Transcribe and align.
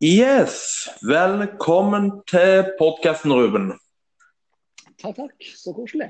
Yes, 0.00 0.88
velkommen 1.04 2.06
til 2.24 2.70
podkasten, 2.78 3.34
Ruben. 3.36 3.66
Takk, 4.96 5.12
takk. 5.18 5.34
Så 5.44 5.74
koselig. 5.76 6.06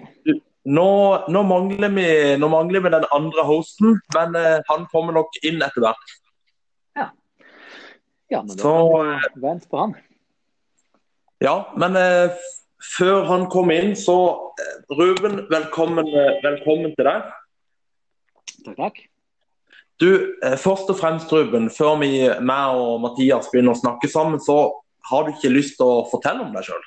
Nå, 0.62 0.84
nå, 1.26 1.42
mangler 1.42 1.90
vi, 1.96 2.04
nå, 2.38 2.50
mangler 2.52 2.84
vi, 2.84 2.92
den 2.94 3.08
andre 3.10 3.42
hosten, 3.48 3.98
men 4.14 4.38
eh, 4.38 4.62
han 4.70 4.86
kommer 4.94 5.18
nok 5.18 5.34
inn 5.42 5.58
etter 5.66 5.82
hvert. 5.82 6.14
Ja. 7.00 7.08
ja 8.30 8.44
men 8.46 8.54
Så, 8.62 8.76
da 8.94 9.42
vent 9.48 9.66
på 9.66 9.82
han. 9.82 9.98
Ja, 11.42 11.56
men 11.74 11.98
eh, 11.98 12.38
før 12.94 13.26
han 13.26 13.50
kommer 13.50 13.74
inn, 13.74 13.96
så 13.98 14.20
eh, 14.54 14.98
Ruben, 15.02 15.48
velkommen, 15.50 16.14
eh, 16.14 16.36
velkommen 16.46 16.94
til 16.94 17.10
deg. 17.10 17.26
Takk, 18.68 18.76
takk. 18.84 19.08
Du, 20.00 20.38
eh, 20.40 20.56
først 20.56 20.88
og 20.88 20.96
fremst, 20.96 21.32
Ruben, 21.32 21.68
før 21.68 21.98
vi, 22.00 22.14
meg 22.40 22.78
og 22.80 23.02
Mathias 23.02 23.50
begynner 23.52 23.74
å 23.74 23.80
snakke 23.82 24.08
sammen, 24.08 24.40
så 24.40 24.56
har 25.10 25.26
du 25.26 25.34
ikke 25.34 25.52
lyst 25.52 25.76
til 25.76 25.90
å 25.90 26.06
fortelle 26.08 26.46
om 26.46 26.54
deg 26.56 26.64
sjøl? 26.64 26.86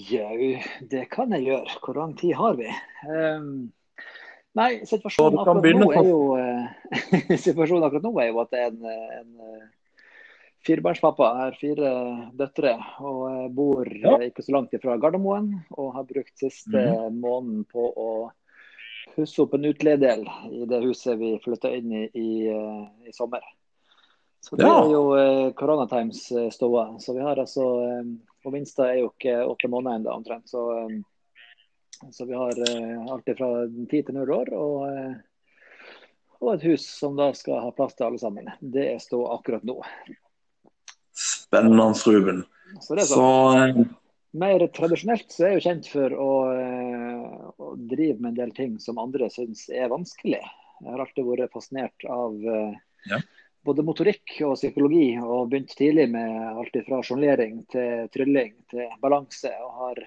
Jau, 0.00 0.38
det 0.90 1.04
kan 1.12 1.34
jeg 1.36 1.44
gjøre. 1.50 1.76
Hvor 1.84 1.98
lang 2.00 2.14
tid 2.18 2.32
har 2.38 2.56
vi? 2.56 2.70
Um, 3.04 3.50
nei, 4.56 4.70
situasjonen 4.88 5.42
akkurat 5.42 5.76
nå 5.78 5.90
er 5.92 6.08
jo 6.08 6.22
uh, 6.40 6.88
situasjonen 7.46 7.84
akkurat 7.86 8.08
nå 8.08 8.14
er 8.24 8.30
jo 8.32 8.40
at 8.42 8.56
jeg 8.56 8.70
er 8.70 8.72
en, 8.72 9.20
en 9.20 9.44
uh, 9.44 10.00
firebarnspappa. 10.64 11.28
Jeg 11.28 11.44
har 11.44 11.60
fire 11.60 11.92
døtre 12.40 12.72
og 13.04 13.52
bor 13.54 13.92
ja. 13.92 14.16
ikke 14.24 14.42
så 14.46 14.56
langt 14.56 14.72
ifra 14.74 14.96
Gardermoen. 14.98 15.52
Og 15.76 15.92
har 15.98 16.08
brukt 16.08 16.32
siste 16.40 16.80
mm. 16.80 17.20
måneden 17.20 17.68
på 17.68 17.86
å 17.92 18.08
pusse 19.14 19.42
opp 19.42 19.54
en 19.54 19.64
utleiedel 19.64 20.24
i 20.50 20.64
det 20.68 20.80
huset 20.84 21.18
vi 21.18 21.34
flytta 21.44 21.70
inn 21.76 21.92
i 21.92 22.04
i, 22.14 22.46
eh, 22.48 23.08
i 23.08 23.12
sommer. 23.12 23.44
Så 24.40 24.56
det 24.56 24.66
ja. 24.66 24.74
er 24.76 24.90
jo 24.92 25.02
eh, 25.16 25.50
koronatimes 25.56 26.30
eh. 26.32 26.50
Så 26.50 27.12
vi 27.14 27.20
har 27.20 27.40
altså 27.40 27.64
Og 28.44 28.52
minsta 28.52 28.90
er 28.90 29.00
jo 29.00 29.12
ikke 29.12 29.38
åtte 29.48 29.70
måneder 29.72 30.00
ennå 30.00 30.16
omtrent. 30.18 30.50
Så, 30.50 30.64
så, 32.12 32.26
vi 32.28 32.34
har 32.36 32.58
alltid 33.08 33.38
fra 33.38 33.48
ti 33.90 34.02
til 34.04 34.18
null 34.18 34.34
år. 34.36 34.50
Og, 34.52 34.82
og, 36.42 36.50
et 36.52 36.66
hus 36.68 36.84
som 36.84 37.16
da 37.16 37.30
skal 37.32 37.62
ha 37.64 37.72
plass 37.72 37.96
til 37.96 38.10
alle 38.10 38.20
sammen. 38.20 38.52
Det 38.60 38.84
er 38.90 39.00
ståa 39.00 39.32
akkurat 39.38 39.64
nå. 39.64 39.78
Spennende, 41.16 41.88
Ruben. 42.04 42.44
Så 42.84 42.98
det 42.98 43.08
sånn. 43.08 43.86
Så, 43.86 43.88
mer 44.34 44.66
tradisjonelt 44.74 45.30
så 45.30 45.44
er 45.44 45.52
jeg 45.52 45.60
jo 45.60 45.64
kjent 45.68 45.88
for 45.92 46.14
å, 46.18 46.30
eh, 47.24 47.48
driver 47.58 47.78
drive 47.90 48.20
med 48.20 48.28
en 48.28 48.40
del 48.42 48.52
ting 48.56 48.76
som 48.80 49.00
andre 49.02 49.30
syns 49.32 49.66
er 49.72 49.90
vanskelig. 49.92 50.42
Jeg 50.80 50.90
har 50.90 51.02
alltid 51.04 51.26
vært 51.28 51.54
fascinert 51.54 52.06
av 52.10 52.36
eh, 52.54 52.76
ja. 53.10 53.20
både 53.66 53.84
motorikk 53.86 54.36
og 54.46 54.56
psykologi, 54.58 55.14
og 55.20 55.50
begynt 55.52 55.74
tidlig 55.78 56.08
med 56.12 56.36
alt 56.52 56.78
fra 56.86 57.00
sjonglering 57.06 57.62
til 57.72 58.08
trylling 58.14 58.54
til 58.72 58.96
balanse. 59.02 59.52
og 59.64 59.80
har, 59.80 60.02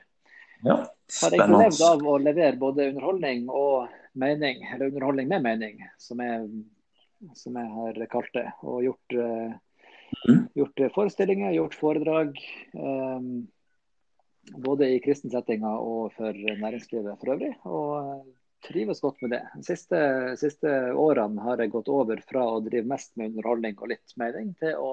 ja, 0.63 0.79
har 1.21 1.37
egentlig 1.37 1.63
levd 1.65 1.83
av 1.89 2.07
å 2.07 2.17
levere 2.21 2.61
både 2.61 2.89
underholdning 2.91 3.47
og 3.49 3.87
mening, 4.17 4.65
eller 4.73 4.91
underholdning 4.91 5.29
med 5.31 5.45
mening, 5.45 5.83
som 6.01 6.21
jeg, 6.23 6.47
som 7.37 7.57
jeg 7.57 7.73
har 7.77 8.01
kalt 8.13 8.33
det. 8.37 8.47
Og 8.63 8.81
gjort, 8.85 9.19
mm. 9.19 10.41
gjort 10.57 10.87
forestillinger, 10.95 11.53
gjort 11.57 11.77
foredrag. 11.77 12.41
Um, 12.73 13.47
både 14.55 14.89
i 14.93 14.99
kristne 15.03 15.31
settinger 15.33 15.79
og 15.81 16.13
for 16.15 16.35
næringslivet 16.35 17.19
for 17.19 17.33
øvrig. 17.35 17.53
Og 17.67 18.25
trives 18.67 19.01
godt 19.01 19.21
med 19.21 19.35
det. 19.35 19.43
De 19.55 19.63
siste, 19.65 19.99
siste, 20.39 20.73
årene 20.97 21.43
har 21.45 21.61
jeg 21.61 21.73
gått 21.73 21.89
over 21.93 22.21
fra 22.27 22.45
å 22.55 22.61
drive 22.65 22.89
mest 22.89 23.13
med 23.15 23.31
underholdning 23.31 23.77
og 23.77 23.91
litt 23.93 24.15
mening, 24.19 24.53
til 24.59 24.75
å 24.81 24.91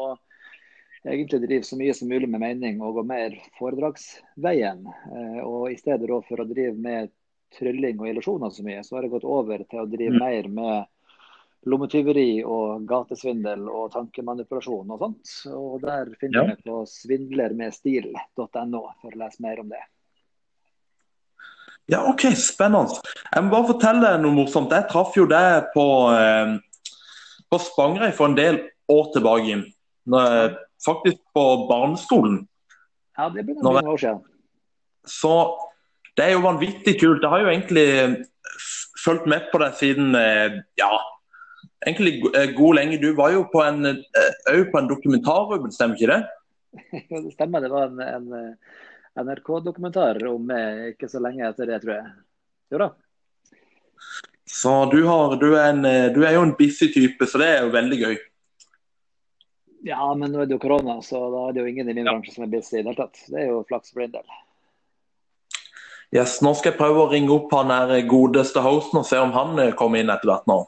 egentlig 1.04 1.42
drive 1.44 1.68
så 1.68 1.78
mye 1.80 1.94
som 1.96 2.08
mulig 2.08 2.28
med 2.30 2.42
mening 2.42 2.80
og 2.82 2.98
gå 2.98 3.04
mer 3.08 3.36
foredragsveien. 3.58 4.86
Eh, 4.88 5.40
og 5.44 5.70
i 5.72 5.78
stedet 5.80 6.08
for 6.28 6.40
å 6.40 6.48
drive 6.48 6.76
med 6.80 7.12
trylling 7.54 8.00
og 8.00 8.10
illusjoner 8.10 8.52
så 8.52 8.64
mye, 8.66 8.82
så 8.84 8.96
har 8.96 9.06
jeg 9.06 9.14
gått 9.14 9.28
over 9.28 9.64
til 9.68 9.84
å 9.84 9.88
drive 9.90 10.16
mm. 10.16 10.22
mer 10.22 10.50
med 10.58 10.90
lommetyveri 11.70 12.44
og 12.44 12.84
gatesvindel 12.88 13.66
og 13.70 13.90
tankemanipulasjon 13.94 14.92
og 14.94 15.02
sånt. 15.02 15.34
Og 15.54 15.80
der 15.84 16.12
finner 16.20 16.42
ja. 16.42 16.46
vi 16.52 16.68
på 16.68 16.82
svindlermedstil.no 16.90 18.82
for 19.00 19.10
å 19.10 19.20
lese 19.20 19.44
mer 19.44 19.62
om 19.62 19.72
det. 19.72 19.82
Ja, 21.92 22.00
OK, 22.08 22.30
spennende. 22.40 22.96
Jeg 23.28 23.44
må 23.44 23.52
bare 23.52 23.68
fortelle 23.74 24.14
noe 24.22 24.32
morsomt. 24.32 24.72
Jeg 24.72 24.88
traff 24.88 25.16
jo 25.18 25.26
deg 25.28 25.68
på, 25.74 25.86
eh, 26.16 26.54
på 27.52 27.60
Spangereid 27.60 28.16
for 28.16 28.30
en 28.30 28.38
del 28.38 28.60
år 28.92 29.10
tilbake. 29.12 29.60
Faktisk 30.84 31.20
på 31.36 31.44
barneskolen. 31.68 32.42
Ja, 33.18 33.28
det 33.28 33.44
begynner 33.44 33.68
noen 33.68 33.92
år 33.92 34.00
siden. 34.00 34.22
Så 35.04 35.32
det 36.16 36.28
er 36.28 36.36
jo 36.36 36.44
vanvittig 36.44 36.96
kult. 37.00 37.22
Jeg 37.22 37.30
har 37.30 37.44
jo 37.44 37.52
egentlig 37.52 37.88
fulgt 39.04 39.28
med 39.28 39.50
på 39.52 39.60
deg 39.60 39.76
siden 39.76 40.16
eh, 40.16 40.60
ja, 40.80 40.92
egentlig 41.86 42.36
eh, 42.36 42.50
god 42.50 42.74
lenge. 42.74 42.98
Du 42.98 43.12
var 43.14 43.32
jo 43.32 43.44
på 43.52 43.62
en, 43.62 43.86
uh, 43.86 44.64
på 44.72 44.78
en 44.78 44.88
dokumentar, 44.88 45.46
Ruben, 45.50 45.72
stemmer 45.72 45.96
ikke 45.96 46.12
det? 46.12 46.22
Det 47.22 47.32
stemmer. 47.32 47.60
Det 47.60 47.70
var 47.72 47.86
en, 47.86 48.00
en 48.00 48.32
eh, 48.32 49.24
NRK-dokumentar 49.24 50.18
om 50.26 50.52
ikke 50.90 51.08
så 51.08 51.22
lenge 51.22 51.46
etter 51.46 51.70
det, 51.70 51.80
tror 51.84 51.94
jeg. 51.94 52.12
Jo 52.74 52.80
da. 52.82 52.88
Så 54.50 54.72
du, 54.90 55.04
har, 55.06 55.36
du, 55.40 55.52
er 55.56 55.70
en, 55.70 55.84
du, 56.14 56.24
er 56.26 56.34
jo 56.34 56.42
en 56.44 56.56
busy 56.58 56.90
type, 56.92 57.26
så 57.26 57.38
det 57.40 57.46
er 57.52 57.62
jo 57.62 57.74
veldig 57.74 57.98
gøy. 58.00 58.16
Ja, 59.86 60.08
men 60.18 60.32
nå 60.32 60.42
er 60.42 60.48
det 60.50 60.56
jo 60.56 60.62
korona, 60.64 60.98
så 61.04 61.20
da 61.30 61.46
er 61.46 61.54
det 61.54 61.62
jo 61.62 61.70
ingen 61.70 61.88
i 61.88 61.94
min 61.94 62.08
ja. 62.08 62.12
bransje 62.12 62.34
som 62.34 62.46
er 62.46 62.52
busy 62.52 62.78
i 62.78 62.82
det 62.82 62.90
hele 62.90 62.98
tatt. 62.98 63.22
Det 63.30 63.40
er 63.40 63.48
jo 63.52 63.62
flaks 63.68 63.94
for 63.94 64.02
din 64.02 64.16
del. 64.16 64.26
Yes, 66.14 66.38
nå 66.44 66.52
skal 66.54 66.72
jeg 66.72 66.78
prøve 66.78 67.04
å 67.04 67.10
ringe 67.10 67.32
opp 67.34 67.54
han 67.54 67.72
godeste 68.10 68.62
hosten 68.62 69.00
og 69.00 69.08
se 69.08 69.18
om 69.18 69.32
han 69.34 69.58
kommer 69.78 70.02
inn 70.02 70.12
etter 70.14 70.30
hvert 70.30 70.50
nå. 70.50 70.60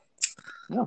Ja. 0.75 0.87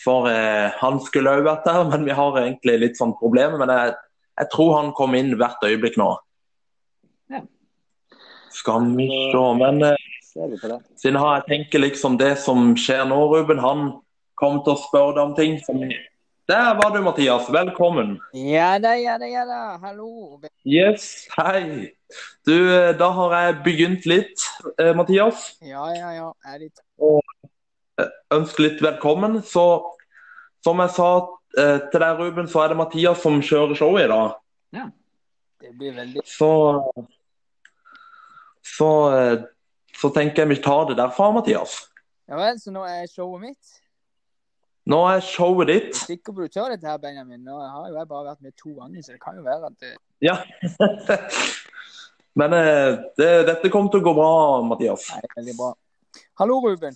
For 0.00 0.28
eh, 0.30 0.72
han 0.80 1.00
skulle 1.04 1.32
òg 1.36 1.46
vært 1.46 1.66
der, 1.68 1.84
men 1.92 2.06
vi 2.08 2.16
har 2.16 2.42
egentlig 2.42 2.78
litt 2.84 3.00
sånn 3.00 3.16
problemer. 3.20 3.60
Men 3.60 3.72
jeg, 3.74 3.96
jeg, 4.40 4.50
tror 4.54 4.76
han 4.78 4.92
kom 4.96 5.16
inn 5.18 5.34
hvert 5.40 5.64
øyeblikk 5.66 5.98
nå. 6.00 6.12
Ja. 7.30 7.44
Skal 8.50 8.88
vi 8.96 9.06
se 9.30 9.42
Men 9.60 9.84
eh, 9.86 10.06
siden 10.30 11.18
jeg 11.20 11.42
tenker 11.48 11.84
liksom 11.84 12.16
det 12.20 12.36
som 12.42 12.72
skjer 12.78 13.04
nå, 13.10 13.18
Ruben, 13.30 13.60
han 13.62 13.90
kommer 14.40 14.64
til 14.64 14.74
å 14.74 14.80
spørre 14.80 15.18
deg 15.18 15.26
om 15.28 15.34
ting 15.36 15.58
som 15.66 15.82
Der 16.50 16.70
var 16.78 16.90
du, 16.94 17.00
Mathias. 17.04 17.46
Velkommen. 17.52 18.16
Ja 18.34 18.72
da, 18.82 18.96
ja 18.98 19.18
da, 19.20 19.28
ja 19.30 19.44
da. 19.46 19.60
Hallo. 19.84 20.40
Yes, 20.66 21.28
hei. 21.36 21.92
Du, 22.48 22.56
eh, 22.56 22.90
da 22.98 23.12
har 23.14 23.36
jeg 23.36 23.58
begynt 23.66 24.08
litt, 24.10 24.48
eh, 24.80 24.90
Mathias. 24.98 25.52
Ja, 25.62 25.84
ja, 25.94 26.10
ja. 26.16 26.32
Jeg 26.46 26.56
er 26.56 26.64
litt... 26.64 26.82
Og 26.98 27.20
ønske 28.34 28.64
litt 28.64 28.82
velkommen. 28.84 29.40
Så 29.46 29.66
som 30.64 30.80
jeg 30.84 30.92
sa 30.96 31.10
eh, 31.58 31.78
til 31.90 32.02
deg, 32.02 32.20
Ruben, 32.20 32.48
så 32.50 32.64
er 32.64 32.72
det 32.72 32.80
Mathias 32.80 33.22
som 33.24 33.40
kjører 33.44 33.78
showet 33.78 34.06
i 34.06 34.10
dag. 34.12 34.36
Ja, 34.76 34.86
det 35.64 35.72
blir 35.78 35.96
veldig 35.96 36.24
Så, 36.28 36.50
så, 38.76 38.90
eh, 39.16 39.36
så 39.96 40.12
tenker 40.14 40.44
jeg 40.44 40.54
vi 40.54 40.62
tar 40.64 40.90
det 40.90 40.98
derfra, 41.00 41.30
Mathias. 41.36 41.78
Ja 42.30 42.38
vel, 42.38 42.60
så 42.62 42.72
nå 42.74 42.84
er 42.86 43.08
showet 43.10 43.48
mitt? 43.48 43.78
Nå 44.90 45.00
er 45.10 45.24
showet 45.24 45.68
ditt. 45.70 45.90
Jeg 45.94 46.02
er 46.02 46.08
sikker 46.14 46.34
på 46.34 46.46
du 46.46 46.52
tør 46.52 46.70
dette 46.72 46.88
her, 46.88 47.00
Benjamin. 47.00 47.42
Nå 47.44 47.58
har 47.58 47.88
jo 47.88 47.96
jeg 47.98 48.08
bare 48.10 48.30
vært 48.30 48.44
med 48.44 48.54
to 48.58 48.74
ganger, 48.76 49.02
så 49.04 49.16
det 49.16 49.20
kan 49.22 49.36
jo 49.38 49.44
være 49.46 49.70
at 49.70 49.76
det... 49.82 49.96
Ja. 50.24 50.36
Men 52.38 52.54
eh, 52.54 52.98
det, 53.18 53.30
dette 53.48 53.70
kommer 53.72 53.90
til 53.92 54.04
å 54.04 54.06
gå 54.06 54.14
bra, 54.16 54.32
Mathias. 54.66 55.08
Nei, 55.14 55.32
veldig 55.40 55.56
bra. 55.58 55.72
Hallo, 56.40 56.60
Ruben. 56.64 56.94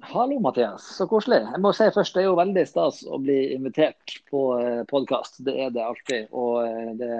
Hallo, 0.00 0.40
Mathias. 0.40 0.84
Så 0.96 1.06
koselig. 1.08 1.40
Jeg 1.52 1.60
må 1.62 1.72
si 1.72 1.86
først, 1.94 2.14
Det 2.14 2.22
er 2.22 2.28
jo 2.28 2.36
veldig 2.36 2.64
stas 2.68 3.00
å 3.08 3.18
bli 3.20 3.54
invitert 3.54 4.18
på 4.30 4.42
eh, 4.60 4.82
podkast. 4.88 5.40
Det 5.44 5.54
er 5.64 5.72
det 5.72 5.84
alltid. 5.84 6.28
Og 6.32 6.66
eh, 6.66 6.92
det 7.00 7.12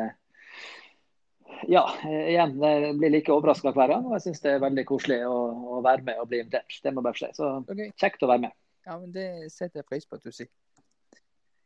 Ja, 1.73 1.87
igjen, 2.05 2.59
jeg 2.61 2.97
blir 2.99 3.11
like 3.15 3.33
overraska 3.33 3.73
hver 3.73 3.95
gang. 3.95 4.05
Og 4.05 4.13
jeg 4.19 4.27
syns 4.27 4.45
det 4.45 4.53
er 4.53 4.65
veldig 4.65 4.85
koselig 4.85 5.23
å, 5.25 5.37
å, 5.77 5.81
være 5.81 6.05
med 6.05 6.21
og 6.21 6.29
bli 6.29 6.43
invitert. 6.45 6.79
Det 6.85 6.93
må 6.93 7.05
bare 7.05 7.17
si. 7.17 7.31
Så 7.39 7.55
okay. 7.65 7.91
kjekt 7.97 8.23
å 8.23 8.31
være 8.31 8.45
med. 8.45 8.57
Ja, 8.87 8.99
men 8.99 9.13
Det 9.15 9.29
setter 9.51 9.81
jeg 9.81 9.89
pris 9.89 10.05
på 10.05 10.21
at 10.21 10.27
du 10.27 10.35
sier. 10.35 10.53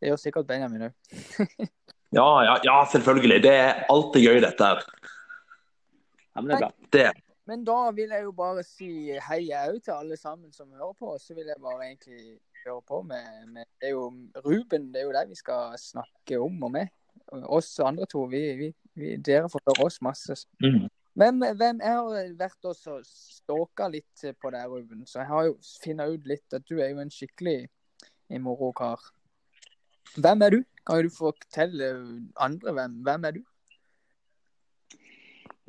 Det 0.01 0.09
gjør 0.13 0.21
sikkert 0.23 0.49
Benjamin 0.49 0.87
òg. 0.89 1.17
ja, 2.21 2.29
ja, 2.47 2.55
ja, 2.65 2.77
selvfølgelig. 2.95 3.43
Det 3.45 3.57
er 3.67 3.83
alltid 3.93 4.31
gøy, 4.31 4.39
dette 4.47 4.71
her. 4.71 4.87
Ja, 6.31 6.41
men 6.41 6.53
det 6.53 6.57
er 6.61 6.65
bra. 6.65 6.73
Det 6.95 7.09
men 7.51 7.65
da 7.67 7.79
vil 7.95 8.13
jeg 8.15 8.23
jo 8.23 8.31
bare 8.37 8.63
si 8.67 8.89
hei 9.27 9.41
òg 9.59 9.81
til 9.83 9.97
alle 9.97 10.17
sammen 10.19 10.53
som 10.55 10.71
hører 10.71 10.95
på. 10.99 11.17
Så 11.19 11.35
vil 11.35 11.51
jeg 11.51 11.59
bare 11.63 11.89
egentlig 11.89 12.39
høre 12.63 12.83
på 12.87 13.03
med, 13.03 13.27
med 13.51 13.67
Det 13.81 13.91
er 13.91 13.97
jo 13.97 14.07
Ruben, 14.45 14.93
det 14.95 15.03
er 15.03 15.09
jo 15.09 15.17
deg 15.17 15.33
vi 15.33 15.39
skal 15.41 15.75
snakke 15.81 16.39
om 16.39 16.63
og 16.69 16.73
med. 16.79 16.93
Oss 17.43 17.73
andre 17.83 18.07
to, 18.11 18.25
vi, 18.31 18.43
vi, 18.59 18.71
vi, 18.99 19.17
dere 19.17 19.51
får 19.51 19.65
høre 19.67 19.87
oss 19.87 20.01
masse. 20.03 20.39
Mm. 20.63 20.87
Hvem, 21.19 21.43
hvem, 21.59 21.81
Jeg 21.83 21.97
har 21.99 22.33
vært 22.39 22.71
og 22.71 23.05
stalka 23.07 23.91
litt 23.91 24.27
på 24.41 24.55
deg, 24.55 24.71
Ruben. 24.71 25.03
Så 25.07 25.21
jeg 25.21 25.31
har 25.33 25.51
jo 25.51 25.57
funnet 25.83 26.15
ut 26.15 26.31
litt 26.31 26.57
at 26.57 26.67
du 26.71 26.79
er 26.79 26.93
jo 26.95 27.03
en 27.03 27.11
skikkelig 27.11 27.65
moro 28.39 28.71
kar. 28.73 29.03
hvem 30.15 30.43
er 30.47 30.55
du? 30.55 30.61
Kan 30.87 31.03
du 31.03 31.11
fortelle 31.13 31.91
andre 32.39 32.73
hvem, 32.79 33.01
hvem 33.07 33.25
er 33.25 33.41
du? 33.41 33.43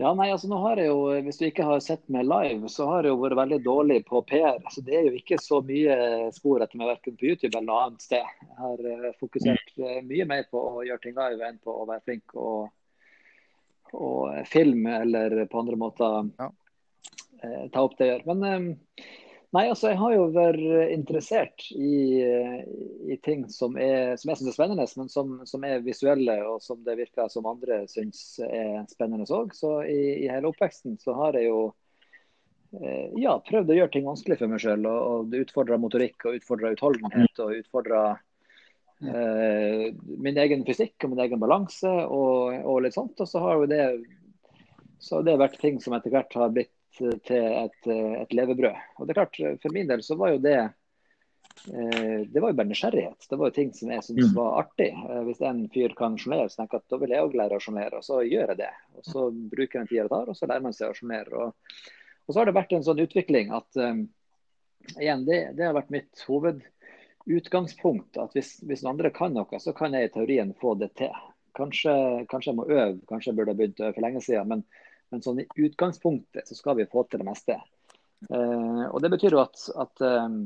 Ja, 0.02 0.12
nei, 0.18 0.32
altså 0.34 0.48
nå 0.50 0.58
har 0.64 0.80
jeg 0.82 0.90
jo, 0.90 1.02
Hvis 1.22 1.38
du 1.38 1.44
ikke 1.46 1.66
har 1.68 1.82
sett 1.86 2.02
meg 2.10 2.26
live, 2.26 2.70
så 2.74 2.88
har 2.90 3.06
jeg 3.06 3.14
jo 3.14 3.20
vært 3.22 3.38
veldig 3.38 3.60
dårlig 3.62 4.00
på 4.08 4.24
PR. 4.26 4.58
Så 4.74 4.82
Det 4.86 4.96
er 4.98 5.08
jo 5.08 5.20
ikke 5.20 5.38
så 5.42 5.60
mye 5.66 5.98
spor 6.34 6.64
etter 6.64 6.80
meg 6.82 6.90
verken 6.96 7.20
på 7.20 7.30
YouTube 7.30 7.52
eller 7.52 7.68
noe 7.68 7.84
annet 7.86 8.06
sted. 8.08 8.32
Jeg 8.42 8.58
har 8.64 8.82
uh, 8.88 9.10
fokusert 9.22 9.74
uh, 9.78 10.00
mye 10.08 10.26
mer 10.32 10.48
på 10.50 10.64
å 10.72 10.82
gjøre 10.88 11.04
ting 11.04 11.18
live 11.20 11.46
enn 11.46 11.62
på 11.62 11.76
å 11.84 11.86
være 11.90 12.06
flink 12.08 12.34
og, 12.34 12.72
og 13.94 14.42
filme 14.50 14.98
eller 15.04 15.44
på 15.52 15.62
andre 15.62 15.78
måter 15.84 16.32
ja. 16.40 16.50
uh, 16.50 17.66
ta 17.70 17.86
opp 17.86 18.00
det 18.00 18.10
jeg 18.10 18.18
gjør. 18.18 18.42
Men 18.42 18.66
Nei, 19.52 19.66
altså 19.68 19.90
jeg 19.90 20.00
har 20.00 20.14
jo 20.16 20.28
vært 20.32 20.62
interessert 20.94 21.66
i, 21.76 22.22
i 23.12 23.18
ting 23.20 23.44
som, 23.52 23.76
er, 23.76 24.14
som 24.16 24.32
jeg 24.32 24.40
syns 24.40 24.52
er 24.54 24.56
spennende, 24.56 24.86
men 24.96 25.12
som, 25.12 25.34
som, 25.50 25.66
er 25.68 25.84
visuelle 25.84 26.38
og 26.48 26.62
som 26.64 26.80
det 26.86 26.96
virker 27.02 27.28
som 27.32 27.50
andre 27.52 27.82
syns 27.92 28.40
er 28.46 28.80
spennende 28.88 29.28
òg. 29.28 29.52
Så 29.58 29.74
i, 29.84 30.00
i, 30.22 30.30
hele 30.32 30.48
oppveksten 30.54 30.96
så 31.04 31.18
har 31.20 31.36
jeg 31.36 31.50
jo 31.50 31.60
eh, 32.80 33.12
ja, 33.20 33.36
prøvd 33.44 33.76
å 33.76 33.80
gjøre 33.82 33.96
ting 33.98 34.08
vanskelig 34.08 34.40
for 34.40 34.54
meg 34.54 34.64
sjøl. 34.64 34.88
Og, 34.88 35.28
og 35.28 35.40
utfordra 35.44 35.82
motorikk 35.84 36.30
og 36.30 36.40
utfordra 36.40 36.72
utholdenhet 36.72 37.44
og 37.44 37.56
utfordra 37.60 38.08
eh, 39.04 39.88
min 40.16 40.44
egen 40.48 40.64
fysikk 40.64 40.96
og 41.04 41.18
min 41.18 41.26
egen 41.28 41.44
balanse 41.44 41.92
og, 41.92 42.56
og, 42.64 42.78
litt 42.88 42.96
sånt. 42.96 43.20
Og 43.20 43.28
så 43.28 43.44
har 43.44 43.60
jo 43.60 43.68
det, 43.76 43.86
så 45.04 45.20
har 45.20 45.28
det 45.28 45.42
vært 45.44 45.60
ting 45.60 45.84
som 45.84 46.00
etter 46.00 46.16
hvert 46.16 46.40
har 46.40 46.56
blitt 46.56 46.72
til 46.98 47.40
et, 47.40 47.88
et, 47.88 48.34
levebrød. 48.36 48.78
Og 48.98 49.08
det 49.08 49.14
er 49.14 49.20
klart, 49.22 49.42
For 49.64 49.74
min 49.74 49.90
del 49.90 50.04
så 50.06 50.18
var 50.20 50.34
jo 50.34 50.42
det 50.44 50.58
eh, 50.62 52.22
det 52.28 52.42
var 52.42 52.52
jo 52.52 52.58
bare 52.60 52.70
nysgjerrighet. 52.70 53.28
Det 53.30 53.40
var 53.40 53.52
jo 53.52 53.56
ting 53.56 53.74
som 53.76 53.92
jeg 53.94 54.06
syntes 54.06 54.32
mm. 54.32 54.38
var 54.38 54.60
artig. 54.64 54.90
Eh, 54.92 55.22
hvis 55.28 55.44
en 55.48 55.64
fyr 55.74 55.96
kan 55.98 56.18
sjonglere, 56.20 56.50
så 56.52 56.62
tenker 56.62 56.80
jeg 56.80 56.86
at 56.86 56.94
da 56.94 57.02
vil 57.02 57.16
jeg 57.16 57.28
òg 57.28 57.38
lære 57.40 57.58
å 57.58 57.64
sjonglere. 57.64 58.02
Og 58.02 58.08
så 58.08 58.22
gjør 58.28 58.54
jeg 58.54 58.62
det. 58.64 58.72
Og 58.98 59.08
så 59.08 59.28
bruker 59.32 59.80
jeg 59.80 59.86
en 59.86 59.92
tida 59.92 60.08
det 60.08 60.14
tar, 60.16 60.32
og 60.32 60.38
så 60.38 60.52
lærer 60.52 60.68
man 60.68 60.78
seg 60.78 60.92
å 60.92 61.00
sjonglere. 61.00 61.46
Og, 61.46 61.82
og, 62.26 62.34
så 62.34 62.40
har 62.42 62.52
det 62.52 62.58
vært 62.60 62.78
en 62.78 62.88
sånn 62.90 63.04
utvikling 63.06 63.56
at 63.56 63.82
um, 63.82 64.06
igjen, 64.98 65.26
det, 65.28 65.42
det, 65.58 65.68
har 65.68 65.78
vært 65.78 65.94
mitt 65.94 66.26
hovedutgangspunkt. 66.28 68.22
At 68.22 68.38
hvis, 68.38 68.58
hvis 68.68 68.86
noen 68.86 68.98
andre 68.98 69.14
kan 69.16 69.36
noe, 69.36 69.64
så 69.64 69.76
kan 69.78 69.96
jeg 69.98 70.10
i 70.10 70.16
teorien 70.16 70.56
få 70.62 70.76
det 70.80 70.94
til. 71.00 71.16
Kanskje, 71.58 71.94
kanskje 72.32 72.54
jeg 72.54 72.60
må 72.62 72.70
øve, 72.70 72.96
kanskje 73.10 73.32
jeg 73.32 73.38
burde 73.40 73.52
ha 73.52 73.60
begynt 73.60 73.82
å 73.82 73.90
øve 73.90 73.98
for 73.98 74.06
lenge 74.06 74.24
siden. 74.24 74.48
men 74.54 74.64
men 75.12 75.24
sånn 75.24 75.44
i 75.44 75.48
utgangspunktet 75.68 76.48
så 76.48 76.58
skal 76.58 76.80
vi 76.80 76.90
få 76.90 77.04
til 77.08 77.22
det 77.22 77.28
meste. 77.28 77.60
Uh, 78.30 78.88
og 78.92 79.02
Det 79.04 79.12
betyr 79.14 79.36
jo 79.36 79.42
at, 79.44 79.64
at 79.82 80.04
um, 80.06 80.44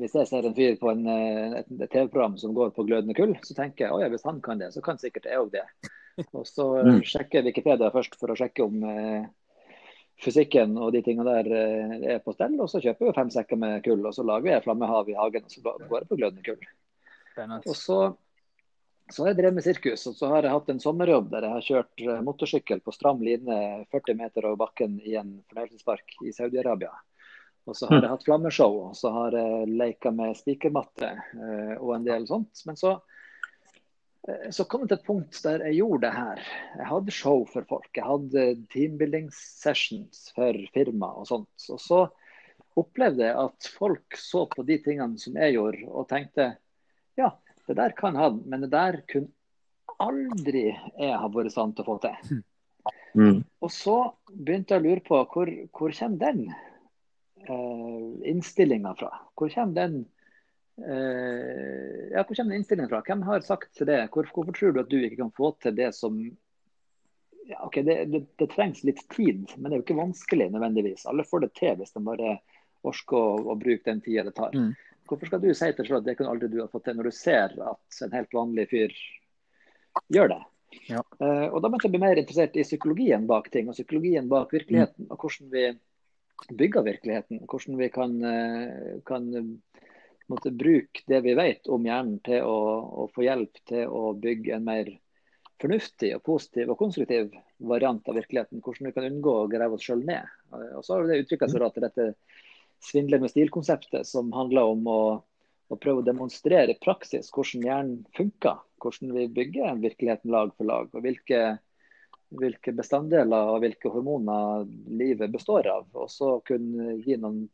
hvis 0.00 0.14
jeg 0.16 0.28
ser 0.28 0.46
en 0.48 0.56
fyr 0.56 0.78
på 0.80 0.90
en, 0.90 1.04
eh, 1.10 1.58
et, 1.60 1.68
et 1.76 1.90
TV-program 1.92 2.38
som 2.40 2.54
går 2.56 2.72
på 2.74 2.86
glødende 2.88 3.16
kull, 3.16 3.34
så 3.44 3.56
tenker 3.56 3.84
jeg 3.84 3.92
at 3.92 4.04
ja, 4.04 4.10
hvis 4.14 4.24
han 4.24 4.40
kan 4.44 4.62
det, 4.62 4.70
så 4.72 4.82
kan 4.84 5.00
sikkert 5.00 5.28
jeg 5.28 5.42
òg 5.42 5.52
det. 5.52 5.64
Og 6.38 6.46
så 6.48 6.66
mm. 6.86 7.00
sjekker 7.10 7.40
jeg 7.40 7.50
Wikipedia 7.50 7.90
først 7.92 8.16
for 8.20 8.32
å 8.32 8.38
sjekke 8.38 8.64
om 8.64 8.84
uh, 8.86 9.26
fysikken 10.24 10.76
og 10.78 10.94
de 10.94 11.02
tingene 11.04 11.36
der 11.36 11.50
uh, 11.52 11.94
er 12.16 12.22
på 12.24 12.32
stell. 12.36 12.56
Og 12.62 12.70
så 12.72 12.80
kjøper 12.82 13.10
vi 13.10 13.16
fem 13.18 13.32
sekker 13.34 13.60
med 13.60 13.84
kull, 13.86 14.04
og 14.08 14.16
så 14.16 14.26
lager 14.26 14.54
jeg 14.54 14.64
flammehav 14.66 15.10
i 15.10 15.18
hagen, 15.18 15.46
og 15.46 15.56
så 15.56 15.64
går 15.64 16.00
jeg 16.00 16.10
på 16.10 16.20
glødende 16.22 16.46
kull. 16.48 16.68
Og 17.60 17.76
så 17.76 18.00
så 19.12 19.22
har 19.22 19.32
jeg 19.32 19.38
drevet 19.42 19.56
med 19.58 19.64
sirkus, 19.66 20.06
og 20.08 20.14
så 20.16 20.28
har 20.32 20.46
jeg 20.46 20.54
hatt 20.54 20.70
en 20.72 20.80
sommerjobb 20.80 21.26
der 21.32 21.44
jeg 21.44 21.54
har 21.54 21.66
kjørt 21.66 22.04
eh, 22.04 22.20
motorsykkel 22.24 22.80
på 22.84 22.94
stram 22.94 23.20
line 23.24 23.58
40 23.92 24.16
meter 24.16 24.46
over 24.48 24.62
bakken 24.64 24.96
i 25.04 25.18
en 25.20 25.34
fornøyelsespark 25.50 26.16
i 26.24 26.32
Saudi-Arabia. 26.32 26.92
Og 27.68 27.76
så 27.76 27.88
har 27.88 28.02
jeg 28.02 28.12
hatt 28.12 28.24
flammeshow, 28.24 28.78
og 28.90 28.96
så 28.96 29.12
har 29.12 29.36
jeg 29.36 29.68
leka 29.76 30.12
med 30.12 30.36
spikermatte 30.36 31.10
eh, 31.12 31.76
og 31.78 31.94
en 31.98 32.08
del 32.08 32.24
sånt. 32.28 32.64
Men 32.68 32.80
så, 32.80 32.94
eh, 34.28 34.48
så 34.56 34.66
kom 34.68 34.84
det 34.84 34.94
til 34.94 34.98
et 34.98 35.06
punkt 35.06 35.40
der 35.44 35.66
jeg 35.68 35.80
gjorde 35.82 36.02
det 36.06 36.16
her. 36.16 36.42
Jeg 36.80 36.90
hadde 36.94 37.18
show 37.20 37.46
for 37.52 37.68
folk. 37.68 37.88
Jeg 37.92 38.08
hadde 38.08 38.48
teambuilding 38.72 39.30
sessions 39.36 40.30
for 40.36 40.60
firma 40.76 41.12
og 41.20 41.28
sånt. 41.28 41.68
Og 41.72 41.80
så 41.80 42.02
opplevde 42.80 43.28
jeg 43.28 43.36
at 43.36 43.72
folk 43.76 44.16
så 44.18 44.46
på 44.50 44.64
de 44.66 44.80
tingene 44.84 45.20
som 45.20 45.36
jeg 45.38 45.58
gjorde, 45.58 45.84
og 45.92 46.08
tenkte 46.10 46.54
ja, 47.20 47.30
det 47.68 47.76
der 47.78 47.94
kan 47.96 48.16
han, 48.18 48.42
men 48.46 48.64
det 48.64 48.72
der 48.74 49.00
kunne 49.08 49.32
aldri 50.02 50.66
jeg 50.72 51.16
ha 51.20 51.30
vært 51.32 51.54
sant 51.54 51.76
til 51.76 51.84
å 51.84 51.94
få 51.94 52.00
til. 52.02 52.42
Mm. 53.14 53.44
Og 53.62 53.70
så 53.70 53.96
begynte 54.26 54.74
jeg 54.74 54.82
å 54.82 54.84
lure 54.88 55.04
på 55.06 55.20
hvor, 55.30 55.50
hvor 55.70 55.92
kommer 55.94 56.18
den 56.18 56.40
uh, 57.46 58.08
innstillinga 58.26 58.94
fra? 58.98 59.12
Hvor 59.38 59.52
kommer 59.54 59.76
den 59.78 60.00
uh, 60.82 62.10
ja, 62.10 62.24
hvor 62.24 62.34
kommer 62.34 62.50
den 62.50 62.58
innstillingen 62.58 62.90
fra? 62.90 63.04
Hvem 63.06 63.22
har 63.28 63.46
sagt 63.46 63.70
til 63.78 63.88
det? 63.90 64.00
Hvor, 64.10 64.26
hvorfor 64.34 64.56
tror 64.56 64.74
du 64.74 64.82
at 64.82 64.90
du 64.90 64.98
ikke 64.98 65.22
kan 65.22 65.32
få 65.36 65.54
til 65.62 65.76
det 65.78 65.92
som 65.96 66.18
ja, 67.46 67.60
ok, 67.66 67.78
det, 67.86 67.96
det, 68.08 68.22
det, 68.40 68.48
trengs 68.54 68.82
litt 68.88 69.02
tid, 69.12 69.50
men 69.56 69.68
det 69.68 69.74
er 69.74 69.80
jo 69.82 69.84
ikke 69.84 70.00
vanskelig 70.00 70.48
nødvendigvis. 70.50 71.04
Alle 71.10 71.26
får 71.28 71.44
det 71.44 71.50
til 71.58 71.74
hvis 71.76 71.92
de 71.92 72.00
bare 72.04 72.38
orker 72.84 73.18
å, 73.18 73.34
å 73.52 73.56
bruke 73.60 73.84
den 73.84 74.00
tida 74.04 74.24
det 74.26 74.34
tar. 74.36 74.54
Mm. 74.56 74.72
Hvorfor 75.08 75.28
skal 75.28 75.42
du 75.42 75.50
si 75.52 75.68
til 75.76 75.86
selv 75.86 76.00
at 76.00 76.06
det 76.08 76.16
kunne 76.18 76.32
aldri 76.32 76.48
du 76.52 76.62
ha 76.62 76.70
fått 76.72 76.86
til, 76.88 76.96
når 76.96 77.10
du 77.10 77.16
ser 77.16 77.54
at 77.60 78.02
en 78.06 78.14
helt 78.16 78.34
vanlig 78.34 78.66
fyr 78.70 78.94
gjør 80.14 80.32
det? 80.32 80.42
Ja. 80.88 81.02
Uh, 81.20 81.48
og 81.52 81.60
Da 81.62 81.68
begynte 81.68 81.88
jeg 81.88 81.94
bli 81.94 82.02
mer 82.02 82.20
interessert 82.20 82.56
i 82.58 82.66
psykologien 82.66 83.28
bak 83.30 83.50
ting, 83.52 83.68
og 83.68 83.76
psykologien 83.76 84.30
bak 84.30 84.52
virkeligheten. 84.54 85.08
Og 85.10 85.20
hvordan 85.20 85.52
vi 85.52 86.56
bygger 86.58 86.86
virkeligheten. 86.88 87.44
Hvordan 87.50 87.78
vi 87.78 87.90
kan, 87.94 88.16
uh, 88.24 88.96
kan 89.06 89.28
måtte 90.32 90.54
bruke 90.56 91.04
det 91.10 91.20
vi 91.26 91.36
vet 91.36 91.68
om 91.68 91.84
hjernen 91.84 92.18
til 92.24 92.48
å, 92.48 92.58
å, 93.04 93.08
få 93.14 93.26
hjelp 93.26 93.60
til 93.68 93.92
å 93.92 94.14
bygge 94.18 94.56
en 94.56 94.66
mer 94.66 94.90
fornuftig 95.60 96.14
og 96.16 96.24
positiv 96.26 96.72
og 96.72 96.80
konstruktiv 96.80 97.30
variant 97.62 98.08
av 98.08 98.18
virkeligheten. 98.18 98.64
Hvordan 98.64 98.88
vi 98.88 98.96
kan 98.96 99.06
unngå 99.10 99.36
å 99.42 99.52
grave 99.52 99.76
oss 99.76 99.84
sjøl 99.86 100.02
ned. 100.04 100.26
Og 100.74 100.82
så 100.82 100.96
har 100.96 101.06
det 101.08 101.22
utvikla 101.26 101.48
seg 101.52 101.68
til 101.76 101.86
dette 101.86 102.08
svindle 102.84 103.20
med 103.22 103.32
stil-konseptet, 103.32 104.06
som 104.06 104.32
handler 104.36 104.72
om 104.74 104.88
å, 104.90 105.02
å, 105.68 105.76
prøve 105.76 106.02
å 106.02 106.06
demonstrere 106.06 106.74
i 106.74 106.80
praksis 106.82 107.30
hvordan 107.34 107.66
hjernen 107.66 108.00
funker. 108.16 108.62
Hvordan 108.84 109.14
vi 109.16 109.28
bygger 109.32 109.80
virkeligheten 109.80 110.32
lag 110.34 110.52
for 110.58 110.68
lag. 110.68 110.90
og 110.92 111.04
hvilke, 111.06 111.42
hvilke 112.36 112.74
bestanddeler 112.76 113.52
og 113.54 113.62
hvilke 113.64 113.92
hormoner 113.92 114.66
livet 114.92 115.32
består 115.32 115.68
av. 115.72 115.86
Og 115.96 116.10
så 116.12 116.36
kunne 116.44 116.98
gi 117.00 117.16
noen 117.20 117.46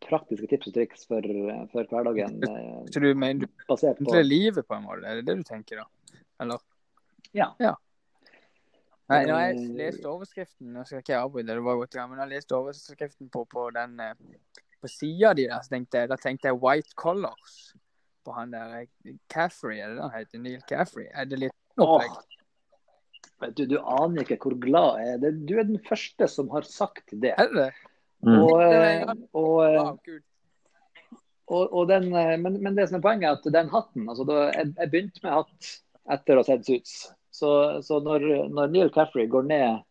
praktiske 0.00 0.48
tips 0.50 0.70
og 0.70 0.74
triks 0.74 1.06
for, 1.06 1.26
for 1.70 1.92
hverdagen. 1.92 2.40
Så 2.90 3.02
du 3.04 3.12
mener 3.14 3.44
du 3.44 3.64
basert 3.68 4.00
på 4.00 4.22
livet 4.24 4.66
på 4.66 4.74
en 4.76 4.86
måte, 4.86 5.04
er 5.06 5.20
det 5.20 5.28
det 5.28 5.42
du 5.42 5.46
tenker 5.46 5.82
da? 5.82 5.86
Eller? 6.40 6.62
Ja. 7.36 7.52
ja. 7.60 7.76
Nei, 9.10 9.20
når 9.26 9.40
jeg 9.42 9.60
leste 9.78 10.06
overskriften 10.10 10.72
Nå 10.74 10.84
skal 10.86 11.02
ikke 11.02 11.14
jeg 11.16 11.20
avbryte, 11.24 11.50
det 11.50 11.66
var 11.66 11.78
godt, 11.80 11.96
ja, 11.98 12.06
men 12.06 12.20
jeg 12.22 12.30
leste 12.34 12.56
overskriften 12.56 13.30
på, 13.32 13.44
på 13.50 13.66
den 13.74 13.98
eh, 14.04 14.16
på 14.80 14.88
sida 14.88 15.34
di 15.36 15.46
der, 15.48 15.60
så 15.64 15.74
tenkte 15.74 16.02
jeg, 16.02 16.10
da 16.10 16.16
tenkte 16.20 16.48
jeg 16.48 16.58
'White 16.60 16.94
Colors' 16.96 17.58
på 18.24 18.34
han 18.36 18.52
der 18.54 18.76
eh, 18.80 19.16
Caffrey, 19.32 19.80
er 19.80 19.94
det 19.94 20.04
han 20.04 20.14
heter? 20.14 20.42
Neil 20.44 20.62
Caffrey? 20.68 21.08
Er 21.10 21.28
det 21.28 21.40
litt 21.42 21.56
opplegg? 21.76 22.16
Vet 23.40 23.56
du, 23.56 23.64
du 23.66 23.78
aner 23.80 24.24
ikke 24.24 24.36
hvor 24.44 24.56
glad 24.60 24.98
jeg 25.00 25.12
er. 25.16 25.36
Du 25.48 25.54
er 25.56 25.68
den 25.68 25.80
første 25.86 26.26
som 26.28 26.50
har 26.52 26.66
sagt 26.68 27.14
det. 27.22 27.32
Er 27.40 27.48
det? 27.54 27.70
Mm. 28.20 28.34
Og, 28.36 28.56
eh, 28.62 29.12
og, 29.32 30.10
og, 31.48 31.62
og, 31.72 31.86
den, 31.88 32.10
men, 32.12 32.58
men, 32.60 32.76
det 32.76 32.90
som 32.90 32.98
er 32.98 33.06
poenget, 33.06 33.30
er 33.30 33.38
at 33.38 33.54
den 33.54 33.72
hatten 33.72 34.10
altså 34.12 34.26
da, 34.28 34.42
jeg, 34.52 34.74
jeg 34.76 34.92
begynte 34.92 35.24
med 35.24 35.38
hatt 35.38 35.72
etter 36.16 36.36
å 36.36 36.44
ha 36.44 36.48
sett 36.50 36.68
Suits. 36.68 36.98
Så, 37.40 37.50
så 37.86 38.00
når, 38.04 38.26
når, 38.52 38.72
Neil 38.72 38.90
Caffrey 38.92 39.28
går 39.30 39.46
ned 39.48 39.84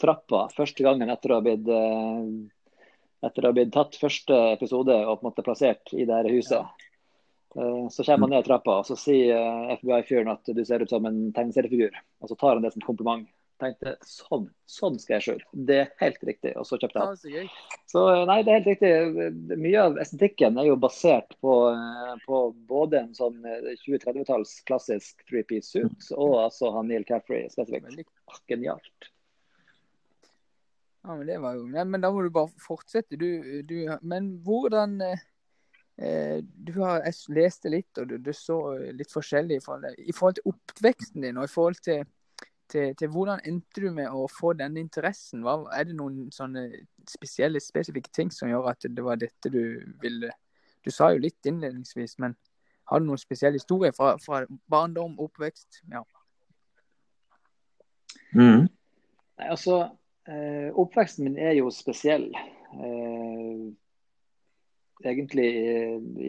trappa 0.00 0.46
første 0.54 0.84
gangen 0.86 1.10
etter 1.12 1.34
å 1.34 1.40
ha 1.40 1.44
blitt, 1.44 1.68
eh, 1.68 2.84
etter 3.28 3.44
å 3.44 3.50
ha 3.50 3.56
blitt 3.56 3.74
tatt 3.74 3.98
første 4.00 4.36
episode 4.54 4.96
og 5.04 5.18
på 5.18 5.20
en 5.20 5.28
måte 5.28 5.44
plassert 5.44 5.92
i 5.92 6.06
det 6.08 6.20
her 6.20 6.30
huset, 6.32 6.86
eh, 7.58 7.82
så 7.92 8.06
kommer 8.06 8.28
han 8.28 8.36
ned 8.38 8.46
trappa 8.48 8.78
og 8.80 8.88
så 8.88 8.96
sier 8.96 9.34
eh, 9.36 9.74
FBI-fyren 9.82 10.32
at 10.32 10.48
du 10.54 10.62
ser 10.64 10.84
ut 10.84 10.94
som 10.94 11.04
en 11.10 11.26
tegneseriefigur. 11.36 11.98
Og 12.22 12.32
så 12.32 12.38
tar 12.38 12.56
han 12.56 12.64
det 12.64 12.72
som 12.72 12.86
kompliment 12.86 13.28
tenkte 13.60 13.94
sånn, 14.06 14.46
sånn 14.70 14.96
skal 15.00 15.18
jeg 15.18 15.24
se. 15.26 15.34
Det 15.68 15.78
er 15.82 15.90
helt 16.02 16.24
riktig. 16.26 16.54
Og 16.60 16.66
så 16.68 16.78
kjøpte 16.78 17.04
jeg 17.04 17.34
den. 17.34 17.50
Så 17.90 18.04
nei, 18.28 18.38
det 18.46 18.52
er 18.52 18.58
helt 18.60 18.70
riktig. 18.72 19.52
Mye 19.58 19.84
av 19.84 20.00
estetikken 20.02 20.58
er 20.60 20.70
jo 20.70 20.78
basert 20.80 21.36
på, 21.44 21.54
på 22.24 22.42
både 22.70 23.02
en 23.04 23.14
sånn 23.18 23.38
20-30-talls 23.84 24.56
eh, 24.58 24.64
klassisk 24.70 25.22
three-piece 25.28 25.72
suit 25.74 26.10
og 26.16 26.38
altså 26.44 26.72
han 26.76 26.90
Neil 26.90 27.06
Caffrey 27.08 27.48
spesifikt. 27.52 28.08
Genialt. 28.48 29.10
Ja, 31.08 31.16
men 31.16 31.26
det 31.26 31.38
var 31.40 31.56
jo 31.56 31.64
Nei, 31.70 31.84
men 31.88 32.02
da 32.04 32.10
må 32.12 32.22
du 32.24 32.30
bare 32.34 32.52
fortsette. 32.60 33.16
Du, 33.16 33.62
du 33.64 33.76
Men 34.02 34.34
hvordan 34.44 35.00
eh, 35.04 35.26
eh 35.96 36.38
du 36.42 36.74
har, 36.82 37.02
Jeg 37.06 37.38
leste 37.38 37.72
litt, 37.72 37.90
og 37.98 38.10
du, 38.10 38.18
du 38.18 38.32
så 38.36 38.58
litt 38.92 39.12
forskjellig 39.12 39.58
i 39.58 39.64
forhold, 39.64 39.98
i 39.98 40.14
forhold 40.14 40.38
til 40.40 40.52
oppveksten 40.52 41.24
din 41.24 41.40
og 41.40 41.48
i 41.48 41.52
forhold 41.54 41.80
til 41.84 42.04
til, 42.68 42.94
til, 42.98 43.10
hvordan 43.12 43.40
endte 43.48 43.82
du 43.82 43.88
med 43.94 44.12
å 44.12 44.26
få 44.32 44.52
denne 44.58 44.80
interessen? 44.82 45.42
Hva, 45.44 45.56
er 45.74 45.88
det 45.88 45.96
noen 45.98 46.28
sånne 46.34 46.66
spesielle, 47.08 47.60
spesifikke 47.62 48.12
ting 48.14 48.32
som 48.34 48.50
gjør 48.50 48.70
at 48.72 48.86
det 48.88 49.04
var 49.04 49.20
dette 49.20 49.52
du 49.52 49.62
ville 50.02 50.32
Du 50.84 50.92
sa 50.94 51.10
jo 51.12 51.18
litt 51.20 51.46
innledningsvis, 51.46 52.18
men 52.22 52.36
Har 52.88 53.00
du 53.00 53.08
noen 53.08 53.20
spesiell 53.20 53.52
historie 53.52 53.92
fra, 53.92 54.14
fra 54.22 54.44
barndom, 54.70 55.18
oppvekst? 55.20 55.82
Ja. 55.92 56.00
Mm. 58.32 58.68
Nei, 59.38 59.48
altså, 59.48 59.82
eh, 60.24 60.70
Oppveksten 60.72 61.26
min 61.26 61.36
er 61.36 61.52
jo 61.58 61.68
spesiell. 61.74 62.30
Eh, 62.32 63.66
egentlig 65.04 65.44
i, 65.44 65.74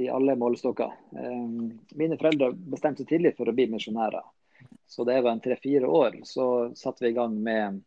i 0.03 0.10
alle 0.12 0.36
målestokker. 0.36 0.91
Eh, 1.15 1.48
mine 1.96 2.19
foreldre 2.19 2.51
bestemte 2.53 3.05
seg 3.05 3.13
tidlig 3.13 3.34
for 3.38 3.50
å 3.50 3.55
bli 3.55 3.69
misjonærer. 3.72 4.27
Så 4.89 5.03
det 5.05 5.22
var 5.22 5.31
en 5.31 5.39
tre-fire 5.39 5.88
år, 5.88 6.19
så 6.24 6.75
satte 6.75 7.05
vi 7.05 7.12
i 7.12 7.17
gang 7.17 7.36
med, 7.43 7.81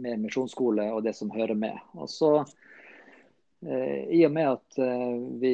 med 0.00 0.22
misjonsskole 0.22 0.86
og 0.94 1.02
det 1.04 1.12
som 1.18 1.32
hører 1.34 1.58
med. 1.60 1.76
Og 1.92 2.08
så, 2.08 2.30
eh, 3.66 4.08
I 4.08 4.22
og 4.24 4.32
med 4.32 4.48
at 4.48 4.78
eh, 4.80 5.18
vi 5.42 5.52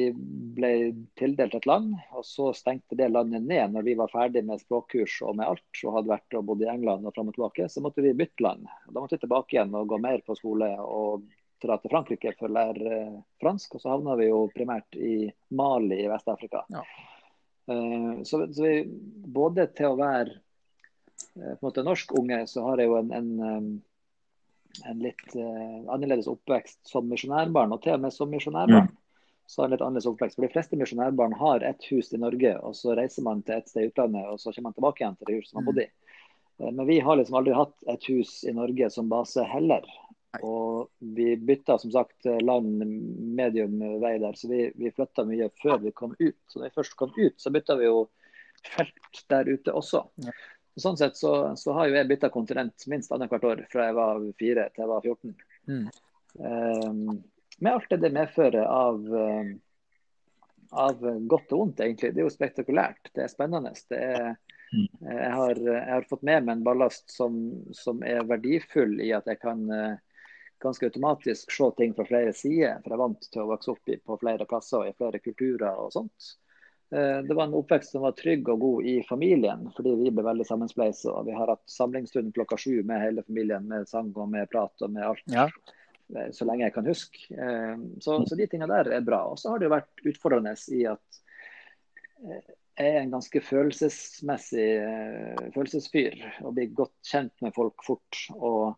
ble 0.55 0.71
tildelt 1.19 1.57
et 1.59 1.67
land, 1.67 1.97
og 2.15 2.23
så 2.23 2.53
stengte 2.55 2.95
det 2.95 3.09
landet 3.11 3.43
ned 3.43 3.75
når 3.75 3.89
vi 3.89 3.97
var 3.99 4.13
ferdig 4.13 4.45
med 4.47 4.63
språkkurs 4.63 5.17
og 5.27 5.35
med 5.35 5.49
alt, 5.49 5.81
og 5.83 5.97
hadde 5.97 6.13
vært 6.13 6.39
og 6.39 6.47
bodd 6.47 6.63
i 6.63 6.71
England 6.77 7.03
og 7.03 7.17
fram 7.17 7.33
og 7.33 7.35
tilbake, 7.35 7.67
så 7.67 7.83
måtte 7.83 8.07
vi 8.07 8.15
bytte 8.15 8.47
land. 8.47 8.71
Da 8.87 9.01
måtte 9.01 9.19
vi 9.19 9.25
tilbake 9.25 9.57
igjen 9.57 9.75
og 9.75 9.91
gå 9.91 9.99
mer 10.07 10.23
på 10.23 10.39
skole 10.39 10.71
og 10.79 11.27
dra 11.59 11.75
til 11.81 11.91
Frankrike 11.91 12.37
for 12.39 12.47
å 12.47 12.55
lære 12.55 12.95
eh, 13.01 13.21
fransk. 13.43 13.75
Og 13.75 13.83
så 13.83 13.91
havna 13.97 14.15
vi 14.15 14.31
jo 14.31 14.45
primært 14.55 14.95
i 14.95 15.27
Mali 15.59 16.05
i 16.05 16.09
Vest-Afrika. 16.11 16.63
Ja. 16.71 16.87
Eh, 17.67 18.23
Så, 18.23 18.53
så 18.53 18.63
vi, 18.63 18.87
både 19.25 19.67
til 19.75 19.91
å 19.91 19.99
være 19.99 20.31
eh, 20.31 21.55
på 21.55 21.59
en 21.59 21.67
måte 21.67 21.85
norsk 21.85 22.13
unge, 22.19 22.45
så 22.47 22.63
har 22.69 22.81
jeg 22.81 22.91
jo 22.91 22.99
en, 23.01 23.11
en, 23.11 23.29
eh, 23.47 24.87
en 24.91 25.01
litt 25.01 25.35
annerledes 25.35 26.29
oppvekst 26.29 26.85
som 26.87 27.07
misjonærbarn. 27.09 27.73
Og 27.73 27.83
til 27.83 27.97
og 27.97 28.05
med 28.05 28.15
som 28.15 28.29
misjonærbarn 28.31 28.91
så 29.47 29.61
har 29.61 29.69
en 29.69 29.73
litt 29.75 29.83
annerledes 29.83 30.09
oppvekst. 30.11 30.37
For 30.37 30.45
de 30.45 30.51
fleste 30.53 30.79
misjonærbarn 30.79 31.33
har 31.39 31.65
ett 31.65 31.87
hus 31.91 32.11
i 32.13 32.19
Norge, 32.21 32.51
og 32.59 32.75
så 32.75 32.95
reiser 32.99 33.25
man 33.25 33.41
til 33.47 33.57
et 33.57 33.71
sted 33.71 33.87
i 33.87 33.91
utlandet, 33.91 34.27
og 34.27 34.41
så 34.41 34.51
kommer 34.51 34.69
man 34.69 34.77
tilbake 34.77 35.03
igjen 35.03 35.15
til 35.17 35.29
det 35.29 35.37
huset 35.39 35.57
man 35.57 35.69
bodde 35.69 35.87
i. 35.87 35.93
Men 36.57 36.87
vi 36.89 36.99
har 37.05 37.17
liksom 37.17 37.37
aldri 37.39 37.53
hatt 37.53 37.89
et 37.93 38.05
hus 38.11 38.41
i 38.43 38.53
Norge 38.53 38.89
som 38.93 39.09
base 39.09 39.43
heller. 39.45 39.85
Og 40.43 40.89
vi 40.99 41.31
bytta 41.39 41.77
som 41.79 41.91
sagt 41.91 42.27
land 42.43 42.83
medium 43.37 43.79
vei 44.01 44.17
der, 44.21 44.35
så 44.37 44.49
vi, 44.51 44.67
vi 44.75 44.91
flytta 44.93 45.25
mye 45.25 45.49
før 45.61 45.79
vi 45.85 45.93
kom 45.95 46.13
ut. 46.19 46.37
Så 46.47 46.59
da 46.59 46.67
vi 46.67 46.75
først 46.75 46.97
kom 46.99 47.13
ut, 47.15 47.37
så 47.41 47.53
bytta 47.53 47.77
vi 47.79 47.87
jo 47.87 48.03
felt 48.75 49.23
der 49.31 49.49
ute 49.49 49.73
også. 49.73 50.03
Og 50.77 50.83
Sånn 50.83 50.97
sett 50.99 51.17
så, 51.17 51.31
så 51.57 51.73
har 51.73 51.87
jo 51.89 51.97
jeg 51.97 52.09
bytta 52.11 52.29
kontinent 52.33 52.85
minst 52.91 53.13
annethvert 53.13 53.47
år 53.49 53.63
fra 53.71 53.87
jeg 53.87 53.97
var 53.97 54.25
fire 54.37 54.67
til 54.73 54.83
jeg 54.83 54.91
var 54.91 55.07
14. 55.07 55.37
Mm. 55.71 55.87
Um, 56.37 56.99
med 57.57 57.71
alt 57.71 57.87
det 57.89 57.97
det 58.03 58.11
medfører 58.13 58.67
av, 58.69 59.07
av 60.83 61.07
godt 61.31 61.55
og 61.55 61.63
vondt, 61.63 61.81
egentlig. 61.81 62.11
Det 62.13 62.21
er 62.21 62.27
jo 62.27 62.33
spektakulært. 62.35 63.09
Det 63.15 63.23
er 63.25 63.31
spennende. 63.31 63.71
Det 63.89 64.01
er, 64.05 64.27
jeg, 64.75 65.31
har, 65.33 65.63
jeg 65.65 65.95
har 65.95 66.05
fått 66.11 66.27
med 66.29 66.45
meg 66.45 66.59
en 66.59 66.67
ballast 66.67 67.09
som, 67.09 67.39
som 67.73 68.05
er 68.05 68.27
verdifull 68.29 68.99
i 69.01 69.09
at 69.17 69.25
jeg 69.31 69.41
kan 69.41 69.65
uh, 69.71 69.97
ganske 70.63 70.85
automatisk 70.89 71.51
se 71.53 71.69
ting 71.77 71.93
fra 71.97 72.05
flere 72.07 72.33
sider. 72.33 72.79
For 72.83 72.91
jeg 72.91 72.97
er 72.97 73.03
vant 73.03 73.29
til 73.31 73.43
å 73.43 73.47
vokse 73.51 73.71
opp 73.73 73.91
på 74.09 74.17
flere 74.21 74.45
plasser 74.49 74.81
og 74.81 74.89
i 74.89 74.97
flere 74.97 75.19
kulturer 75.23 75.77
og 75.77 75.93
sånt. 75.95 76.29
Uh, 76.93 77.19
Det 77.27 77.35
var 77.35 77.49
en 77.49 77.57
oppvekst 77.59 77.91
som 77.91 78.05
var 78.05 78.15
trygg 78.15 78.47
og 78.49 78.59
god 78.63 78.85
i 78.87 78.97
familien, 79.09 79.65
fordi 79.75 79.95
vi 79.99 80.11
ble 80.11 80.23
veldig 80.23 80.45
sammenspleisa. 80.47 81.17
Vi 81.27 81.33
har 81.35 81.51
hatt 81.51 81.65
samlingsstund 81.69 82.33
klokka 82.37 82.57
sju 82.57 82.83
med 82.83 83.01
hele 83.03 83.23
familien, 83.27 83.67
med 83.67 83.89
sang 83.91 84.13
og 84.15 84.29
med 84.31 84.47
prat 84.49 84.85
og 84.87 84.93
med 84.95 85.03
alt. 85.03 85.25
Ja. 85.33 85.49
eh, 86.15 86.29
Så 86.31 86.45
lenge 86.47 86.63
jeg 86.63 86.73
kan 86.77 86.87
huske. 86.87 87.25
Eh, 87.35 87.75
Så, 87.99 88.21
så 88.25 88.35
de 88.39 88.47
tingene 88.47 88.71
der 88.71 88.93
er 88.95 89.01
bra. 89.01 89.25
Og 89.31 89.39
så 89.39 89.51
har 89.51 89.59
det 89.59 89.67
jo 89.67 89.75
vært 89.75 90.05
utfordrende 90.13 90.55
i 90.71 90.85
at 90.87 91.19
eh, 92.23 92.55
jeg 92.77 92.93
er 92.93 92.99
en 93.01 93.11
ganske 93.17 93.41
følelsesmessig 93.41 94.65
eh, 94.79 95.45
følelsesfyr. 95.55 96.19
Og 96.45 96.53
blir 96.55 96.75
godt 96.77 96.93
kjent 97.09 97.33
med 97.41 97.55
folk 97.55 97.83
fort. 97.83 98.19
Og, 98.37 98.77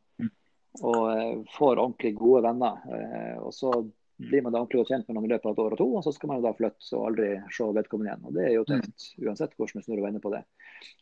og 0.81 0.99
eh, 1.11 1.39
får 1.57 1.79
ordentlig 1.81 2.13
gode 2.19 2.43
venner. 2.45 2.77
Eh, 2.93 3.37
Og 3.41 3.53
så 3.53 3.71
blir 4.19 4.43
man 4.43 4.51
da 4.51 4.59
ordentlig 4.59 4.81
godt 4.81 4.91
kjent 4.91 5.07
med 5.07 5.15
noen 5.15 5.25
i 5.29 5.31
løpet 5.33 5.45
av 5.47 5.53
et 5.55 5.59
år 5.63 5.73
og 5.73 5.77
to, 5.79 5.87
og 5.95 6.03
så 6.03 6.11
skal 6.13 6.27
man 6.27 6.41
jo 6.41 6.47
da 6.49 6.53
flytte 6.57 6.89
og 6.97 7.05
aldri 7.07 7.29
se 7.55 7.63
vedkommende 7.77 8.09
igjen. 8.11 8.25
Og 8.27 8.33
det 8.35 8.43
er 8.45 8.53
jo 8.57 8.65
tøft, 8.67 9.05
uansett 9.23 9.53
hvordan 9.55 9.79
du 9.79 9.85
snur 9.85 9.97
og 10.01 10.05
vender 10.09 10.23
på 10.25 10.31
det. 10.33 10.41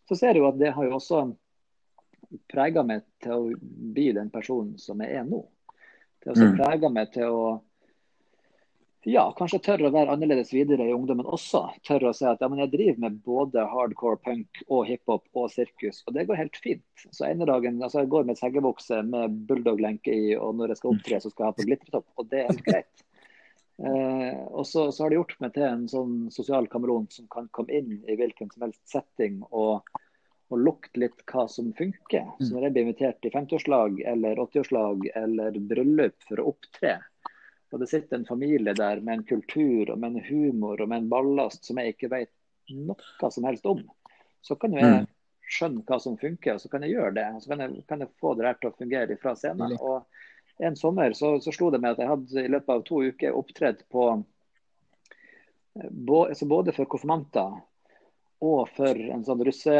Så 0.07 0.15
ser 0.19 0.33
du 0.37 0.45
at 0.47 0.59
det 0.61 0.73
har 0.75 0.85
jo 0.85 0.95
også 0.99 1.23
prega 2.51 2.83
meg 2.85 3.03
til 3.23 3.31
å 3.33 3.55
bli 3.97 4.11
den 4.15 4.29
personen 4.33 4.77
som 4.81 5.01
jeg 5.01 5.17
er 5.17 5.25
nå. 5.25 5.41
Det 6.21 6.29
har 6.29 6.35
også 6.35 6.51
Mm. 6.51 6.57
prega 6.59 6.89
meg 6.89 7.11
til 7.13 7.23
å 7.23 7.61
ja, 9.07 9.23
kanskje 9.37 9.61
tørre 9.63 9.87
å 9.87 9.93
være 9.93 10.11
annerledes 10.11 10.49
videre 10.51 10.83
i 10.89 10.93
ungdommen 10.95 11.27
også. 11.31 11.61
Tørre 11.87 12.09
å 12.09 12.15
si 12.15 12.25
at 12.27 12.41
ja, 12.43 12.49
jeg 12.59 12.71
driver 12.73 13.03
med 13.05 13.19
både 13.23 13.63
hardcore 13.71 14.19
punk 14.19 14.59
og 14.67 14.81
hiphop 14.89 15.23
og 15.31 15.47
sirkus, 15.53 16.01
og 16.03 16.17
det 16.17 16.25
går 16.27 16.41
helt 16.41 16.59
fint. 16.59 17.05
Så 17.15 17.23
ene 17.29 17.47
dagen, 17.47 17.79
altså 17.79 18.03
Jeg 18.03 18.11
går 18.11 18.27
med 18.27 18.39
seggebukse 18.39 18.99
med 19.07 19.37
bulldog-lenke 19.47 20.11
i, 20.11 20.33
og 20.35 20.57
når 20.59 20.73
jeg 20.73 20.81
skal 20.81 20.91
opptre, 20.91 21.21
så 21.23 21.31
skal 21.31 21.45
jeg 21.45 21.53
ha 21.53 21.57
på 21.59 21.67
glitretopp, 21.69 22.07
og 22.19 22.27
det 22.33 22.43
er 22.43 22.51
helt 22.51 22.65
greit. 22.67 22.95
Eh, 23.77 24.37
og 24.57 24.63
så, 24.65 24.87
så 24.89 25.03
har 25.03 25.11
det 25.13 25.19
gjort 25.19 25.35
meg 25.37 25.51
til 25.53 25.63
en 25.67 25.83
sånn 25.85 26.13
sosial 26.33 26.65
kameleon 26.65 27.03
som 27.13 27.27
kan 27.29 27.45
komme 27.53 27.75
inn 27.77 27.99
i 28.09 28.15
hvilken 28.17 28.49
som 28.49 28.63
helst 28.65 28.79
setting 28.89 29.35
og, 29.51 29.91
og 30.49 30.63
lukte 30.65 31.03
litt 31.03 31.21
hva 31.29 31.43
som 31.45 31.67
funker. 31.77 32.25
Så 32.39 32.55
når 32.55 32.65
jeg 32.65 32.73
blir 32.73 32.87
invitert 32.87 33.27
i 33.29 33.31
50-årslag 33.35 34.01
eller 34.13 34.41
80-årslag 34.47 35.05
eller 35.21 35.61
bryllup 35.69 36.25
for 36.25 36.41
å 36.41 36.47
opptre, 36.55 36.95
og 37.73 37.81
det 37.81 37.89
sitter 37.91 38.17
en 38.17 38.25
familie 38.27 38.73
der 38.77 39.01
med 39.03 39.19
en 39.19 39.27
kultur 39.27 39.91
og 39.91 39.99
med 39.99 40.15
en 40.15 40.23
humor 40.29 40.81
og 40.81 40.89
med 40.89 41.03
en 41.03 41.09
ballast 41.11 41.67
som 41.67 41.79
jeg 41.81 41.95
ikke 41.95 42.09
vet 42.13 42.31
noe 42.71 43.31
som 43.31 43.47
helst 43.47 43.65
om, 43.67 43.81
så 44.43 44.55
kan 44.55 44.73
jo 44.75 44.79
jeg 44.83 45.03
Mm. 45.03 45.07
skjønne 45.47 45.83
hva 45.87 45.99
som 46.03 46.17
funker, 46.19 46.55
og 46.55 46.61
så 46.61 46.69
kan 46.69 46.83
jeg 46.83 46.91
gjøre 46.95 47.13
det. 47.15 47.25
og 47.35 47.41
Så 47.43 47.49
kan 47.49 47.59
jeg, 47.63 47.83
kan 47.87 48.01
jeg 48.03 48.09
få 48.19 48.33
det 48.35 48.45
her 48.47 48.57
til 48.59 48.69
å 48.69 48.77
fungere 48.77 49.17
fra 49.21 49.35
scenen. 49.35 49.77
Og 49.79 50.03
en 50.59 50.75
sommer 50.75 51.13
så, 51.15 51.37
så 51.39 51.53
slo 51.55 51.69
det 51.71 51.79
meg 51.83 51.95
at 51.95 52.01
jeg 52.03 52.11
hadde 52.11 52.43
i 52.43 52.51
løpet 52.51 52.73
av 52.73 52.83
to 52.87 53.03
uker 53.03 53.37
opptredd 53.37 53.83
på 53.93 54.09
eh, 55.79 55.89
altså 56.27 56.49
både 56.49 56.75
for 56.75 56.89
konfirmanter 56.91 57.59
og 58.43 58.67
for 58.75 58.99
en 58.99 59.23
sånn 59.25 59.43
russe, 59.47 59.77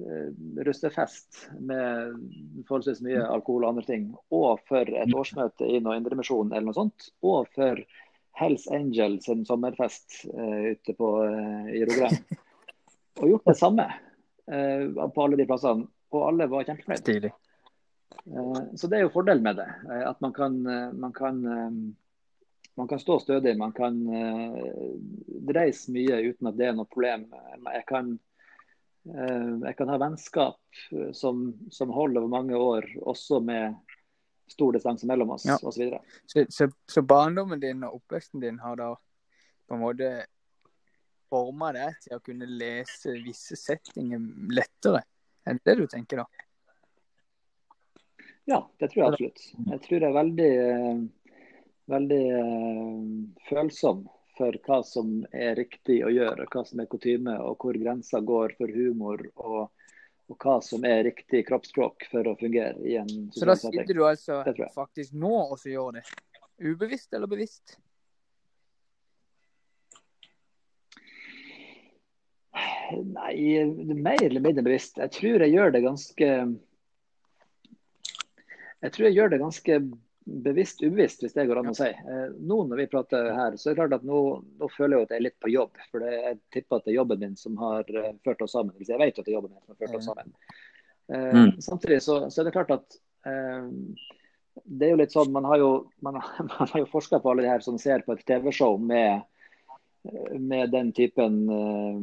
eh, 0.00 0.90
fest 0.94 1.50
med 1.58 2.16
forholdsvis 2.68 3.02
mye 3.06 3.24
alkohol 3.26 3.64
og 3.64 3.72
andre 3.74 3.86
ting, 3.88 4.14
og 4.30 4.60
for 4.68 4.88
et 4.88 5.14
årsmøte 5.14 5.68
i 5.68 5.80
noe 5.80 5.96
Indremisjonen 6.00 6.52
eller 6.52 6.70
noe 6.70 6.78
sånt, 6.78 7.10
og 7.22 7.48
for 7.54 7.82
Hells 8.40 8.68
Angels 8.72 9.26
sin 9.26 9.44
sommerfest 9.44 10.24
uh, 10.30 10.70
ute 10.72 10.94
på, 10.96 11.08
uh, 11.26 11.66
i 11.68 11.82
Rogaland. 11.84 12.22
Og 13.20 13.28
gjort 13.28 13.50
det 13.50 13.58
samme 13.58 13.84
uh, 13.90 15.08
på 15.12 15.24
alle 15.26 15.36
de 15.36 15.46
plassene, 15.50 15.88
og 16.14 16.26
alle 16.30 16.46
var 16.50 16.64
kjempefornøyd. 16.64 17.30
Eh, 18.26 18.62
Så 18.76 18.88
det 18.88 18.98
er 18.98 19.02
jo 19.06 19.12
fordelen 19.14 19.42
med 19.42 19.56
det. 19.56 19.68
eh, 19.90 20.08
At 20.08 20.20
man 20.20 20.32
kan, 20.32 20.66
eh, 20.66 20.92
man 20.92 21.12
kan, 21.12 21.44
eh, 21.46 21.70
man 22.76 22.88
kan 22.88 22.98
stå 22.98 23.18
stødig. 23.20 23.56
Man 23.58 23.72
kan 23.72 23.94
dreise 24.06 25.54
reise 25.54 25.92
mye 25.92 26.18
uten 26.30 26.46
at 26.48 26.56
det 26.56 26.66
er 26.66 26.74
noe 26.74 26.86
problem. 26.90 27.32
Eh, 27.32 27.72
Jeg 27.74 27.86
kan, 27.86 28.12
eh, 28.12 28.18
jeg 29.14 29.76
kan 29.78 29.88
ha 29.92 29.98
vennskap 30.00 30.82
eh, 30.92 31.12
som, 31.16 31.46
som 31.70 31.92
holder 31.94 32.22
over 32.22 32.32
mange 32.32 32.56
år, 32.56 32.86
også 33.02 33.40
med 33.44 33.74
stor 34.50 34.74
distanse 34.74 35.06
mellom 35.06 35.30
oss 35.36 35.44
Ja. 35.46 35.58
osv. 35.62 35.92
Så, 36.26 36.44
så, 36.48 36.68
så 36.90 37.02
barndommen 37.02 37.60
din 37.62 37.84
og 37.86 38.00
oppveksten 38.00 38.42
din 38.42 38.58
har 38.58 38.76
da 38.80 38.92
på 39.68 39.76
en 39.76 39.82
måte 39.84 40.10
forma 41.30 41.70
deg 41.76 41.94
til 42.02 42.16
å 42.16 42.22
kunne 42.26 42.48
lese 42.50 43.14
visse 43.22 43.54
settinger 43.58 44.22
lettere? 44.50 45.04
Er 45.46 45.58
det 45.60 45.62
det 45.70 45.76
du 45.78 45.86
tenker 45.90 46.24
da? 46.24 46.26
Ja, 48.50 48.64
det 48.80 48.90
tror 48.90 49.04
jeg 49.04 49.12
absolutt. 49.12 49.42
Jeg 49.70 49.82
tror 49.84 50.00
jeg 50.00 50.08
er 50.08 50.16
veldig, 50.16 50.50
eh, 50.58 51.02
veldig 51.94 52.22
eh, 52.40 53.04
følsom 53.46 54.02
for 54.40 54.56
hva 54.64 54.80
som 54.86 55.20
er 55.36 55.58
riktig 55.58 56.00
å 56.06 56.10
gjøre, 56.12 56.46
hva 56.48 56.64
som 56.64 56.80
er 56.80 56.88
kutyme, 56.88 57.36
og 57.44 57.60
hvor 57.60 57.76
grensa 57.76 58.22
går 58.24 58.56
for 58.56 58.72
humor, 58.72 59.20
og, 59.36 59.68
og 60.30 60.40
hva 60.40 60.56
som 60.64 60.86
er 60.88 61.04
riktig 61.10 61.44
kroppsspråk 61.50 62.08
for 62.12 62.30
å 62.30 62.36
fungere 62.40 62.80
i 62.80 62.96
en 63.02 63.28
Så 63.36 63.48
da 63.48 63.58
sitter 63.60 63.92
du 63.92 64.02
altså 64.08 64.40
faktisk 64.74 65.16
nå 65.20 65.34
og 65.42 65.58
så 65.60 65.74
gjør 65.74 66.00
det? 66.00 66.06
Ubevisst 66.60 67.12
eller 67.16 67.28
bevisst? 67.28 67.76
Nei, 72.90 73.36
mer 73.94 74.24
eller 74.24 74.42
mindre 74.42 74.64
bevisst. 74.66 74.98
Jeg 74.98 75.12
tror 75.14 75.44
jeg 75.44 75.54
gjør 75.54 75.76
det 75.76 75.84
ganske 75.84 76.30
Jeg 78.80 78.92
tror 78.94 79.06
jeg 79.06 79.16
gjør 79.18 79.30
det 79.30 79.38
ganske 79.44 79.76
bevisst 80.44 80.82
ubevisst, 80.82 81.24
hvis 81.24 81.34
det 81.36 81.46
går 81.48 81.60
an 81.60 81.72
å 81.72 81.76
si. 81.76 81.88
Eh, 81.90 82.26
Nå 82.38 82.62
når 82.68 82.82
vi 82.82 82.88
prater 82.92 83.30
her, 83.34 83.56
så 83.58 83.70
er 83.70 83.74
det 83.74 83.80
klart 83.80 83.96
at 83.98 84.06
nå, 84.06 84.20
nå 84.60 84.70
føler 84.74 84.96
jeg 84.96 85.08
at 85.08 85.14
jeg 85.14 85.20
er 85.20 85.26
litt 85.26 85.38
på 85.42 85.52
jobb. 85.52 85.82
For 85.90 86.04
det, 86.04 86.12
jeg 86.16 86.38
tipper 86.56 86.78
at 86.78 86.86
det 86.86 86.94
er 86.94 86.98
jobben 87.00 87.22
min 87.24 87.36
som 87.40 87.58
har 87.60 87.90
eh, 87.90 88.12
ført 88.26 88.44
oss 88.46 88.54
sammen. 88.56 88.76
Jeg 88.78 89.00
vet 89.00 89.18
at 89.18 89.26
det 89.26 89.32
er 89.32 89.38
jobben 89.38 89.54
min 89.54 89.62
som 89.64 89.74
har 89.74 89.80
ført 89.82 90.00
oss 90.00 90.10
sammen. 90.10 90.34
Eh, 90.36 90.68
Mm. 91.10 91.56
Samtidig 91.58 91.96
så, 92.04 92.20
så 92.30 92.38
er 92.38 92.46
det 92.46 92.52
klart 92.54 92.70
at 92.70 92.94
eh, 93.26 93.64
det 94.62 94.86
er 94.86 94.92
jo 94.92 94.98
litt 95.00 95.10
sånn, 95.10 95.32
Man 95.34 95.48
har 95.50 95.58
jo, 95.58 95.70
man, 96.06 96.20
man 96.52 96.70
har 96.70 96.84
jo 96.84 96.86
forska 96.92 97.18
på 97.18 97.32
alle 97.32 97.42
de 97.42 97.50
her 97.50 97.64
som 97.66 97.78
ser 97.82 98.04
på 98.06 98.14
et 98.14 98.22
TV-show 98.28 98.78
med 98.78 99.26
med 100.38 100.70
den 100.72 100.92
typen 100.96 101.50
uh, 101.50 102.00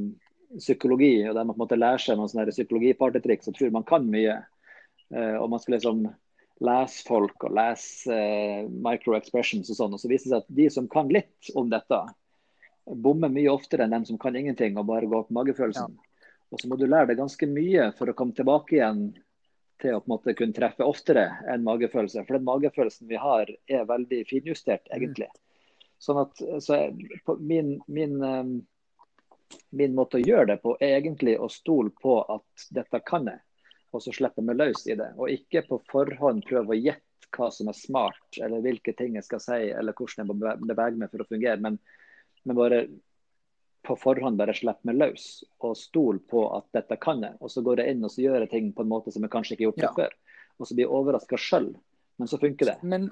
psykologi, 0.60 1.28
og 1.28 1.36
der 1.36 1.44
man 1.44 1.56
på 1.56 1.58
en 1.58 1.64
måte 1.66 1.80
lærer 1.80 2.02
seg 2.02 2.20
noen 2.20 2.30
sånne 2.30 2.54
psykologipartytriks 2.54 3.50
og 3.50 3.58
tror 3.58 3.74
man 3.74 3.88
kan 3.88 4.06
mye. 4.06 4.36
Uh, 5.14 5.38
og 5.42 5.50
man 5.50 5.62
skal 5.64 5.78
liksom 5.78 6.04
lese 6.64 7.04
folk 7.08 7.44
og 7.46 7.54
lese 7.58 8.14
uh, 8.14 8.70
micro-expressions 8.88 9.70
og 9.74 9.78
sånn. 9.80 9.94
Og 9.98 10.02
så 10.02 10.10
viser 10.12 10.30
det 10.30 10.34
seg 10.34 10.46
at 10.46 10.58
de 10.62 10.70
som 10.74 10.90
kan 10.92 11.12
litt 11.14 11.52
om 11.56 11.70
dette, 11.72 12.02
bommer 12.88 13.32
mye 13.34 13.52
oftere 13.52 13.84
enn 13.84 13.94
dem 13.98 14.06
som 14.08 14.20
kan 14.22 14.36
ingenting 14.40 14.78
og 14.80 14.88
bare 14.90 15.10
går 15.12 15.28
på 15.28 15.36
magefølelsen. 15.36 15.98
Ja. 15.98 16.32
Og 16.52 16.62
så 16.62 16.70
må 16.72 16.78
du 16.80 16.86
lære 16.88 17.12
deg 17.12 17.20
ganske 17.20 17.50
mye 17.52 17.90
for 17.98 18.10
å 18.10 18.16
komme 18.16 18.36
tilbake 18.36 18.78
igjen 18.78 19.10
til 19.82 19.94
å 19.94 20.00
på 20.02 20.10
en 20.10 20.14
måte 20.16 20.36
kunne 20.38 20.56
treffe 20.56 20.86
oftere 20.88 21.28
enn 21.52 21.66
magefølelse. 21.66 22.24
For 22.26 22.38
den 22.38 22.48
magefølelsen 22.48 23.10
vi 23.10 23.20
har 23.22 23.52
er 23.68 23.90
veldig 23.90 24.24
finjustert, 24.30 24.88
egentlig. 24.96 25.28
Sånn 26.02 26.22
at 26.22 26.42
så 26.64 26.80
min, 27.40 27.76
min, 27.88 28.16
ehm, 28.24 28.54
min, 29.70 29.96
måte 29.98 30.20
å 30.20 30.24
gjøre 30.24 30.54
det 30.54 30.60
på 30.64 30.76
er 30.80 30.98
egentlig 31.00 31.38
å 31.42 31.50
stole 31.52 31.94
på 32.02 32.20
at 32.22 32.68
dette 32.74 33.02
kan 33.06 33.30
jeg, 33.30 33.42
og 33.96 34.04
så 34.04 34.14
slipper 34.14 34.46
vi 34.46 34.56
løs 34.58 34.86
i 34.88 34.96
det. 35.00 35.14
Og 35.18 35.32
ikke 35.32 35.64
på 35.68 35.80
forhånd 35.92 36.44
prøve 36.48 36.76
å 36.76 36.80
gjette 36.80 37.04
hva 37.36 37.50
som 37.52 37.70
er 37.72 37.76
smart, 37.76 38.40
eller 38.40 38.64
hvilke 38.64 38.94
ting 38.98 39.18
jeg 39.18 39.26
skal 39.28 39.42
si, 39.44 39.60
eller 39.72 39.96
hvordan 39.96 40.24
jeg 40.24 40.30
må 40.32 40.56
bevege 40.68 41.00
meg 41.00 41.12
for 41.12 41.24
å 41.24 41.28
fungere. 41.28 41.60
Men, 41.64 41.80
men 42.48 42.60
bare 42.60 42.82
på 43.88 43.96
forhånd 44.00 44.40
bare 44.40 44.56
slippe 44.58 44.90
meg 44.90 45.00
løs 45.00 45.28
og 45.64 45.78
stole 45.80 46.20
på 46.28 46.44
at 46.58 46.68
dette 46.76 46.98
kan 47.04 47.24
jeg. 47.24 47.38
Og 47.40 47.52
så 47.52 47.64
går 47.64 47.84
jeg 47.84 47.96
inn 47.96 48.04
og 48.04 48.12
så 48.14 48.24
gjør 48.26 48.44
jeg 48.44 48.54
ting 48.54 48.72
på 48.76 48.84
en 48.84 48.92
måte 48.92 49.14
som 49.16 49.24
jeg 49.24 49.34
kanskje 49.34 49.56
ikke 49.56 49.64
har 49.64 49.70
gjort 49.72 49.86
ja. 49.86 49.94
før. 50.02 50.16
Og 50.58 50.68
så 50.68 50.76
blir 50.76 50.88
jeg 50.88 50.96
overraska 51.00 51.40
sjøl, 51.40 51.70
men 52.18 52.32
så 52.32 52.40
funker 52.42 52.74
det. 52.74 52.78
Men 52.84 53.10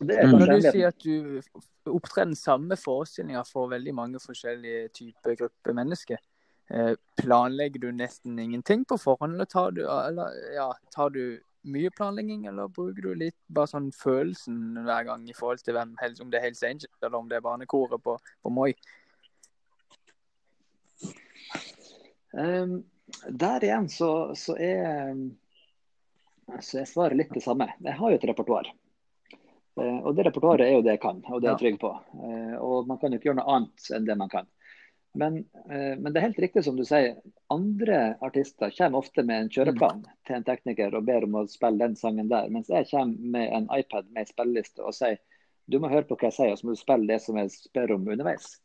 det 0.00 0.16
når 0.30 0.54
du 0.54 0.66
sier 0.68 0.92
at 0.92 1.04
du 1.04 1.90
opptrer 1.90 2.28
den 2.28 2.38
samme 2.38 2.76
forestillinga 2.78 3.42
for 3.48 3.72
veldig 3.72 3.94
mange 3.96 4.20
forskjellige 4.22 4.92
typer 4.96 5.36
grupper 5.42 5.76
mennesker, 5.76 6.20
planlegger 7.18 7.82
du 7.82 7.88
nesten 7.92 8.38
ingenting 8.38 8.84
på 8.86 8.98
forhånd, 9.00 9.34
eller 9.34 9.48
tar 9.50 9.72
du, 9.74 9.80
eller, 9.90 10.36
ja, 10.54 10.68
tar 10.94 11.10
du 11.10 11.40
mye 11.62 11.90
planlegging, 11.90 12.46
eller 12.46 12.68
bruker 12.68 13.02
du 13.02 13.14
litt 13.14 13.36
bare 13.52 13.70
sånn 13.70 13.90
følelsen 13.92 14.80
hver 14.86 15.04
gang 15.08 15.26
i 15.28 15.36
forhold 15.36 15.62
til 15.64 15.76
hvem, 15.76 15.92
om 16.22 16.32
det 16.32 16.40
er 16.40 16.46
Hells 16.46 16.62
Angels 16.64 17.02
eller 17.02 17.18
om 17.18 17.28
det 17.28 17.40
er 17.40 17.44
barnekoret 17.44 18.02
på, 18.04 18.16
på 18.16 18.52
Moi? 18.54 18.72
Um, 22.32 22.84
der 23.28 23.64
igjen 23.66 23.88
så, 23.90 24.32
så, 24.38 24.54
er, 24.56 25.16
så 26.62 26.82
er 26.82 26.88
svaret 26.88 27.18
litt 27.18 27.34
det 27.34 27.42
samme. 27.44 27.72
Jeg 27.82 27.98
har 27.98 28.12
jo 28.12 28.20
et 28.20 28.28
repertoar. 28.30 28.70
Uh, 29.78 29.98
og 29.98 30.14
det 30.16 30.28
repertoaret 30.28 30.68
er 30.68 30.78
jo 30.78 30.84
det 30.86 30.96
jeg 30.96 31.02
kan, 31.02 31.20
og 31.26 31.42
det 31.42 31.50
er 31.50 31.56
jeg 31.56 31.62
trygg 31.64 31.80
på. 31.82 31.92
Uh, 32.14 32.56
og 32.62 32.88
man 32.88 33.02
kan 33.02 33.12
jo 33.12 33.20
ikke 33.20 33.32
gjøre 33.32 33.42
noe 33.42 33.58
annet 33.58 33.92
enn 33.96 34.08
det 34.08 34.18
man 34.22 34.32
kan. 34.32 34.48
Men, 35.12 35.40
uh, 35.66 35.96
men, 35.98 36.12
det 36.12 36.20
er 36.20 36.28
helt 36.28 36.38
riktig 36.38 36.64
som 36.64 36.76
du 36.78 36.84
sier. 36.86 37.18
Andre 37.50 38.16
artister 38.22 38.70
kommer 38.76 39.02
ofte 39.02 39.24
med 39.26 39.44
en 39.44 39.50
kjøreplan 39.50 40.04
mm. 40.04 40.16
til 40.26 40.38
en 40.38 40.46
tekniker 40.46 40.94
og 40.94 41.06
ber 41.08 41.26
om 41.26 41.40
å 41.40 41.46
spille 41.50 41.82
den 41.82 41.98
sangen 41.98 42.30
der. 42.30 42.50
Mens 42.52 42.70
jeg 42.70 42.88
kommer 42.92 43.32
med 43.36 43.54
en 43.58 43.68
iPad 43.74 44.10
med 44.14 44.30
spilleliste 44.30 44.86
og 44.86 44.94
sier 44.96 45.18
du 45.70 45.78
må 45.78 45.90
høre 45.90 46.06
på 46.08 46.16
hva 46.18 46.30
jeg 46.30 46.34
sier, 46.34 46.52
og 46.52 46.58
så 46.58 46.66
må 46.66 46.74
du 46.74 46.80
spille 46.80 47.06
det 47.06 47.20
som 47.22 47.36
jeg 47.38 47.52
spør 47.54 47.94
om 47.94 48.08
underveis. 48.10 48.56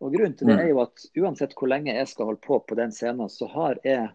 Og 0.00 0.12
Grunnen 0.12 0.36
til 0.36 0.48
det 0.48 0.56
mm. 0.56 0.62
er 0.62 0.70
jo 0.70 0.80
at 0.84 1.04
uansett 1.20 1.54
hvor 1.56 1.68
lenge 1.72 1.92
jeg 1.92 2.08
skal 2.08 2.30
holde 2.30 2.42
på 2.44 2.58
på 2.64 2.78
den 2.78 2.92
scenen, 2.96 3.28
så 3.32 3.48
har 3.52 3.80
jeg 3.84 4.08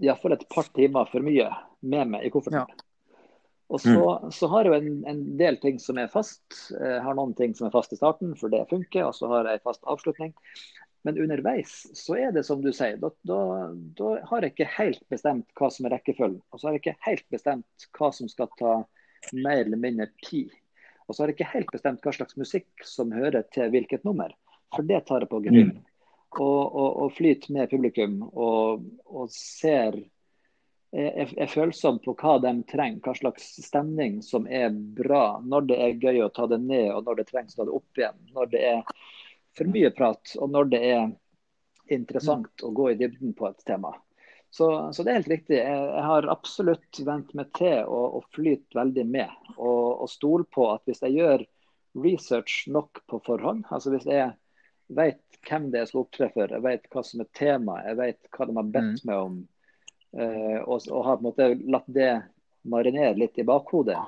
iallfall 0.00 0.36
et 0.36 0.46
par 0.52 0.68
timer 0.76 1.08
for 1.12 1.24
mye 1.24 1.48
med 1.80 2.12
meg 2.14 2.26
i 2.26 2.32
kofferten. 2.32 2.64
Ja. 2.64 2.89
Og 3.70 3.78
så, 3.80 3.94
mm. 3.94 4.30
så, 4.34 4.48
har 4.50 4.66
jeg 4.66 4.82
en, 4.82 4.94
en, 5.06 5.20
del 5.38 5.56
ting 5.62 5.78
som 5.78 5.98
er 6.02 6.10
fast. 6.10 6.42
Jeg 6.74 7.02
har 7.04 7.14
noen 7.14 7.36
ting 7.38 7.54
som 7.54 7.68
er 7.68 7.74
fast 7.74 7.92
i 7.94 7.98
starten, 8.00 8.32
for 8.38 8.50
det 8.50 8.64
funker. 8.70 9.06
Og 9.06 9.14
så 9.14 9.30
har 9.30 9.46
jeg 9.46 9.62
fast 9.62 9.84
avslutning. 9.86 10.34
Men 11.06 11.20
underveis 11.22 11.86
så 11.96 12.16
er 12.18 12.32
det 12.34 12.42
som 12.44 12.60
du 12.64 12.72
sier, 12.76 12.98
da, 13.00 13.08
da, 13.24 13.42
da 13.96 14.08
har 14.28 14.44
jeg 14.44 14.52
ikke 14.52 14.72
helt 14.74 15.04
bestemt 15.12 15.46
hva 15.56 15.70
som 15.72 15.86
er 15.86 15.94
rekkefølgen. 15.96 16.40
Og 16.50 16.60
så 16.60 16.68
har 16.68 16.76
jeg 16.76 16.82
ikke 16.82 17.06
helt 17.06 17.28
bestemt 17.32 17.86
hva 17.96 18.10
som 18.12 18.28
skal 18.28 18.50
ta 18.58 18.74
mer 19.32 19.62
eller 19.62 19.80
mindre 19.80 20.10
tid. 20.26 20.50
Og 21.06 21.14
så 21.14 21.22
har 21.22 21.30
jeg 21.30 21.38
ikke 21.38 21.54
helt 21.54 21.72
bestemt 21.72 22.04
hva 22.04 22.14
slags 22.14 22.36
musikk 22.40 22.84
som 22.86 23.14
hører 23.14 23.46
til 23.54 23.72
hvilket 23.72 24.04
nummer. 24.06 24.34
For 24.74 24.86
det 24.86 25.04
tar 25.08 25.24
jeg 25.24 25.30
på 25.30 25.40
gefühl. 25.46 25.72
Mm. 25.72 25.86
Og, 26.38 26.60
og, 26.62 26.90
og, 27.02 27.08
flyter 27.16 27.54
med 27.56 27.70
publikum 27.72 28.20
og, 28.28 28.84
og 29.10 29.32
ser 29.34 29.96
er, 30.92 31.30
er 31.38 31.50
følsom 31.50 32.00
på 32.02 32.14
hva 32.18 32.36
de 32.42 32.52
trenger, 32.70 33.00
hva 33.04 33.14
slags 33.14 33.52
stemning 33.62 34.20
som 34.26 34.46
er 34.50 34.70
bra. 34.74 35.40
Når 35.44 35.68
det 35.70 35.80
er 35.84 36.02
gøy 36.02 36.22
å 36.24 36.32
ta 36.34 36.48
det 36.50 36.60
ned, 36.64 36.90
og 36.94 37.06
når 37.06 37.20
det 37.20 37.30
trengs 37.30 37.54
å 37.54 37.62
ta 37.62 37.68
det 37.68 37.76
opp 37.78 38.00
igjen. 38.00 38.20
Når 38.34 38.52
det 38.54 38.62
er 38.72 38.94
for 39.58 39.70
mye 39.70 39.90
prat, 39.94 40.36
og 40.38 40.50
når 40.54 40.70
det 40.74 40.80
er 40.90 41.02
interessant 41.90 42.50
mm. 42.50 42.66
å 42.68 42.72
gå 42.74 42.90
i 42.90 42.98
dybden 42.98 43.34
på 43.38 43.48
et 43.50 43.64
tema. 43.66 43.94
Så, 44.50 44.66
så 44.94 45.06
det 45.06 45.12
er 45.12 45.20
helt 45.20 45.30
riktig. 45.30 45.56
Jeg, 45.60 45.86
jeg 45.94 46.06
har 46.08 46.26
absolutt 46.32 47.00
vent 47.06 47.32
meg 47.38 47.52
til 47.58 47.86
å, 47.86 48.02
å 48.18 48.22
flyte 48.34 48.78
veldig 48.78 49.06
med. 49.06 49.50
Og, 49.56 50.02
og 50.02 50.10
stole 50.10 50.46
på 50.50 50.66
at 50.72 50.82
hvis 50.90 51.02
jeg 51.06 51.18
gjør 51.20 51.46
research 52.02 52.64
nok 52.70 53.02
på 53.10 53.18
forhånd, 53.26 53.66
altså 53.70 53.94
hvis 53.94 54.06
jeg 54.10 54.32
vet 54.94 55.22
hvem 55.46 55.70
det 55.70 55.78
er 55.78 55.84
jeg 55.84 55.92
skal 55.92 56.02
opptre 56.02 56.28
for, 56.34 56.50
jeg 56.50 56.66
vet 56.66 56.90
hva 56.90 57.02
som 57.06 57.22
er 57.22 57.30
temaet, 57.38 57.86
jeg 57.86 57.98
vet 58.00 58.30
hva 58.34 58.46
de 58.46 58.56
har 58.58 58.70
bedt 58.74 58.98
mm. 58.98 59.06
meg 59.10 59.24
om. 59.28 59.40
Uh, 60.10 60.58
og, 60.66 60.80
og, 60.90 61.04
har 61.06 61.18
på 61.18 61.20
en 61.20 61.28
måte 61.28 61.48
latt 61.70 61.86
det 61.86 62.10
marinere 62.66 63.14
litt 63.18 63.38
i 63.38 63.46
bakhodet. 63.46 63.98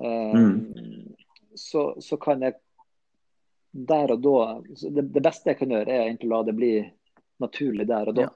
Uh, 0.00 0.36
mm. 0.36 1.12
så, 1.54 1.90
så, 2.00 2.16
kan 2.20 2.44
jeg 2.44 2.56
der 3.76 4.14
og 4.14 4.22
da 4.24 4.38
det, 4.64 5.02
det, 5.02 5.20
beste 5.20 5.52
jeg 5.52 5.60
kan 5.60 5.74
gjøre, 5.76 5.92
er 5.92 6.06
egentlig 6.06 6.30
å 6.30 6.34
la 6.34 6.42
det 6.48 6.56
bli 6.56 6.72
naturlig 7.44 7.88
der 7.88 8.12
og 8.12 8.18
da. 8.18 8.28
Ja. 8.28 8.32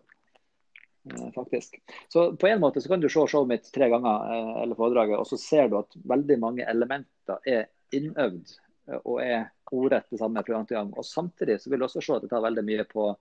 Uh, 1.10 1.28
faktisk. 1.32 1.80
Så 2.12 2.30
på 2.36 2.50
en 2.50 2.60
måte 2.60 2.84
så 2.84 2.92
kan 2.92 3.00
du 3.00 3.08
se 3.08 3.24
showet 3.24 3.48
mitt 3.48 3.70
tre 3.72 3.88
ganger, 3.92 4.34
eller 4.64 4.76
foredraget, 4.76 5.16
og 5.16 5.28
så 5.28 5.40
ser 5.40 5.72
du 5.72 5.80
at 5.80 5.96
veldig 6.04 6.36
mange 6.42 6.68
elementer 6.68 7.40
er 7.48 7.70
innøvd 7.96 8.58
og 9.04 9.20
er 9.22 9.48
ordrett 9.70 10.10
det 10.10 10.18
samme 10.18 10.42
fra 10.44 10.54
gang 10.54 10.66
til 10.66 10.76
gang. 10.76 10.92
Og 10.98 11.06
Samtidig 11.06 11.60
så 11.60 11.70
vil 11.70 11.80
du 11.80 11.86
også 11.86 12.02
se 12.04 12.16
at 12.16 12.24
det 12.24 12.30
tar 12.32 12.44
veldig 12.44 12.64
mye 12.66 12.86
på, 12.90 13.08
eh, 13.10 13.16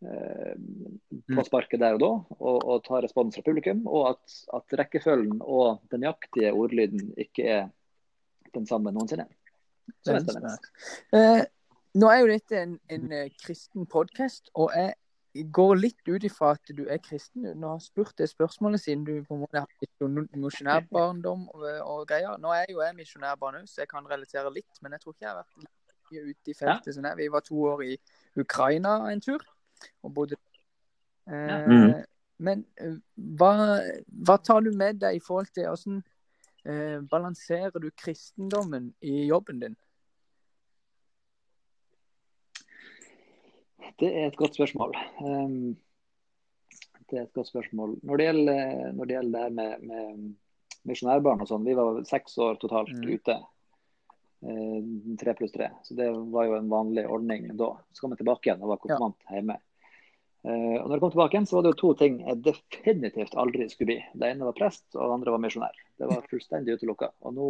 på 0.00 1.36
mm. 1.36 1.44
sparket 1.44 1.80
der 1.80 1.96
og 1.98 2.00
da, 2.02 2.10
og, 2.38 2.56
og 2.64 2.84
ta 2.86 3.00
respons 3.04 3.36
fra 3.36 3.44
publikum. 3.46 3.82
Og 3.86 4.14
at, 4.14 4.38
at, 4.56 4.78
rekkefølgen 4.80 5.40
og 5.40 5.82
den 5.92 6.04
nøyaktige 6.04 6.52
ordlyden 6.56 7.12
ikke 7.20 7.46
er 7.58 7.68
den 8.54 8.66
samme 8.66 8.92
noensinne. 8.92 9.28
Så 10.04 10.16
det 10.16 10.36
er 10.38 10.56
eh, 11.18 11.44
nå 11.98 12.08
er 12.10 12.22
jo 12.22 12.30
dette 12.30 12.58
en, 12.62 12.78
en 12.90 13.12
eh, 13.12 13.30
kristen 13.42 13.86
podkast, 13.90 14.52
og 14.54 14.70
jeg 14.74 15.46
går 15.54 15.76
litt 15.78 16.08
ut 16.08 16.24
ifra 16.26 16.54
at 16.56 16.72
du 16.74 16.84
er 16.90 17.02
kristen 17.02 17.44
uten 17.46 17.66
å 17.66 17.74
ha 17.74 17.82
spurt 17.82 18.16
det 18.18 18.30
spørsmålet, 18.30 18.82
siden 18.82 19.04
du 19.06 19.12
på 19.26 19.36
en 19.36 19.44
måte 19.44 19.62
har 19.62 19.70
misjonærbarndom 20.38 21.46
og, 21.52 21.66
og, 21.66 22.04
greier. 22.10 22.38
Nå 22.42 22.54
er 22.54 22.70
jo 22.70 22.82
jeg 22.82 22.96
misjonærbarn 22.98 23.60
òg, 23.60 23.70
så 23.70 23.84
jeg 23.84 23.90
kan 23.90 24.06
relatere 24.10 24.54
litt, 24.54 24.82
men 24.82 24.96
jeg 24.96 25.04
tror 25.04 25.14
ikke 25.14 25.26
jeg 25.26 25.32
har 25.34 25.42
vært 25.42 25.70
mye 26.10 26.26
ute 26.30 26.50
i 26.50 26.58
feltet. 26.58 26.94
Sånn 26.96 27.10
Vi 27.18 27.30
var 27.30 27.46
to 27.46 27.64
år 27.74 27.84
i 27.86 27.96
Ukraina 28.38 28.96
en 29.10 29.22
tur 29.22 29.44
og 30.02 30.14
bodde 30.14 30.38
eh, 31.30 31.66
mm. 31.66 32.00
Men 32.40 32.64
eh, 32.80 32.96
hva, 33.36 33.52
hva, 34.06 34.38
tar 34.40 34.64
du 34.64 34.72
med 34.76 35.00
deg 35.02 35.18
i 35.18 35.22
forhold 35.22 35.50
til 35.52 35.68
hvordan 35.68 36.00
eh, 36.64 36.98
balanserer 37.12 37.82
du 37.82 37.90
kristendommen 37.92 38.90
i 39.04 39.26
jobben 39.28 39.60
din? 39.60 39.76
Det 44.00 44.08
er 44.08 44.30
et 44.30 44.36
godt 44.40 44.56
spørsmål. 44.56 44.96
Um, 45.20 45.76
det 47.10 47.18
er 47.18 47.26
et 47.26 47.36
godt 47.36 47.50
spørsmål. 47.50 47.98
Når 48.06 48.16
det 48.16 48.26
gjelder, 48.30 48.92
når 48.96 49.04
det, 49.04 49.14
gjelder 49.16 49.32
det 49.34 49.42
her 49.42 49.56
med, 49.58 49.88
med 49.90 50.88
misjonærbarn 50.88 51.42
og 51.44 51.50
sånn, 51.50 51.66
vi 51.66 51.76
var 51.76 52.00
seks 52.08 52.38
år 52.40 52.60
totalt 52.62 52.94
mm. 52.96 53.08
ute. 53.10 53.36
Uh, 54.40 55.16
tre 55.20 55.34
pluss 55.36 55.52
tre. 55.52 55.68
Så 55.84 55.96
det 55.98 56.08
var 56.32 56.48
jo 56.48 56.56
en 56.56 56.72
vanlig 56.72 57.04
ordning 57.04 57.50
da. 57.60 57.74
Så 57.92 58.00
kom 58.00 58.16
jeg 58.16 58.22
tilbake 58.22 58.48
igjen 58.48 58.64
og 58.64 58.72
var 58.72 58.80
konfirmant 58.80 59.20
ja. 59.26 59.36
hjemme. 59.36 59.58
Uh, 60.40 60.80
og 60.80 60.86
når 60.86 60.94
jeg 60.94 61.02
kom 61.02 61.12
tilbake 61.12 61.36
igjen, 61.36 61.46
så 61.50 61.58
var 61.58 61.66
det 61.66 61.74
jo 61.74 61.80
to 61.82 61.92
ting 62.00 62.18
jeg 62.24 62.42
definitivt 62.46 63.36
aldri 63.40 63.68
skulle 63.68 63.92
bli. 63.92 63.98
Det 64.16 64.32
ene 64.32 64.48
var 64.48 64.56
prest, 64.56 64.86
og 64.96 65.02
det 65.02 65.16
andre 65.18 65.36
var 65.36 65.42
misjonær. 65.44 65.84
Det 66.00 66.08
var 66.08 66.26
fullstendig 66.30 66.78
utelukka. 66.78 67.10
Og 67.28 67.36
nå 67.36 67.48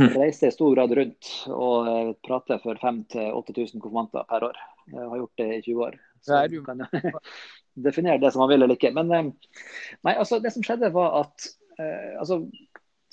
hm. 0.00 0.10
reiser 0.16 0.48
jeg 0.48 0.54
i 0.54 0.58
stor 0.58 0.74
grad 0.74 0.94
rundt 0.98 1.32
og 1.54 2.14
prater 2.26 2.62
for 2.64 2.80
5000-8000 2.82 3.78
konfirmanter 3.78 4.26
per 4.30 4.50
år. 4.50 4.60
Jeg 4.90 5.10
har 5.12 5.22
gjort 5.22 5.42
det 5.42 5.50
i 5.54 5.62
20 5.68 5.86
år. 5.86 6.00
Så 6.26 6.42
jeg 6.42 6.64
kan 6.66 6.82
definere 7.86 8.20
det 8.20 8.32
som 8.32 8.44
man 8.44 8.50
vil 8.52 8.64
eller 8.64 8.76
ikke. 8.76 8.92
Men 8.96 9.14
eh, 9.14 9.30
nei, 10.06 10.14
altså, 10.14 10.40
det 10.42 10.52
som 10.54 10.64
skjedde, 10.66 10.92
var 10.94 11.22
at 11.24 11.50
eh, 11.78 12.18
altså, 12.20 12.44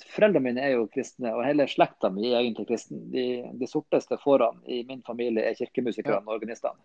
Foreldrene 0.08 0.44
mine 0.46 0.62
er 0.62 0.70
jo 0.72 0.86
kristne, 0.88 1.32
og 1.34 1.42
hele 1.44 1.66
slekta 1.68 2.08
mi 2.14 2.30
er 2.30 2.38
egentlig 2.38 2.68
kristen. 2.68 3.00
De, 3.12 3.42
de 3.58 3.66
sorteste 3.68 4.16
fårene 4.22 4.62
i 4.70 4.78
min 4.86 5.02
familie 5.04 5.42
er 5.44 5.58
kirkemusikerne 5.58 6.22
og 6.22 6.36
organistene. 6.38 6.78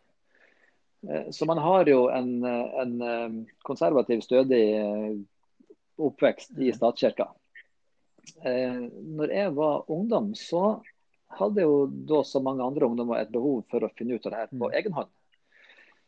Eh, 1.10 1.30
så 1.32 1.46
man 1.46 1.58
har 1.58 1.86
jo 1.86 2.10
en, 2.10 2.44
en 2.44 3.02
eh, 3.02 3.56
konservativ, 3.62 4.22
stødig 4.22 4.64
oppvekst 5.98 6.58
i 6.58 6.72
statskirka. 6.74 7.30
Når 8.44 9.32
jeg 9.36 9.52
var 9.54 9.92
ungdom, 9.92 10.32
så 10.36 10.80
hadde 11.38 11.66
jo 11.66 11.86
da 12.08 12.22
som 12.26 12.46
mange 12.48 12.64
andre 12.64 12.88
ungdommer 12.88 13.20
et 13.20 13.34
behov 13.34 13.66
for 13.70 13.84
å 13.84 13.92
finne 13.98 14.16
ut 14.16 14.26
av 14.26 14.32
det 14.32 14.40
her 14.40 14.50
på 14.50 14.62
mm. 14.62 14.78
egen 14.80 14.96
hånd. 14.96 15.12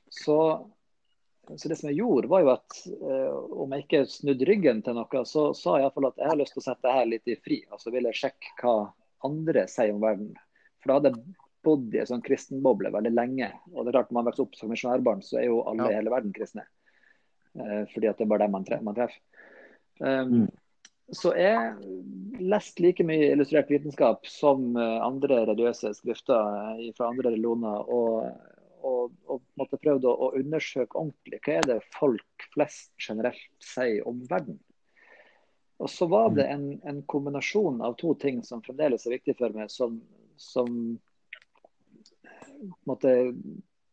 Så, 0.09 0.37
så, 1.51 1.69
det 1.69 1.77
som 1.77 1.91
jeg 1.91 1.99
gjorde, 1.99 2.31
var 2.31 2.45
jo 2.45 2.51
at 2.53 2.79
om 3.51 3.75
jeg 3.75 3.85
ikke 3.85 4.03
snudde 4.09 4.47
ryggen 4.47 4.81
til 4.85 4.97
noe, 4.97 5.23
så 5.27 5.49
sa 5.57 5.75
jeg 5.75 5.85
iallfall 5.85 6.09
at 6.09 6.23
jeg 6.23 6.31
har 6.31 6.39
lyst 6.39 6.55
til 6.55 6.63
å 6.63 6.67
sette 6.69 6.87
det 6.87 6.95
her 6.95 7.11
litt 7.11 7.33
i 7.35 7.37
fri. 7.45 7.59
Altså 7.69 7.93
vil 7.93 8.09
jeg 8.09 8.21
sjekke 8.23 8.55
hva 8.63 8.75
andre 9.27 9.67
sier 9.71 9.93
om 9.93 10.01
verden. 10.07 10.31
For 10.81 10.89
da 10.89 10.99
hadde 10.99 11.13
jeg 11.13 11.44
bodd 11.65 11.93
i 11.95 12.01
en 12.01 12.09
sånn 12.09 12.25
kristenboble 12.25 12.91
veldig 12.93 13.13
lenge. 13.13 13.49
Og 13.73 13.81
det 13.81 13.91
er 13.91 13.97
klart, 13.99 14.11
når 14.11 14.19
man 14.19 14.29
vokser 14.29 14.45
opp 14.45 14.59
som 14.59 14.71
misjonærbarn, 14.73 15.23
så 15.25 15.41
er 15.41 15.49
jo 15.49 15.63
alle 15.69 15.89
i 15.91 15.97
hele 15.97 16.13
verden 16.13 16.35
kristne. 16.35 16.67
Uh, 17.55 17.83
fordi 17.93 18.09
at 18.11 18.19
det 18.19 18.25
er 18.25 18.31
bare 18.33 18.45
dem 18.45 18.55
man, 18.57 18.67
tre 18.67 18.79
man 18.83 18.97
treffer. 18.97 19.19
Um, 19.99 20.45
mm. 20.45 20.47
Så 21.13 21.35
jeg 21.37 22.39
leste 22.41 22.81
like 22.81 23.05
mye 23.05 23.29
illustrert 23.29 23.69
vitenskap 23.69 24.25
som 24.25 24.71
eh, 24.73 25.03
andre 25.05 25.43
religiøse 25.45 25.91
skrifter 25.99 26.79
fra 26.97 27.11
andre 27.11 27.29
religioner. 27.29 27.91
Og, 27.93 28.31
og, 28.85 29.13
og 29.29 29.43
måtte 29.59 29.79
prøvd 29.81 30.07
å, 30.09 30.13
å, 30.13 30.31
undersøke 30.39 30.97
ordentlig 30.97 31.41
hva 31.45 31.59
er 31.59 31.69
det 31.69 31.77
folk 31.93 32.47
flest 32.55 32.89
generelt 33.01 33.45
sier 33.61 34.01
om 34.09 34.23
verden. 34.29 34.57
Og 35.77 35.91
så 35.91 36.07
var 36.09 36.31
det 36.33 36.47
en, 36.49 36.69
en 36.87 37.01
kombinasjon 37.11 37.81
av 37.83 37.97
to 37.99 38.15
ting 38.17 38.41
som 38.47 38.63
fremdeles 38.65 39.05
er 39.05 39.17
viktig 39.17 39.35
for 39.37 39.53
meg, 39.53 39.69
som, 39.69 39.99
som 40.39 40.69
måtte 42.87 43.15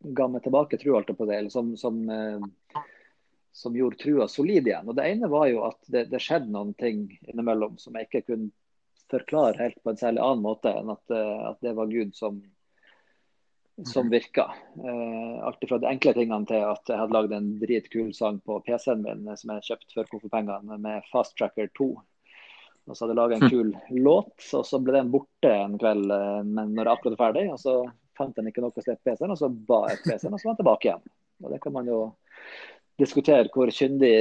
ga 0.02 0.26
meg 0.28 0.42
tilbake 0.42 0.80
trua 0.80 1.02
på 1.06 1.26
det, 1.28 1.36
eller 1.36 1.52
som, 1.54 1.76
som 1.78 2.02
eh, 2.10 2.82
som 3.52 3.76
gjorde 3.76 3.96
trua 3.96 4.28
solid 4.28 4.66
igjen. 4.66 4.88
Og 4.88 4.96
Det 4.96 5.06
ene 5.08 5.28
var 5.28 5.46
jo 5.50 5.62
at 5.68 5.78
det, 5.86 6.06
det, 6.10 6.20
skjedde 6.24 6.52
noen 6.52 6.72
ting 6.74 7.04
innimellom 7.28 7.76
som 7.80 7.96
jeg 7.96 8.08
ikke 8.08 8.26
kunne 8.32 8.52
forklare 9.12 9.60
helt 9.60 9.82
på 9.84 9.92
en 9.92 10.00
særlig 10.00 10.22
annen 10.24 10.44
måte 10.44 10.72
enn 10.72 10.92
at, 10.92 11.04
eh, 11.12 11.40
at 11.50 11.60
det 11.64 11.74
var 11.76 11.90
Gud 11.92 12.14
som, 12.16 12.40
som 13.84 14.08
mhm. 14.08 14.14
virka. 14.14 14.46
Uh, 14.78 15.44
alt 15.44 15.68
fra 15.68 15.80
de 15.82 15.90
enkle 15.90 16.14
tingene 16.16 16.48
til 16.48 16.64
at 16.64 16.88
jeg 16.88 17.00
hadde 17.02 17.16
lagd 17.18 17.36
en 17.36 17.50
dritkul 17.60 18.14
sang 18.16 18.40
på 18.46 18.56
PC-en 18.64 19.04
min 19.04 19.28
eh, 19.28 19.36
som 19.36 19.52
jeg 19.52 19.68
kjøpte 19.68 19.98
for 19.98 20.14
koffepengene, 20.14 20.80
med 20.80 21.04
Fast 21.12 21.36
Tracker 21.36 21.68
2. 21.76 21.90
Og 22.88 22.96
så 22.96 23.04
hadde 23.04 23.12
jeg 23.12 23.20
laga 23.20 23.36
en 23.36 23.44
hm. 23.44 23.52
kul 23.52 24.00
låt, 24.02 24.38
og 24.56 24.64
så 24.66 24.80
ble 24.82 24.96
den 24.96 25.12
borte 25.12 25.50
en 25.54 25.76
kveld 25.78 26.08
men 26.48 26.72
når 26.72 26.88
jeg 26.88 26.96
akkurat 26.96 27.12
var 27.20 27.28
ferdig. 27.28 27.44
Og 27.52 27.60
så 27.62 27.76
fant 28.18 28.36
han 28.38 28.48
ikke 28.48 28.64
noe 28.64 28.74
sted 28.84 28.98
på 28.98 29.10
PC-en, 29.10 29.34
og 29.34 29.40
så 29.40 29.50
ba 29.50 29.84
jeg 29.90 30.02
PC-en, 30.04 30.34
og 30.34 30.40
så 30.40 30.48
var 30.48 30.54
han 30.54 30.60
tilbake 30.62 30.88
igjen. 30.88 31.06
Og 31.42 31.54
det 31.54 31.60
kan 31.62 31.74
man 31.74 31.88
jo 31.90 32.00
diskutere 33.00 33.50
hvor 33.52 33.70
kyndig 33.74 34.12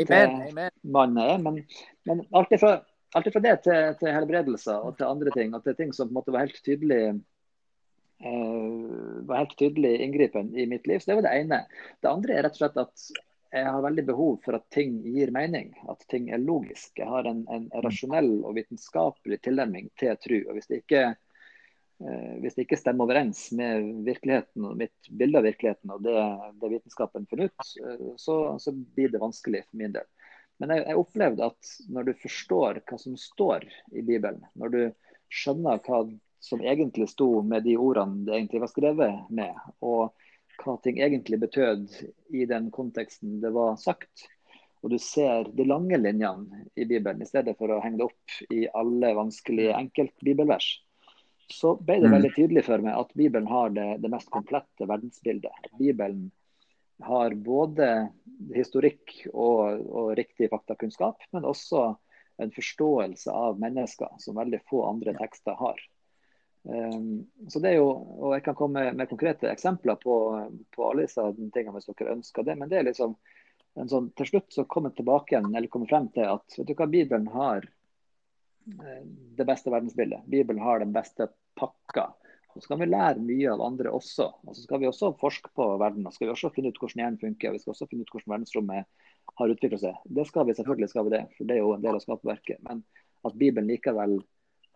IT-mannen 0.00 1.22
er. 1.24 1.38
Men, 1.42 1.62
men 2.08 2.22
alt 2.36 2.52
ifra, 2.54 2.78
alt 3.18 3.30
ifra 3.30 3.42
det 3.44 3.56
til, 3.66 3.96
til, 4.00 4.12
helbredelser 4.14 4.84
og 4.84 4.96
til 4.98 5.08
andre 5.08 5.34
ting, 5.34 5.54
og 5.54 5.66
er 5.66 5.78
ting 5.78 5.94
som 5.96 6.08
på 6.08 6.14
en 6.14 6.20
måte 6.20 6.34
var 6.34 6.46
helt 6.46 6.60
tydelig 6.64 7.02
eh, 8.22 9.22
var 9.28 9.44
helt 9.44 9.56
tydelig 9.58 9.96
inngripen 10.04 10.52
i 10.56 10.66
mitt 10.70 10.86
liv. 10.86 11.00
Så 11.00 11.10
Det 11.10 11.20
var 11.20 11.28
det 11.28 11.38
ene. 11.40 11.64
Det 12.00 12.12
andre 12.12 12.36
er 12.36 12.46
rett 12.46 12.58
og 12.58 12.62
slett 12.62 12.84
at 12.84 13.08
jeg 13.48 13.64
har 13.64 13.80
veldig 13.80 14.04
behov 14.10 14.34
for 14.44 14.58
at 14.58 14.66
ting 14.74 14.98
gir 15.06 15.30
mening. 15.32 15.72
At 15.88 16.04
ting 16.12 16.28
er 16.30 16.42
logisk. 16.42 16.92
Jeg 16.98 17.08
har 17.08 17.28
en, 17.28 17.46
en 17.48 17.68
rasjonell 17.84 18.42
og 18.42 18.58
vitenskapelig 18.58 19.40
tilnærming 19.44 19.88
til 20.00 20.18
tru. 20.20 20.36
Og 20.44 20.58
hvis 20.58 20.68
det 20.68 20.82
ikke 20.82 21.04
hvis 21.98 22.54
det 22.54 22.66
ikke 22.66 22.78
stemmer 22.78 23.08
overens 23.08 23.48
med 23.58 23.88
virkeligheten 24.06 24.66
og 24.68 24.76
mitt 24.78 25.08
bilde 25.10 25.40
av 25.40 25.48
virkeligheten 25.48 25.90
og 25.94 26.04
det, 26.06 26.14
det 26.60 26.70
vitenskapen 26.76 27.26
finner 27.26 27.50
ut, 27.50 27.72
eh, 27.82 28.06
så, 28.20 28.38
så, 28.62 28.74
blir 28.94 29.10
det 29.10 29.22
vanskelig 29.22 29.64
for 29.66 29.80
min 29.82 29.96
del. 29.96 30.06
Men 30.62 30.74
jeg, 30.74 30.84
jeg 30.86 31.02
opplevde 31.02 31.50
at 31.50 31.74
når 31.90 32.08
du 32.08 32.14
forstår 32.22 32.80
hva 32.86 33.00
som 33.02 33.18
står 33.18 33.66
i 33.90 34.06
Bibelen, 34.06 34.46
når 34.58 34.74
du 34.74 34.80
skjønner 35.28 35.82
hva 35.86 36.04
som 36.42 36.62
egentlig 36.62 37.10
sto 37.10 37.42
med 37.42 37.66
de 37.66 37.74
ordene 37.78 38.24
det 38.26 38.36
egentlig 38.36 38.62
var 38.62 38.70
skrevet 38.70 39.30
med, 39.34 39.58
og 39.82 40.14
hva 40.62 40.78
ting 40.82 40.98
egentlig 41.02 41.38
betød 41.42 41.86
i 42.34 42.46
den 42.50 42.70
konteksten 42.74 43.40
det 43.42 43.50
var 43.54 43.78
sagt, 43.78 44.28
og 44.82 44.92
du 44.94 44.98
ser 45.02 45.50
de 45.58 45.66
lange 45.66 45.98
linjene 45.98 46.66
i 46.78 46.86
Bibelen 46.86 47.22
i 47.22 47.26
stedet 47.26 47.56
for 47.58 47.74
å 47.74 47.80
henge 47.82 47.98
det 47.98 48.06
opp 48.06 48.54
i 48.54 48.66
alle 48.70 49.10
vanskelige 49.18 49.74
enkeltbibelvers, 49.74 50.76
så 51.52 51.74
ble 51.76 52.00
det 52.02 52.10
mm. 52.10 52.14
veldig 52.16 52.32
tydelig 52.34 52.64
for 52.66 52.84
meg 52.84 52.96
at 52.98 53.14
Bibelen 53.16 53.48
har 53.50 53.72
det, 53.76 53.86
det 54.02 54.10
mest 54.12 54.30
komplette 54.32 54.88
verdensbildet. 54.88 55.70
Bibelen 55.78 56.28
har 57.04 57.34
både 57.34 58.08
historikk 58.54 59.14
og, 59.32 59.84
og 59.86 60.10
riktig 60.18 60.50
faktakunnskap, 60.50 61.22
men 61.32 61.46
også 61.46 61.92
en 62.42 62.52
forståelse 62.54 63.32
av 63.34 63.58
mennesker 63.60 64.18
som 64.22 64.38
veldig 64.38 64.60
få 64.70 64.84
andre 64.86 65.14
tekster 65.18 65.56
har. 65.58 65.80
Um, 66.68 67.24
så 67.48 67.62
det 67.62 67.72
er 67.72 67.78
jo, 67.78 67.88
og 67.88 68.34
Jeg 68.36 68.44
kan 68.44 68.56
komme 68.58 68.82
med, 68.82 68.96
med 68.98 69.08
konkrete 69.08 69.48
eksempler 69.50 69.96
på, 70.02 70.14
på 70.74 70.88
alle 70.90 71.06
disse 71.06 71.24
tingene 71.54 71.74
hvis 71.78 71.88
dere 71.88 72.16
ønsker 72.18 72.46
det. 72.46 72.58
Men 72.58 72.70
det 72.70 72.80
er 72.80 72.88
liksom 72.90 73.16
en 73.78 73.90
sånn, 73.90 74.10
til 74.18 74.30
slutt 74.32 74.54
så 74.54 74.66
kommer 74.70 74.94
tilbake 74.94 75.34
igjen, 75.34 75.50
eller 75.54 75.70
kommer 75.70 75.90
frem 75.90 76.08
til 76.14 76.26
at 76.28 76.58
vet 76.58 76.70
du 76.70 76.74
hva, 76.74 76.88
Bibelen 76.90 77.28
har 77.32 77.66
det 79.38 79.46
beste 79.48 79.70
verdensbildet. 79.72 80.26
Bibelen 80.26 80.62
har 80.62 80.82
den 80.82 80.92
beste 80.92 81.28
pakka. 81.58 82.10
Så 82.54 82.64
skal 82.64 82.80
vi 82.80 82.88
lære 82.88 83.22
mye 83.22 83.50
av 83.52 83.62
andre 83.62 83.90
også. 83.94 84.28
Og 84.46 84.56
så 84.56 84.64
skal 84.64 84.80
vi 84.82 84.88
også 84.88 85.12
forske 85.20 85.50
på 85.54 85.66
verden. 85.80 86.06
og 86.06 86.14
skal 86.14 86.28
vi 86.28 86.32
også 86.34 86.50
finne 86.54 86.72
ut 86.72 86.80
hvordan 86.80 87.02
hjernen 87.02 87.20
funker. 87.20 87.50
og 87.50 87.58
Vi 87.58 87.62
skal 87.64 87.74
også 87.74 87.88
finne 87.90 88.06
ut 88.06 88.14
hvordan 88.14 88.34
verdensrommet 88.34 88.88
har 89.38 89.52
utvikla 89.54 89.78
seg. 89.82 90.00
Det 90.04 90.24
skal 90.26 90.48
vi 90.48 90.56
selvfølgelig 90.56 90.88
skal 90.88 91.06
vi 91.06 91.14
det, 91.14 91.22
for 91.36 91.48
det 91.48 91.54
er 91.56 91.62
jo 91.62 91.74
en 91.76 91.84
del 91.84 91.98
av 91.98 92.02
skaperverket. 92.02 92.64
Men 92.66 92.82
at 93.28 93.38
Bibelen 93.38 93.68
likevel 93.70 94.18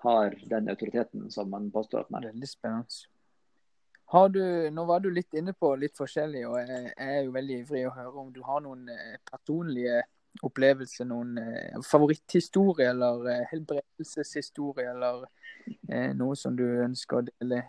har 0.05 0.37
den 0.51 0.69
autoriteten 0.69 1.31
som 1.31 1.51
man 1.51 1.71
påstår 1.75 2.05
at 2.05 2.13
den 2.13 2.21
er. 2.21 2.31
Veldig 2.33 2.51
spennende. 2.51 3.03
Har 4.13 4.29
du, 4.29 4.43
nå 4.71 4.85
var 4.85 5.01
du 5.01 5.09
litt 5.11 5.33
inne 5.39 5.55
på 5.57 5.71
litt 5.81 5.97
forskjellig, 5.97 6.43
og 6.45 6.59
jeg 6.61 6.91
er 7.01 7.23
jo 7.25 7.33
veldig 7.33 7.61
ivrig 7.63 7.87
å 7.89 7.95
høre 7.97 8.11
om 8.21 8.33
du 8.35 8.43
har 8.45 8.61
noen 8.61 8.91
eh, 8.93 9.15
personlige 9.31 10.03
opplevelse, 10.41 11.05
noen 11.05 11.37
eh, 11.39 11.83
favoritthistorie 11.87 12.89
eller 12.91 13.29
eh, 13.31 13.45
helbredelseshistorie, 13.53 14.89
eller 14.91 15.27
eh, 15.89 16.11
noe 16.17 16.37
som 16.39 16.57
du 16.57 16.65
ønsker 16.65 17.21
å 17.21 17.27
dele? 17.29 17.63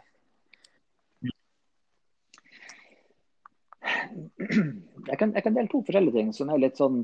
Jeg 4.13 5.17
kan, 5.19 5.33
jeg 5.33 5.43
kan, 5.43 5.53
dele 5.55 5.67
to 5.71 5.83
forskjellige 5.83 6.15
ting 6.15 6.31
som 6.35 6.51
er 6.53 6.61
litt 6.63 6.79
sånn 6.79 7.03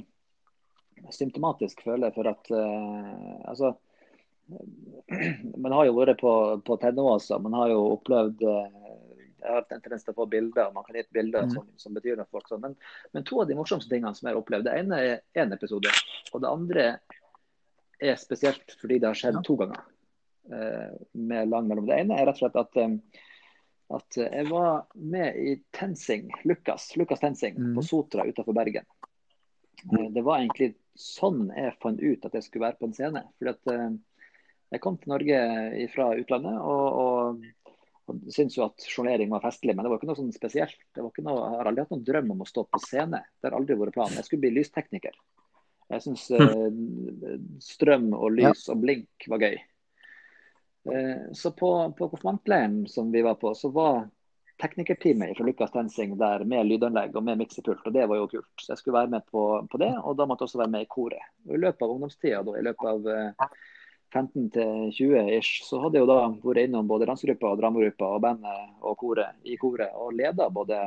symptomatisk, 1.16 1.84
føler 1.84 2.10
jeg. 2.10 2.16
For 2.16 2.30
at 2.32 2.52
uh, 2.54 3.38
altså 3.50 3.74
Man 5.64 5.76
har 5.76 5.86
jo 5.86 5.98
vært 5.98 6.22
på, 6.22 6.32
på 6.66 6.78
Tenno-Åsa. 6.82 7.38
Man 7.44 7.56
har 7.58 7.74
jo 7.74 7.84
opplevd 7.94 8.44
uh, 8.48 8.79
jeg 9.42 9.54
har 9.54 9.64
en 9.64 9.82
tendens 9.84 10.04
til 10.06 10.14
å 10.14 10.18
få 10.18 10.26
bilder, 10.32 10.74
man 10.76 10.86
kan 10.86 10.98
gi 10.98 11.04
et 11.04 11.16
bilde 11.16 11.44
mm. 11.46 11.54
som, 11.54 11.70
som, 11.80 11.96
betyr 11.96 12.20
noe 12.20 12.28
for 12.28 12.44
folk. 12.44 12.62
Men, 12.64 12.76
men, 13.16 13.26
to 13.28 13.40
av 13.42 13.48
de 13.50 13.58
morsomste 13.58 13.92
tingene 13.92 14.12
som 14.18 14.28
jeg 14.28 14.36
har 14.36 14.42
opplevd, 14.42 14.68
det 14.68 14.76
ene 14.82 15.00
er 15.06 15.44
én 15.44 15.56
episode. 15.56 15.94
Og 16.34 16.44
det 16.44 16.52
andre 16.52 16.86
er 18.00 18.20
spesielt 18.20 18.76
fordi 18.80 19.00
det 19.00 19.10
har 19.10 19.20
skjedd 19.20 19.42
to 19.48 19.58
ganger. 19.60 19.82
Uh, 20.50 20.96
med 21.14 21.52
lang 21.52 21.68
mellom. 21.70 21.86
Det 21.86 22.00
ene 22.02 22.18
er 22.18 22.26
rett 22.26 22.40
og 22.40 22.42
slett 22.42 22.58
at, 22.58 22.80
um, 22.82 22.96
at 24.00 24.18
jeg 24.18 24.48
var 24.50 24.88
med 24.98 25.38
i 25.38 25.56
Tensing, 25.76 26.32
Lukas, 26.50 26.90
Lukas 26.98 27.22
Tensing 27.22 27.60
mm. 27.60 27.76
på 27.78 27.86
Sotra 27.86 28.26
utenfor 28.26 28.58
Bergen. 28.58 28.88
Uh, 29.92 30.08
det 30.16 30.26
var 30.26 30.42
egentlig 30.42 30.74
sånn 31.00 31.52
jeg 31.54 31.78
fant 31.84 32.02
ut 32.02 32.26
at 32.26 32.36
jeg 32.36 32.48
skulle 32.48 32.66
være 32.66 32.80
på 32.80 32.90
en 32.90 32.98
scene. 32.98 33.24
Fordi 33.38 33.54
at 33.54 34.00
jeg 34.74 34.82
kom 34.84 34.98
til 35.02 35.14
Norge 35.14 35.38
fra 35.94 36.10
utlandet 36.18 36.58
og, 36.60 36.88
og 37.04 37.20
og 37.30 37.59
syntes 38.32 38.58
jo 38.58 38.66
at 38.66 38.86
sjonglering 38.86 39.32
var 39.34 39.44
festlig, 39.44 39.76
men 39.76 39.86
det 39.86 39.92
var 39.92 40.00
ikke 40.00 40.10
noe 40.10 40.20
sånn 40.20 40.34
spesielt. 40.36 40.78
Det 40.96 41.04
var 41.04 41.12
ikke 41.12 41.26
noe, 41.26 41.42
jeg 41.46 41.62
har 41.62 41.70
aldri 41.72 41.86
hatt 41.86 41.94
noen 41.96 42.06
drøm 42.08 42.34
om 42.36 42.44
å 42.46 42.50
stå 42.50 42.66
på 42.70 42.82
scene. 42.84 43.24
Det 43.40 43.50
har 43.50 43.58
aldri 43.58 43.78
vært 43.80 43.98
planen. 43.98 44.20
Jeg 44.20 44.28
skulle 44.28 44.46
bli 44.46 44.56
lystekniker. 44.58 45.18
Jeg 45.90 46.06
syns 46.06 46.28
eh, 46.38 46.70
strøm 47.66 48.12
og 48.14 48.30
lys 48.38 48.68
og 48.70 48.84
blink 48.84 49.30
var 49.32 49.42
gøy. 49.48 49.58
Eh, 50.94 51.26
så 51.34 51.52
på, 51.58 51.72
på 51.98 52.10
konfirmantleiren 52.12 52.84
som 52.88 53.10
vi 53.12 53.24
var 53.26 53.40
på, 53.42 53.56
så 53.58 53.72
var 53.74 54.06
teknikerteamet 54.60 55.38
fra 55.38 55.46
Lukas 55.48 55.72
Tensing 55.72 56.18
der 56.20 56.44
med 56.44 56.68
lydanlegg 56.68 57.16
og 57.16 57.24
med 57.24 57.40
miksepult, 57.40 57.86
og 57.88 57.96
det 57.96 58.06
var 58.12 58.20
jo 58.20 58.30
kult. 58.36 58.52
Så 58.60 58.74
jeg 58.74 58.82
skulle 58.82 59.00
være 59.00 59.14
med 59.16 59.26
på, 59.32 59.44
på, 59.72 59.82
det, 59.82 59.94
og 60.04 60.18
da 60.20 60.28
måtte 60.28 60.44
jeg 60.44 60.52
også 60.52 60.62
være 60.62 60.74
med 60.76 60.86
i 60.86 60.90
koret. 60.92 61.34
Og 61.48 61.56
I 61.56 61.62
løpet 61.64 61.86
av 61.86 61.94
ungdomstida, 61.96 62.42
i 62.60 62.66
løpet 62.68 62.90
av 62.92 63.10
eh, 63.14 63.54
15 64.14 64.92
20 64.92 65.38
ish, 65.38 65.64
så 65.68 65.80
hadde 65.84 66.00
jeg 66.00 66.06
jo 66.06 66.10
da 66.10 66.22
vært 66.44 66.64
innom 66.66 66.88
både 66.90 67.08
dansegruppa 67.10 67.52
og 67.52 67.62
dramagruppa 67.62 68.10
og 68.16 68.24
bandet 68.26 68.82
og 68.82 68.98
koret 68.98 69.38
i 69.46 69.58
koret. 69.62 69.94
Og 69.96 70.16
leda 70.18 70.50
både 70.54 70.82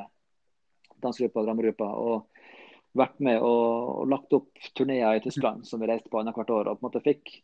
dansegruppa 1.02 1.42
og 1.42 1.48
dramagruppa 1.48 1.88
Og 2.02 2.28
vært 2.98 3.22
med 3.24 3.40
og, 3.40 4.02
og 4.02 4.10
lagt 4.12 4.34
opp 4.36 4.66
turneer 4.76 5.16
i 5.16 5.22
Tyskland 5.24 5.64
som 5.68 5.80
vi 5.80 5.88
reiste 5.88 6.10
på 6.12 6.20
annethvert 6.20 6.50
år. 6.52 6.70
Og 6.70 6.78
på 6.78 6.84
en 6.84 6.88
måte 6.90 7.04
fikk 7.04 7.36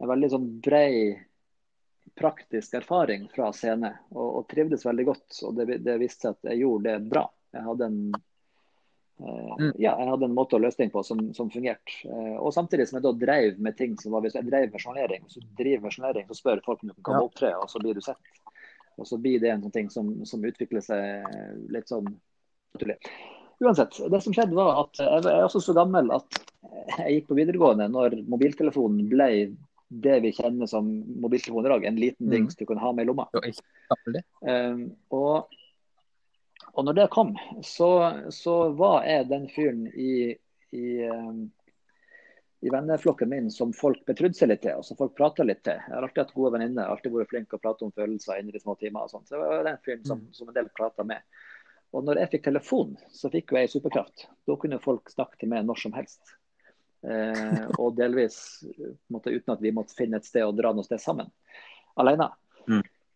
en 0.00 0.10
veldig 0.10 0.30
sånn 0.32 0.50
brei 0.64 0.92
praktisk 2.14 2.76
erfaring 2.78 3.26
fra 3.34 3.50
scene. 3.56 3.90
Og, 4.14 4.28
og 4.40 4.46
trivdes 4.50 4.86
veldig 4.86 5.08
godt. 5.10 5.40
Og 5.48 5.58
det, 5.58 5.80
det 5.84 5.98
viste 6.02 6.28
seg 6.28 6.38
at 6.38 6.52
jeg 6.52 6.62
gjorde 6.62 6.92
det 6.92 7.10
bra. 7.10 7.26
Jeg 7.54 7.66
hadde 7.68 7.90
en 7.90 8.00
Mm. 9.18 9.70
Ja, 9.78 9.92
jeg 9.94 10.08
hadde 10.10 10.26
en 10.26 10.34
måte 10.34 10.56
å 10.58 10.62
løse 10.62 10.80
ting 10.80 10.90
på 10.90 11.02
som, 11.06 11.20
som 11.36 11.50
fungerte. 11.52 12.00
Og 12.40 12.50
samtidig 12.54 12.88
som 12.88 12.98
jeg 12.98 13.06
da 13.06 13.12
drev 13.18 13.60
med 13.62 13.76
ting 13.78 13.94
som 14.00 14.14
var 14.14 14.24
Hvis 14.24 14.34
jeg 14.34 14.48
drev 14.48 14.66
med 14.72 14.82
journalering, 14.82 15.28
så 15.30 15.42
driver 15.58 15.84
med 15.86 15.94
journalering, 15.94 16.26
så 16.28 16.38
spør 16.38 16.64
folk 16.66 16.82
om 16.82 16.90
du 16.90 16.96
kan 16.98 17.20
ja. 17.20 17.28
opptre, 17.28 17.52
og 17.60 17.70
så 17.70 17.82
blir 17.82 17.94
du 17.94 18.02
sett. 18.04 18.42
Og 18.98 19.06
så 19.06 19.18
blir 19.18 19.42
det 19.42 19.52
en 19.52 19.62
sånn 19.64 19.74
ting 19.74 19.90
som, 19.90 20.10
som 20.26 20.44
utvikler 20.46 20.82
seg 20.84 21.38
litt 21.74 21.90
sånn 21.90 22.10
naturlig. 22.74 22.98
Uansett, 23.62 24.00
det 24.10 24.20
som 24.22 24.34
skjedde 24.34 24.56
var 24.58 24.82
at 24.82 24.98
jeg 24.98 25.30
er 25.30 25.44
også 25.44 25.62
så 25.62 25.74
gammel 25.76 26.10
at 26.14 26.40
jeg 26.98 27.18
gikk 27.18 27.28
på 27.30 27.38
videregående 27.38 27.86
når 27.90 28.18
mobiltelefonen 28.30 29.06
ble 29.10 29.28
det 30.02 30.16
vi 30.24 30.32
kjenner 30.34 30.66
som 30.66 30.88
mobiltelefon 31.22 31.66
i 31.66 31.70
dag, 31.70 31.84
en 31.86 32.00
liten 32.00 32.26
mm. 32.26 32.32
dings 32.32 32.56
du 32.58 32.64
kan 32.66 32.80
ha 32.82 32.90
med 32.92 33.06
i 33.06 33.10
lomma. 33.10 33.28
Um, 34.42 34.88
og, 35.14 35.54
og, 36.74 36.84
når 36.84 36.96
det 36.98 37.10
kom, 37.14 37.34
så, 37.62 37.90
så 38.34 38.54
var 38.78 39.04
jeg 39.08 39.28
den 39.30 39.46
fyren 39.52 39.86
i, 39.88 40.34
i, 40.74 40.86
um, 41.08 41.46
i 42.66 42.72
venneflokken 42.72 43.30
min 43.30 43.50
som 43.54 43.72
folk 43.76 44.04
betrodde 44.08 44.38
seg 44.38 44.50
litt 44.50 44.62
til, 44.66 44.80
og 44.80 44.86
som 44.86 44.98
folk 44.98 45.16
prata 45.16 45.46
litt 45.46 45.62
til. 45.66 45.78
Jeg 45.78 45.94
har 45.94 46.06
alltid 46.06 46.24
hatt 46.24 46.36
gode 46.36 46.54
venninner, 46.56 46.90
alltid 46.90 47.14
vært 47.14 47.32
flink 47.32 47.50
til 47.50 47.60
å 47.60 47.64
prate 47.64 47.86
om 47.86 47.94
følelser 47.94 48.40
inni 48.40 48.54
de 48.54 48.62
små 48.62 48.76
timer. 48.80 49.06
og 49.06 49.14
sånt. 49.14 49.28
Så 49.28 49.36
jeg 49.38 49.44
var 49.44 49.68
den 49.68 49.82
fyren 49.84 50.06
som, 50.08 50.22
mm. 50.22 50.30
som 50.38 50.50
en 50.50 50.58
del 50.58 50.70
prata 50.76 51.06
med. 51.06 51.26
Og 51.94 52.02
når 52.02 52.24
jeg 52.24 52.32
fikk 52.32 52.48
telefon, 52.48 52.96
så 53.14 53.30
fikk 53.30 53.52
jo 53.52 53.60
jeg 53.60 53.70
superkraft. 53.70 54.26
Da 54.48 54.56
kunne 54.58 54.82
folk 54.82 55.12
snakke 55.12 55.38
til 55.38 55.52
meg 55.52 55.66
når 55.68 55.78
som 55.84 55.94
helst. 55.94 56.34
Eh, 57.04 57.66
og 57.76 57.94
delvis 57.98 58.38
måtte, 59.12 59.30
uten 59.30 59.52
at 59.54 59.62
vi 59.62 59.74
måtte 59.76 59.94
finne 59.94 60.18
et 60.18 60.26
sted 60.26 60.42
å 60.46 60.54
dra 60.56 60.72
noe 60.74 60.86
sted 60.86 61.02
sammen. 61.02 61.30
Alene. 62.00 62.32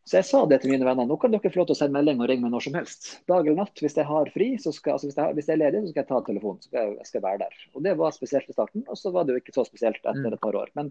Så 0.09 0.17
jeg 0.17 0.25
sa 0.25 0.39
det 0.49 0.63
til 0.63 0.73
mine 0.73 0.87
venner. 0.89 1.05
Nå 1.05 1.19
kan 1.21 1.35
dere 1.35 1.51
få 1.53 1.61
lov 1.61 1.67
til 1.69 1.77
å 1.77 1.79
sende 1.83 1.99
melding 1.99 2.23
og 2.23 2.31
ringe 2.31 2.47
meg 2.47 2.53
når 2.55 2.65
som 2.65 2.77
helst. 2.79 3.09
Dag 3.29 3.43
eller 3.43 3.59
natt. 3.61 3.81
Hvis 3.85 3.97
jeg 3.99 4.09
har 4.09 4.31
fri, 4.33 4.47
skal, 4.57 4.95
altså 4.95 5.11
hvis, 5.11 5.19
jeg, 5.19 5.35
hvis, 5.37 5.49
jeg, 5.51 5.59
er 5.59 5.61
ledig, 5.61 5.83
så 5.85 5.93
skal 5.93 6.01
jeg 6.01 6.09
ta 6.09 6.21
telefonen. 6.25 6.61
Så 6.63 6.71
skal 6.71 6.79
jeg, 6.81 6.95
jeg 6.97 7.09
skal 7.11 7.25
være 7.27 7.41
der. 7.43 7.59
Og 7.75 7.85
det 7.85 7.93
var 8.01 8.15
spesielt 8.17 8.49
i 8.49 8.57
starten, 8.57 8.85
og 8.89 8.97
så 8.97 9.13
var 9.13 9.27
det 9.29 9.35
jo 9.35 9.43
ikke 9.43 9.55
så 9.59 9.67
spesielt 9.69 10.01
etter 10.01 10.25
mm. 10.25 10.37
et 10.39 10.45
par 10.47 10.57
år. 10.63 10.73
Men 10.79 10.89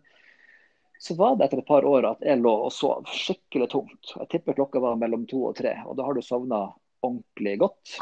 så 1.02 1.16
var 1.18 1.40
det 1.40 1.48
etter 1.48 1.64
et 1.64 1.70
par 1.72 1.88
år 1.90 2.10
at 2.12 2.22
jeg 2.30 2.44
lå 2.44 2.54
og 2.68 2.70
sov 2.76 3.10
skikkelig 3.10 3.70
tungt. 3.74 4.14
Jeg 4.20 4.30
tipper 4.36 4.60
klokka 4.60 4.84
var 4.86 5.02
mellom 5.02 5.26
to 5.34 5.42
og 5.50 5.58
tre. 5.58 5.74
Og 5.90 5.98
da 5.98 6.06
har 6.06 6.14
du 6.14 6.22
sovna 6.26 6.62
ordentlig 7.02 7.58
godt. 7.66 7.98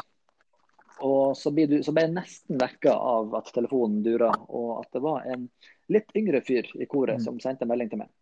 Og 1.00 1.32
så, 1.40 1.48
du, 1.48 1.78
så 1.80 1.96
ble 1.96 2.06
jeg 2.10 2.16
nesten 2.18 2.60
vekka 2.60 2.92
av 2.92 3.34
at 3.40 3.48
telefonen 3.56 4.04
dura, 4.04 4.34
og 4.48 4.82
at 4.82 4.92
det 4.92 5.04
var 5.04 5.24
en 5.32 5.48
litt 5.92 6.12
yngre 6.16 6.44
fyr 6.44 6.68
i 6.76 6.88
koret 6.88 7.20
mm. 7.20 7.24
som 7.24 7.40
sendte 7.40 7.68
melding 7.68 7.92
til 7.92 8.04
meg. 8.04 8.12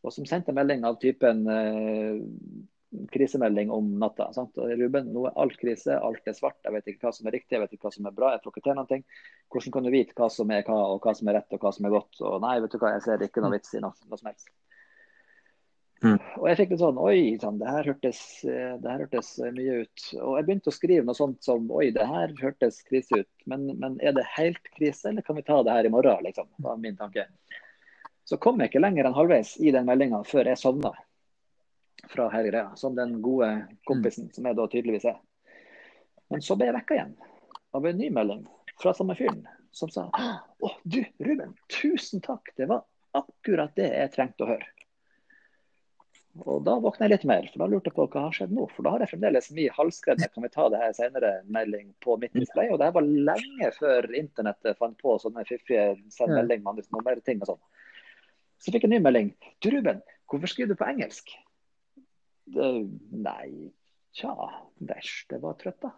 Og 0.00 0.14
som 0.14 0.26
sendte 0.28 0.54
melding 0.56 0.86
av 0.88 0.96
typen 1.02 1.42
eh, 1.50 2.20
krisemelding 3.12 3.70
om 3.70 3.92
natta. 3.98 4.30
Sant? 4.34 4.56
Ruben, 4.56 5.10
nå 5.14 5.26
er 5.28 5.36
alt 5.38 5.58
krise, 5.60 5.98
alt 5.98 6.26
er 6.26 6.34
svart, 6.34 6.58
jeg 6.64 6.74
vet 6.74 6.88
ikke 6.90 7.06
hva 7.06 7.12
som 7.14 7.28
er 7.28 7.36
riktig, 7.38 7.54
jeg 7.56 7.62
vet 7.62 7.76
ikke 7.76 7.88
hva 7.88 7.94
som 7.94 8.08
er 8.08 8.16
bra, 8.16 8.32
jeg 8.34 8.42
får 8.44 8.56
ikke 8.56 8.64
til 8.66 8.80
noe. 8.80 9.02
Hvordan 9.52 9.76
kan 9.76 9.86
du 9.86 9.92
vite 9.94 10.16
hva 10.18 10.30
som 10.32 10.56
er 10.56 10.64
hva, 10.66 10.80
og 10.94 11.04
hva 11.04 11.14
som 11.16 11.30
er 11.30 11.38
rett 11.38 11.54
og 11.54 11.62
hva 11.62 11.74
som 11.76 11.86
er 11.86 11.94
godt? 11.94 12.24
Og 12.24 12.40
nei, 12.42 12.56
vet 12.64 12.74
du 12.74 12.80
hva, 12.82 12.96
jeg 12.96 13.06
ser 13.06 13.28
ikke 13.28 13.44
noe 13.44 13.54
vits 13.54 13.76
i 13.76 13.84
noe, 13.84 13.94
noe 14.08 14.20
som 14.20 14.32
helst. 14.32 14.50
Mm. 16.00 16.16
Og 16.40 16.46
jeg 16.48 16.56
fikk 16.56 16.70
litt 16.72 16.80
sånn 16.80 16.98
Oi, 17.00 17.16
sånn, 17.42 17.58
det, 17.60 17.68
her 17.68 17.88
hørtes, 17.90 18.20
eh, 18.48 18.76
det 18.80 18.88
her 18.88 19.02
hørtes 19.04 19.34
eh, 19.36 19.50
mye 19.52 19.82
ut. 19.84 20.04
Og 20.16 20.38
jeg 20.38 20.46
begynte 20.46 20.72
å 20.72 20.74
skrive 20.74 21.04
noe 21.04 21.18
sånt 21.18 21.44
som 21.44 21.66
Oi, 21.76 21.90
det 21.92 22.06
her 22.08 22.32
hørtes 22.40 22.80
krise 22.88 23.20
ut. 23.20 23.30
Men, 23.50 23.66
men, 23.82 23.98
er 24.00 24.16
det 24.16 24.24
helt 24.38 24.62
krise, 24.78 25.10
eller 25.10 25.26
kan 25.26 25.36
vi 25.36 25.44
ta 25.44 25.60
det 25.66 25.74
her 25.76 25.88
i 25.88 25.92
morgen? 25.92 26.24
liksom, 26.24 26.48
var 26.64 26.80
min 26.80 26.96
tanke. 26.96 27.26
Så 28.30 28.36
kom 28.38 28.60
jeg 28.62 28.70
ikke 28.70 28.82
lenger 28.84 29.08
enn 29.08 29.16
halvveis 29.16 29.56
i 29.58 29.72
den 29.74 29.88
meldinga 29.88 30.20
før 30.22 30.52
jeg 30.52 30.58
sovna 30.60 30.92
fra 32.12 32.28
hele 32.30 32.52
greia. 32.52 32.68
Som 32.78 32.94
den 32.94 33.16
gode 33.24 33.48
kompisen 33.90 34.28
som 34.30 34.46
jeg 34.46 34.54
da 34.54 34.66
tydeligvis 34.70 35.08
er. 35.10 35.16
Men 36.30 36.44
så 36.46 36.54
ble 36.54 36.68
jeg 36.68 36.76
vekka 36.76 36.94
igjen 36.94 37.16
av 37.74 37.88
en 37.90 37.98
ny 37.98 38.10
melding 38.14 38.44
fra 38.78 38.94
samme 38.94 39.16
fyren 39.18 39.42
som 39.74 39.90
sa 39.90 40.06
Å, 40.14 40.70
du 40.82 41.00
Ruben, 41.18 41.56
tusen 41.74 42.22
takk. 42.22 42.52
Det 42.54 42.68
var 42.70 42.84
akkurat 43.18 43.74
det 43.74 43.88
jeg 43.90 44.14
trengte 44.14 44.46
å 44.46 44.52
høre. 44.52 44.70
Og 46.46 46.62
Da 46.62 46.76
våkna 46.78 47.08
jeg 47.08 47.16
litt 47.16 47.26
mer, 47.26 47.50
for 47.50 47.64
da 47.64 47.66
lurte 47.72 47.90
jeg 47.90 47.96
på 47.96 48.06
hva 48.12 48.24
har 48.28 48.36
skjedd 48.38 48.54
nå. 48.54 48.68
For 48.76 48.86
da 48.86 48.94
har 48.94 49.02
jeg 49.02 49.10
fremdeles 49.16 49.50
mye 49.58 49.74
halsskred. 49.74 50.22
Kan 50.30 50.46
vi 50.46 50.52
ta 50.54 50.68
det 50.70 50.78
her 50.84 50.94
senere? 50.94 51.32
Melding 51.50 51.90
på 52.06 52.14
mitt 52.22 52.38
display. 52.38 52.70
Og 52.70 52.78
det 52.78 52.92
her 52.92 52.94
var 52.94 53.10
lenge 53.30 53.74
før 53.74 54.06
internettet 54.14 54.78
fant 54.78 54.94
på 55.02 55.18
sånne 55.18 55.42
fiffige 55.50 55.96
send 56.14 56.36
melding 56.38 56.62
med 56.62 56.86
andre 57.02 57.18
ting 57.26 57.42
og 57.42 57.56
sånn. 57.56 57.62
Så 58.60 58.72
fikk 58.72 58.84
jeg 58.84 58.90
en 58.90 58.96
ny 58.98 59.04
melding. 59.04 59.30
Du 59.64 59.70
Ruben, 59.72 60.02
hvorfor 60.28 60.52
skriver 60.52 60.74
du 60.74 60.80
på 60.80 60.88
engelsk? 60.88 61.32
Det, 62.50 62.68
nei, 63.14 63.70
tja, 64.16 64.34
bæsj. 64.84 65.14
Det 65.30 65.40
var 65.42 65.56
trøtt, 65.60 65.80
da. 65.84 65.94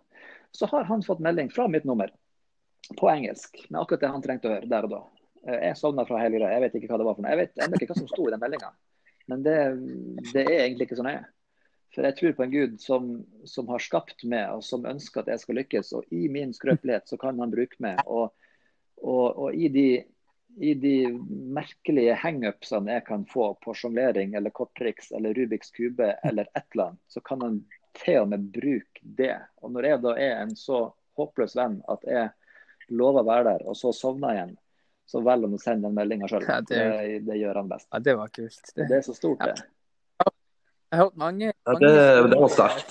Så 0.53 0.69
har 0.71 0.87
han 0.89 1.03
fått 1.03 1.23
melding 1.25 1.51
fra 1.51 1.67
mitt 1.69 1.87
nummer 1.89 2.13
på 2.99 3.09
engelsk 3.11 3.65
med 3.71 3.81
akkurat 3.81 4.03
det 4.03 4.11
han 4.15 4.25
trengte 4.25 4.51
å 4.51 4.55
høre 4.57 4.71
der 4.71 4.87
og 4.87 4.95
da. 4.95 5.03
Jeg 5.43 5.79
sovna 5.79 6.05
fra 6.07 6.21
hele 6.23 6.39
greia. 6.39 6.55
Jeg 6.55 6.65
vet 6.67 6.75
ikke 6.79 6.93
hva 6.93 7.01
det 7.01 7.07
var 7.09 7.17
for 7.17 7.25
noe. 7.25 7.35
Jeg 7.35 7.41
vet 7.41 7.63
ennå 7.65 7.79
ikke 7.79 7.91
hva 7.91 7.99
som 7.99 8.11
sto 8.11 8.27
i 8.29 8.35
den 8.35 8.43
meldinga. 8.43 8.71
Men 9.31 9.43
det, 9.47 9.57
det, 10.33 10.45
er 10.45 10.65
egentlig 10.67 10.87
ikke 10.87 10.99
så 11.01 11.07
nøye. 11.07 11.25
For 11.93 12.07
jeg 12.07 12.17
tror 12.19 12.37
på 12.37 12.45
en 12.47 12.53
Gud 12.53 12.77
som, 12.81 13.09
som, 13.49 13.69
har 13.69 13.83
skapt 13.83 14.23
meg, 14.25 14.55
og 14.55 14.63
som 14.65 14.87
ønsker 14.89 15.23
at 15.23 15.33
jeg 15.33 15.43
skal 15.43 15.59
lykkes. 15.61 15.93
Og 15.99 16.15
i 16.15 16.29
min 16.33 16.55
skrøpelighet 16.57 17.11
så 17.11 17.19
kan 17.21 17.41
han 17.43 17.53
bruke 17.53 17.79
meg. 17.83 18.01
Og, 18.07 18.31
og, 19.03 19.27
og 19.27 19.59
i, 19.59 19.69
de, 19.73 19.87
i, 20.57 20.75
de, 20.75 20.97
merkelige 21.55 22.15
hangupsene 22.15 22.99
jeg 22.99 23.05
kan 23.07 23.25
få 23.29 23.53
på 23.65 23.75
sjonglering 23.77 24.35
eller 24.39 24.53
korttriks 24.55 25.13
eller 25.13 25.35
Rubiks 25.35 25.71
kube 25.71 26.13
eller 26.23 26.49
et 26.55 26.67
eller 26.75 26.93
annet, 26.93 27.03
så 27.09 27.21
kan 27.21 27.43
han 27.43 27.61
til 28.05 28.23
og 28.23 28.31
med 28.33 28.49
bruke 28.53 29.03
det. 29.03 29.37
Og 29.63 29.73
når 29.73 29.89
jeg 29.89 30.03
da 30.07 30.15
er 30.17 30.35
en 30.43 30.57
så 30.57 30.85
håpløs 31.19 31.57
venn 31.57 31.81
at 31.93 32.05
jeg 32.09 32.31
lover 32.93 33.23
å 33.23 33.29
være 33.29 33.45
der, 33.51 33.67
og 33.69 33.77
så 33.79 33.93
sovner 33.97 34.35
jeg 34.35 34.41
igjen, 34.41 34.57
så 35.13 35.21
velger 35.21 35.49
han 35.49 35.59
å 35.59 35.61
sende 35.61 35.89
den 35.89 35.97
meldinga 35.99 36.29
sjøl. 36.31 36.49
Ja, 36.49 36.61
det... 36.65 36.81
Det, 36.81 37.21
det... 37.29 37.39
gjør 37.43 37.61
han 37.61 37.71
best. 37.73 37.89
Ja, 37.91 38.03
Det 38.09 38.17
var 38.19 38.33
kult. 38.33 38.75
Det, 38.75 38.89
det 38.89 38.99
er 38.99 39.07
så 39.07 39.17
stort, 39.17 39.45
det. 39.45 39.69
Jeg 40.93 41.01
har 41.01 41.07
hørt 41.07 41.17
mange, 41.17 41.47
ja, 41.49 41.75
det, 41.81 41.91
det 42.29 42.37
var 42.37 42.51
sterkt. 42.53 42.91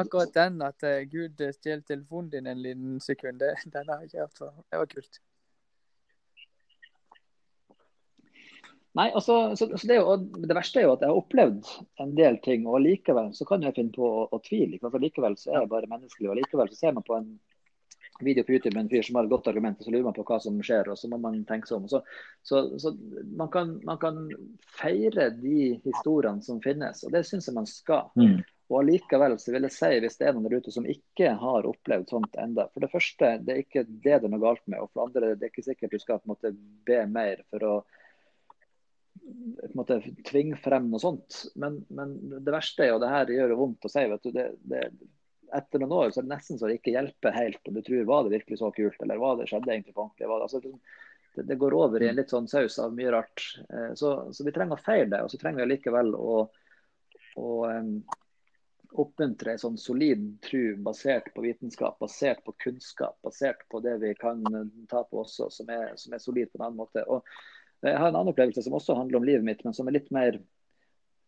Akkurat 0.00 0.30
den 0.32 0.62
at 0.64 0.84
uh, 0.88 1.02
Gud 1.12 1.42
stjeler 1.52 1.82
telefonen 1.84 2.30
din 2.32 2.46
en 2.48 2.62
liten 2.64 2.94
sekund, 3.04 3.42
den 3.44 3.74
har 3.76 3.98
jeg 3.98 4.08
ikke 4.08 4.22
hørt 4.22 4.38
før. 4.40 4.54
Det 4.64 4.80
var 4.80 4.88
kult. 4.94 5.20
Nei, 8.98 9.12
altså, 9.14 9.56
så, 9.56 9.68
så 9.78 9.86
det, 9.86 9.96
jo, 10.00 10.16
det, 10.18 10.54
verste 10.56 10.80
er 10.80 10.88
jo 10.88 10.94
at 10.96 11.04
jeg 11.04 11.12
har 11.12 11.20
opplevd 11.20 11.68
en 12.02 12.14
del 12.18 12.40
ting, 12.42 12.64
og 12.66 12.80
likevel 12.82 13.30
så 13.36 13.46
kan 13.46 13.62
jeg 13.62 13.76
finne 13.76 13.94
på 13.94 14.02
å, 14.02 14.24
å 14.34 14.40
tvile. 14.42 14.80
For 14.82 14.98
likevel 15.02 15.36
så 15.38 15.52
er 15.52 15.60
jeg 15.60 15.70
bare 15.70 15.90
menneskelig, 15.90 16.32
og 16.32 16.40
likevel 16.40 16.72
så 16.72 16.80
ser 16.80 16.96
man 16.96 17.06
på 17.06 17.14
en 17.14 17.28
video 18.26 18.42
på 18.42 18.56
YouTube 18.56 18.74
med 18.74 18.88
en 18.88 18.90
fyr 18.90 19.06
som 19.06 19.14
har 19.14 19.28
et 19.28 19.30
godt 19.30 19.46
argument, 19.52 19.78
og 19.78 19.86
så 19.86 19.94
lurer 19.94 20.08
man 20.08 20.16
på 20.16 20.24
hva 20.26 20.40
som 20.42 20.58
skjer, 20.66 20.90
og 20.90 20.98
så 20.98 21.10
må 21.12 21.20
man 21.22 21.38
tenke 21.46 21.70
seg 21.70 21.78
om. 21.78 21.86
Så, 21.90 22.00
så, 22.42 22.64
så 22.82 22.92
man, 23.38 23.50
kan, 23.54 23.76
man, 23.86 24.00
kan, 24.02 24.18
feire 24.80 25.28
de 25.36 25.76
historiene 25.84 26.42
som 26.42 26.58
finnes, 26.64 27.04
og 27.06 27.14
det 27.14 27.22
syns 27.28 27.46
jeg 27.46 27.54
man 27.54 27.70
skal. 27.70 28.10
Mm. 28.18 28.40
Og 28.68 28.80
allikevel 28.82 29.38
så 29.40 29.54
vil 29.54 29.64
jeg 29.68 29.76
si, 29.76 29.92
hvis 30.02 30.18
det 30.18 30.26
er 30.26 30.34
noen 30.34 30.48
der 30.48 30.58
ute 30.58 30.74
som 30.74 30.90
ikke 30.90 31.36
har 31.40 31.70
opplevd 31.70 32.10
sånt 32.10 32.34
enda, 32.42 32.66
For 32.74 32.84
det 32.84 32.90
første, 32.92 33.30
det 33.46 33.54
er 33.54 33.62
ikke 33.62 33.86
det 33.86 34.02
det 34.18 34.18
er 34.18 34.34
noe 34.34 34.42
galt 34.42 34.66
med. 34.66 34.82
Og 34.82 34.90
for 34.90 35.00
det 35.00 35.06
andre, 35.06 35.30
det 35.38 35.46
er 35.46 35.54
ikke 35.54 35.68
sikkert 35.70 35.94
du 35.94 36.02
skal 36.02 36.18
på 36.18 36.28
en 36.28 36.34
måte 36.34 36.52
be 36.90 37.00
mer 37.08 37.46
for 37.48 37.64
å 37.64 37.78
på 39.18 39.68
en 39.68 39.78
måte 39.78 40.00
tvinge 40.28 40.58
frem 40.62 40.88
noe 40.90 41.02
sånt. 41.02 41.44
Men, 41.60 41.80
men 41.88 42.16
det 42.44 42.54
verste 42.54 42.86
er, 42.86 42.94
og 42.96 43.02
det 43.02 43.12
her 43.12 43.32
gjør 43.34 43.54
jo 43.54 43.60
vondt 43.62 43.88
å 43.88 43.92
si, 43.92 44.04
vet 44.10 44.26
du, 44.26 44.30
det, 44.34 44.46
det, 44.70 44.82
etter 45.54 45.82
noen 45.82 45.96
år 45.96 46.12
så 46.12 46.20
er 46.20 46.28
det 46.28 46.34
nesten 46.34 46.60
så 46.60 46.68
det 46.68 46.78
ikke 46.78 46.94
hjelper 46.94 47.36
helt. 47.36 47.60
og 47.66 47.76
Du 47.76 47.82
tror 47.84 48.08
var 48.08 48.24
det 48.26 48.36
virkelig 48.36 48.60
så 48.60 48.70
kult, 48.74 49.02
eller 49.02 49.20
hva 49.20 49.34
det 49.38 49.48
skjedde 49.50 49.74
egentlig 49.74 49.96
på 49.96 50.04
ordentlig. 50.04 50.28
Det, 50.28 50.38
altså, 50.46 50.62
det, 51.34 51.46
det, 51.48 51.58
går 51.62 51.76
over 51.78 52.04
i 52.04 52.08
en 52.10 52.18
litt 52.18 52.32
sånn 52.34 52.48
saus 52.50 52.78
av 52.82 52.94
mye 52.96 53.12
rart. 53.14 53.44
Eh, 53.68 53.92
så, 53.98 54.14
så 54.32 54.46
vi 54.46 54.54
trenger 54.54 54.78
å 54.78 54.84
feire 54.84 55.10
det. 55.14 55.22
Og 55.24 55.32
så 55.32 55.40
trenger 55.40 55.64
vi 55.64 55.74
likevel 55.74 56.14
å, 56.18 56.38
å 57.38 57.52
um, 57.68 57.92
oppmuntre 58.98 59.54
en 59.54 59.62
sånn 59.62 59.78
solid 59.80 60.30
tru 60.44 60.76
basert 60.84 61.30
på 61.34 61.44
vitenskap, 61.44 61.98
basert 62.00 62.40
på 62.46 62.56
kunnskap, 62.64 63.18
basert 63.24 63.64
på 63.70 63.82
det 63.84 63.98
vi 64.02 64.14
kan 64.18 64.42
ta 64.90 65.04
på 65.04 65.22
også, 65.24 65.50
som 65.52 65.70
er, 65.72 65.92
som 66.00 66.16
er 66.16 66.24
solid 66.24 66.52
på 66.52 66.60
en 66.60 66.68
annen 66.68 66.80
måte. 66.80 67.04
Og 67.04 67.26
jeg 67.86 67.98
har 67.98 68.08
en 68.08 68.16
annen 68.16 68.32
opplevelse 68.32 68.64
som 68.64 68.74
også 68.78 68.96
handler 68.98 69.20
om 69.20 69.26
livet 69.28 69.46
mitt, 69.46 69.60
men 69.64 69.76
som 69.76 69.88
er 69.88 69.98
litt 69.98 70.08
mer 70.14 70.40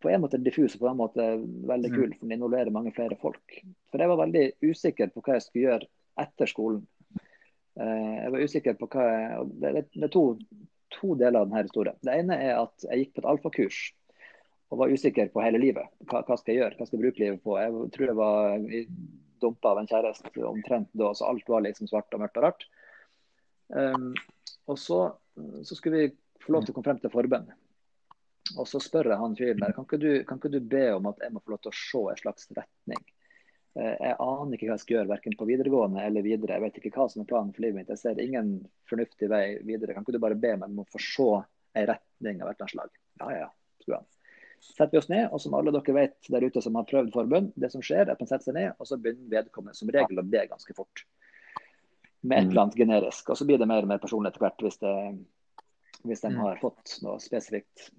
på 0.01 0.09
en 0.09 0.23
måte 0.23 0.39
diffus 0.41 0.75
og 0.75 0.83
på 0.83 0.89
en 0.89 0.99
måte 0.99 1.27
veldig 1.69 1.91
mm. 1.91 1.95
kul, 1.95 2.15
for 2.17 2.25
den 2.25 2.35
involverer 2.37 2.73
mange 2.73 2.93
flere 2.95 3.17
folk. 3.21 3.59
For 3.91 4.01
jeg 4.01 4.11
var 4.11 4.19
veldig 4.23 4.45
usikker 4.65 5.13
på 5.13 5.23
hva 5.23 5.37
jeg 5.37 5.45
skulle 5.45 5.67
gjøre 5.67 5.89
etter 6.25 6.49
skolen. 6.49 6.83
Eh, 7.79 8.17
jeg 8.17 8.33
var 8.33 8.43
usikker 8.43 8.77
på 8.79 8.89
hva 8.91 9.07
jeg, 9.07 9.47
Det 9.61 10.03
er 10.09 10.13
to, 10.13 10.25
to 10.97 11.15
deler 11.19 11.43
av 11.43 11.49
denne 11.49 11.63
historien. 11.63 11.99
Det 12.03 12.17
ene 12.17 12.39
er 12.49 12.59
at 12.59 12.87
jeg 12.89 13.05
gikk 13.05 13.15
på 13.15 13.23
et 13.23 13.31
alfakurs 13.35 13.81
og 14.71 14.79
var 14.79 14.91
usikker 14.91 15.31
på 15.31 15.43
hele 15.43 15.59
livet. 15.59 15.87
Hva, 16.07 16.23
hva, 16.27 16.37
skal 16.39 16.55
jeg 16.55 16.61
gjøre? 16.63 16.77
Hva 16.79 16.87
skal 16.87 16.97
jeg 16.97 17.05
bruke 17.05 17.23
livet 17.23 17.41
på? 17.43 17.57
Jeg 17.59 17.87
tror 17.95 18.07
jeg 18.07 18.19
var 18.19 18.67
dumpa 19.41 19.73
av 19.73 19.81
en 19.81 19.89
kjæreste 19.89 20.45
omtrent 20.47 20.91
da, 20.95 21.09
så 21.17 21.27
alt 21.27 21.49
var 21.51 21.65
liksom 21.65 21.89
svart 21.89 22.15
og 22.15 22.23
mørkt 22.23 22.39
og 22.39 22.45
rart. 22.45 22.63
Um, 23.71 24.13
og 24.71 24.79
så, 24.79 24.99
så, 25.67 25.75
skulle 25.75 25.97
vi 25.97 26.13
få 26.43 26.55
lov 26.55 26.65
til 26.65 26.73
å 26.73 26.77
komme 26.77 26.89
frem 26.89 27.01
til 27.01 27.13
forbønn. 27.13 27.49
Og 28.59 28.67
så 28.67 28.81
spør 28.83 29.11
jeg 29.11 29.21
han 29.21 29.37
fyren 29.37 29.61
der 29.61 29.73
kan 29.75 29.87
ikke, 29.87 29.99
du, 30.01 30.11
kan 30.27 30.39
ikke 30.41 30.51
du 30.51 30.59
be 30.73 30.85
om 30.95 31.09
at 31.11 31.21
jeg 31.23 31.33
må 31.33 31.41
få 31.43 31.53
lov 31.53 31.61
til 31.63 31.71
å 31.71 31.77
se 31.77 32.03
en 32.11 32.21
slags 32.21 32.49
retning. 32.57 33.03
Eh, 33.79 33.95
jeg 33.95 34.15
aner 34.19 34.57
ikke 34.57 34.67
hva 34.67 34.75
jeg 34.75 34.83
skal 34.83 34.95
gjøre, 34.97 35.11
verken 35.13 35.37
på 35.39 35.47
videregående 35.47 36.03
eller 36.03 36.25
videre. 36.25 36.57
Jeg 36.57 36.65
vet 36.65 36.79
ikke 36.81 36.93
hva 36.97 37.07
som 37.11 37.23
er 37.23 37.29
planen 37.29 37.53
for 37.55 37.63
livet 37.63 37.79
mitt. 37.79 37.93
Jeg 37.93 38.01
ser 38.01 38.23
ingen 38.23 38.55
fornuftig 38.91 39.29
vei 39.31 39.45
videre. 39.67 39.95
Kan 39.95 40.05
ikke 40.05 40.17
du 40.17 40.23
bare 40.23 40.39
be 40.39 40.55
meg 40.57 40.67
om 40.67 40.83
å 40.83 40.89
få 40.91 41.03
se 41.03 41.29
en 41.79 41.87
retning 41.93 42.41
av 42.41 42.51
et 42.51 42.57
eller 42.57 42.65
annet 42.65 42.75
slag? 42.75 42.97
Ja, 43.21 43.29
ja, 43.37 43.47
ja. 43.93 44.01
Setter 44.61 44.91
vi 44.93 44.99
oss 44.99 45.09
ned, 45.09 45.23
og 45.33 45.41
som 45.41 45.55
alle 45.57 45.73
dere 45.73 45.95
vet 45.95 46.29
der 46.29 46.43
ute 46.45 46.61
som 46.61 46.75
har 46.77 46.85
prøvd 46.89 47.15
forbund, 47.15 47.53
det 47.57 47.71
som 47.73 47.81
skjer 47.81 48.03
er 48.03 48.13
at 48.13 48.19
man 48.21 48.29
setter 48.29 48.51
seg 48.51 48.57
ned, 48.59 48.75
og 48.77 48.85
så 48.85 48.99
begynner 49.01 49.39
vedkommende 49.39 49.77
som 49.77 49.89
regel 49.89 50.21
å 50.21 50.27
be 50.27 50.43
ganske 50.51 50.75
fort. 50.77 51.05
Med 52.21 52.37
et 52.37 52.51
eller 52.51 52.67
annet 52.67 52.77
generisk. 52.77 53.31
Og 53.33 53.39
så 53.39 53.47
blir 53.49 53.57
det 53.57 53.65
mer 53.71 53.87
og 53.87 53.89
mer 53.89 54.01
personlig 54.03 54.29
etter 54.29 54.43
hvert 54.43 54.61
hvis, 54.61 54.77
det, 54.83 54.91
hvis 56.07 56.23
de 56.23 56.33
har 56.35 56.59
fått 56.61 56.97
noe 57.05 57.19
spesifikt 57.21 57.89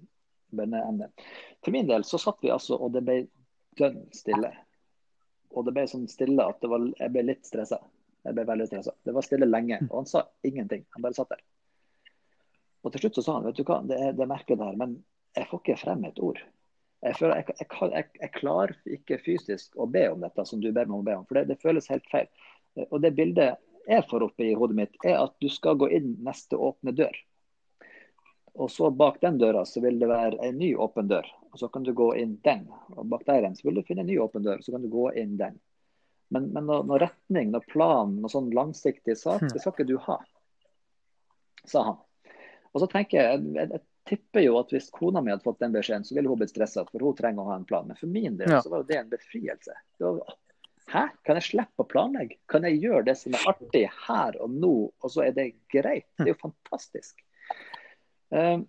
bønneemne. 0.53 1.09
For 1.63 1.73
min 1.75 1.89
del 1.89 2.05
så 2.07 2.19
satt 2.21 2.43
vi 2.43 2.51
altså, 2.53 2.77
og 2.77 2.93
det 2.95 3.03
ble 3.05 3.17
dønn 3.79 4.03
stille. 4.13 4.51
Og 5.53 5.65
det 5.67 5.73
ble 5.75 5.85
sånn 5.89 6.07
stille 6.09 6.45
at 6.49 6.65
var, 6.69 6.85
jeg 6.99 7.13
ble 7.13 7.25
litt 7.29 7.45
stressa. 7.47 7.79
Jeg 8.23 8.37
ble 8.37 8.45
veldig 8.47 8.69
stressa. 8.69 8.93
Det 9.03 9.13
var 9.15 9.25
stille 9.25 9.49
lenge, 9.49 9.81
og 9.89 9.97
han 10.01 10.09
sa 10.09 10.23
ingenting. 10.47 10.85
Han 10.95 11.05
bare 11.05 11.17
satt 11.17 11.33
der. 11.33 11.41
Og 12.83 12.91
til 12.93 13.03
slutt 13.03 13.19
så 13.19 13.23
sa 13.25 13.37
han 13.37 13.47
vet 13.47 13.59
du 13.59 13.65
hva, 13.67 13.81
det 13.87 13.99
er 13.99 14.15
det 14.15 14.27
merket 14.29 14.59
der, 14.59 14.77
men 14.79 14.97
jeg 15.37 15.47
får 15.49 15.63
ikke 15.63 15.81
frem 15.81 16.05
et 16.07 16.19
ord. 16.23 16.39
Jeg, 17.03 17.17
føler, 17.19 17.41
jeg, 17.41 17.55
jeg, 17.59 17.67
jeg, 17.91 18.09
jeg, 18.21 18.31
klarer 18.37 18.73
ikke 18.95 19.19
fysisk 19.25 19.75
å 19.75 19.87
be 19.91 20.05
om 20.11 20.23
dette 20.23 20.45
som 20.47 20.61
du 20.63 20.69
ber 20.71 20.87
meg 20.87 20.95
om 20.95 21.03
å 21.03 21.07
be 21.07 21.15
om, 21.19 21.27
for 21.27 21.39
det, 21.39 21.49
det, 21.51 21.59
føles 21.63 21.89
helt 21.91 22.07
feil. 22.11 22.29
Og 22.85 23.01
det 23.03 23.11
bildet 23.17 23.59
jeg 23.89 24.05
får 24.07 24.23
opp 24.23 24.39
i 24.39 24.53
hodet 24.55 24.77
mitt, 24.77 24.95
er 25.03 25.19
at 25.19 25.35
du 25.43 25.49
skal 25.51 25.75
gå 25.79 25.89
inn 25.91 26.13
neste 26.23 26.55
åpne 26.55 26.95
dør. 26.95 27.17
Og 28.53 28.71
så 28.71 28.89
bak 28.93 29.21
den 29.21 29.37
døra 29.41 29.63
så 29.65 29.81
vil 29.81 29.97
det 29.99 30.09
være 30.11 30.37
en 30.45 30.57
ny 30.57 30.73
åpen 30.75 31.07
dør. 31.09 31.25
Og 31.51 31.59
så 31.59 31.69
kan 31.73 31.85
du 31.85 31.93
gå 31.97 32.11
inn 32.21 32.35
den. 32.45 32.67
Og 32.93 33.07
bak 33.09 33.25
der 33.25 33.41
igjen 33.41 33.55
så 33.57 33.67
vil 33.67 33.79
du 33.79 33.85
finne 33.87 34.05
en 34.05 34.09
ny 34.09 34.19
åpen 34.21 34.45
dør, 34.45 34.61
så 34.61 34.75
kan 34.75 34.83
du 34.85 34.91
gå 34.93 35.07
inn 35.17 35.37
den. 35.39 35.57
Men, 36.33 36.49
men 36.53 36.65
noe, 36.69 36.81
noe 36.85 36.99
retning, 37.01 37.51
noe 37.53 37.65
plan, 37.69 38.13
noe 38.21 38.31
sånn 38.31 38.51
langsiktig 38.53 39.15
sak, 39.19 39.43
det 39.53 39.61
skal 39.61 39.73
ikke 39.75 39.89
du 39.89 39.97
ha, 40.05 40.17
sa 41.69 41.83
han. 41.91 41.99
Og 42.73 42.81
så 42.81 42.87
tenker 42.89 43.19
jeg, 43.19 43.41
jeg, 43.53 43.69
jeg 43.75 43.83
tipper 44.09 44.45
jo 44.45 44.55
at 44.57 44.73
hvis 44.73 44.89
kona 44.93 45.21
mi 45.21 45.29
hadde 45.33 45.45
fått 45.45 45.61
den 45.61 45.75
beskjeden, 45.75 46.05
så 46.07 46.17
ville 46.17 46.31
hun 46.31 46.39
blitt 46.41 46.53
stressa, 46.53 46.85
for 46.89 47.05
hun 47.05 47.17
trenger 47.17 47.43
å 47.43 47.51
ha 47.51 47.59
en 47.59 47.67
plan. 47.69 47.85
Men 47.89 47.99
for 47.99 48.09
min 48.09 48.39
del 48.39 48.55
så 48.55 48.71
var 48.71 48.81
jo 48.81 48.89
det 48.89 48.97
en 48.97 49.11
befrielse. 49.13 49.77
Det 49.99 50.07
var, 50.07 50.39
Hæ, 50.93 51.03
kan 51.23 51.37
jeg 51.39 51.45
slippe 51.47 51.85
å 51.85 51.87
planlegge? 51.87 52.41
Kan 52.51 52.65
jeg 52.67 52.81
gjøre 52.81 53.05
det 53.07 53.15
som 53.15 53.35
er 53.37 53.45
artig 53.53 53.85
her 54.07 54.35
og 54.43 54.57
nå, 54.57 54.73
og 54.91 55.13
så 55.13 55.23
er 55.27 55.37
det 55.37 55.53
greit? 55.71 56.09
Det 56.17 56.25
er 56.25 56.33
jo 56.33 56.41
fantastisk. 56.41 57.21
Um, 58.33 58.65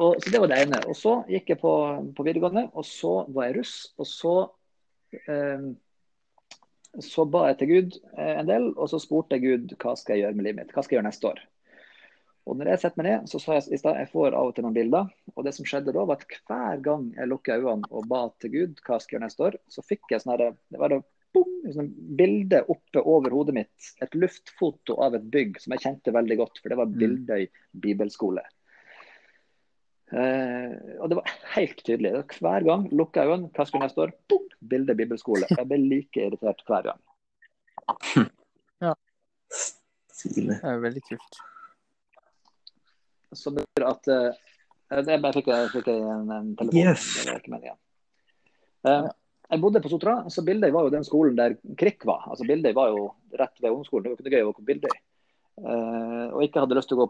og, 0.00 0.16
så 0.22 0.30
Det 0.30 0.40
var 0.40 0.50
det 0.50 0.58
ene. 0.64 0.82
Og 0.88 0.96
Så 0.96 1.14
gikk 1.28 1.52
jeg 1.52 1.60
på, 1.60 1.72
på 2.16 2.26
videregående, 2.26 2.68
og 2.72 2.86
så 2.88 3.14
var 3.28 3.48
jeg 3.48 3.58
russ. 3.60 3.76
Og 4.00 4.08
så, 4.08 4.34
eh, 5.28 5.68
så 7.00 7.26
ba 7.28 7.46
jeg 7.50 7.58
til 7.60 7.72
Gud 7.72 7.98
eh, 8.16 8.34
en 8.40 8.48
del, 8.48 8.70
og 8.72 8.90
så 8.90 9.00
spurte 9.02 9.38
jeg 9.38 9.44
Gud 9.44 9.76
hva 9.78 9.94
skal 9.98 10.16
jeg 10.16 10.26
gjøre 10.26 10.38
med 10.38 10.48
livet 10.48 10.62
mitt. 10.62 10.74
Hva 10.74 10.84
skal 10.84 10.96
jeg 10.96 11.02
gjøre 11.02 11.10
neste 11.10 11.30
år? 11.30 11.42
Og 12.42 12.58
når 12.58 12.72
jeg 12.72 12.82
setter 12.82 12.98
meg 12.98 13.06
ned, 13.06 13.30
så 13.30 13.38
sa 13.38 13.56
jeg 13.60 13.68
i 13.70 13.78
stad 13.78 14.00
jeg 14.00 14.10
får 14.10 14.34
av 14.34 14.48
og 14.50 14.56
til 14.56 14.66
noen 14.66 14.74
bilder. 14.74 15.10
Og 15.36 15.44
det 15.46 15.52
som 15.54 15.66
skjedde 15.68 15.94
da, 15.94 16.06
var 16.08 16.18
at 16.18 16.38
hver 16.50 16.80
gang 16.82 17.04
jeg 17.14 17.30
lukka 17.30 17.58
øynene 17.60 17.90
og 17.92 18.08
ba 18.10 18.24
til 18.42 18.54
Gud 18.56 18.80
hva 18.82 18.98
skal 18.98 19.14
jeg 19.14 19.20
gjøre 19.20 19.28
neste 19.28 19.44
år, 19.46 19.58
så 19.70 19.84
fikk 19.86 20.10
jeg 20.10 20.24
sånn 20.24 20.40
det 20.42 20.80
var 20.80 20.90
det 20.90 21.04
boom, 21.32 21.52
sånn 21.72 21.92
bilde 22.18 22.64
oppe 22.72 23.04
over 23.08 23.32
hodet 23.32 23.54
mitt. 23.60 23.92
Et 24.02 24.18
luftfoto 24.18 24.98
av 25.04 25.14
et 25.16 25.30
bygg 25.32 25.62
som 25.62 25.76
jeg 25.76 25.86
kjente 25.86 26.16
veldig 26.18 26.40
godt, 26.42 26.58
for 26.58 26.72
det 26.72 26.80
var. 26.82 26.90
Bildøy 26.98 27.46
bibelskole. 27.84 28.42
Uh, 30.12 31.00
og 31.00 31.08
det 31.08 31.16
var 31.16 31.30
helt 31.54 31.78
tydelig. 31.86 32.12
Hver 32.36 32.66
gang 32.66 32.84
lukka 32.92 33.24
øynene, 33.24 33.48
hva 33.56 33.64
skulle 33.64 33.86
neste 33.86 34.04
år? 34.04 34.12
Boom, 34.28 34.44
bilde 34.68 34.96
bibelskole. 34.98 35.48
Jeg 35.48 35.68
ble 35.70 35.78
like 35.80 36.26
irritert 36.26 36.60
hver 36.68 36.90
gang. 36.90 37.00
Ja. 38.82 38.92
Det 40.22 40.58
er 40.62 40.76
veldig 40.78 41.00
kult 41.02 41.38
Så 43.34 43.50
betyr 43.56 43.86
at 43.88 44.10
uh, 44.12 44.36
det 45.02 45.16
bare 45.24 45.34
fikk 45.34 45.48
jeg, 45.50 45.70
fikk 45.72 45.88
en, 45.94 46.28
en, 46.30 46.52
telefon. 46.58 46.78
Yes. 46.78 47.06
Det 47.22 47.32
var 47.32 47.40
ikke 47.40 47.54
meningen. 47.54 47.78
Uh, 48.84 49.08
jeg 49.52 49.60
bodde 49.62 49.80
på 49.84 49.90
Sotra, 49.92 50.18
så 50.32 50.44
Bildøy 50.44 50.70
var 50.72 50.86
jo 50.86 50.92
den 50.92 51.06
skolen 51.08 51.38
der 51.38 51.56
Krik 51.80 52.04
var. 52.08 52.26
Altså 52.28 52.44
Bildøy 52.48 52.74
var 52.76 52.92
jo 52.92 53.08
rett 53.40 53.56
ved 53.60 53.70
ungdomsskolen. 53.70 54.04
Det 54.04 54.12
var 54.12 54.20
ikke 54.20 54.36
gøy 54.36 54.44
å 54.44 54.50
gå 54.50 54.58
på 54.58 54.66
Bildøy. 54.68 54.94
Uh, 55.62 56.28
og 56.32 56.44
ikke 56.44 56.60
hadde 56.64 56.76
lyst 56.76 56.92
til 56.92 57.00
å 57.00 57.06
gå 57.06 57.08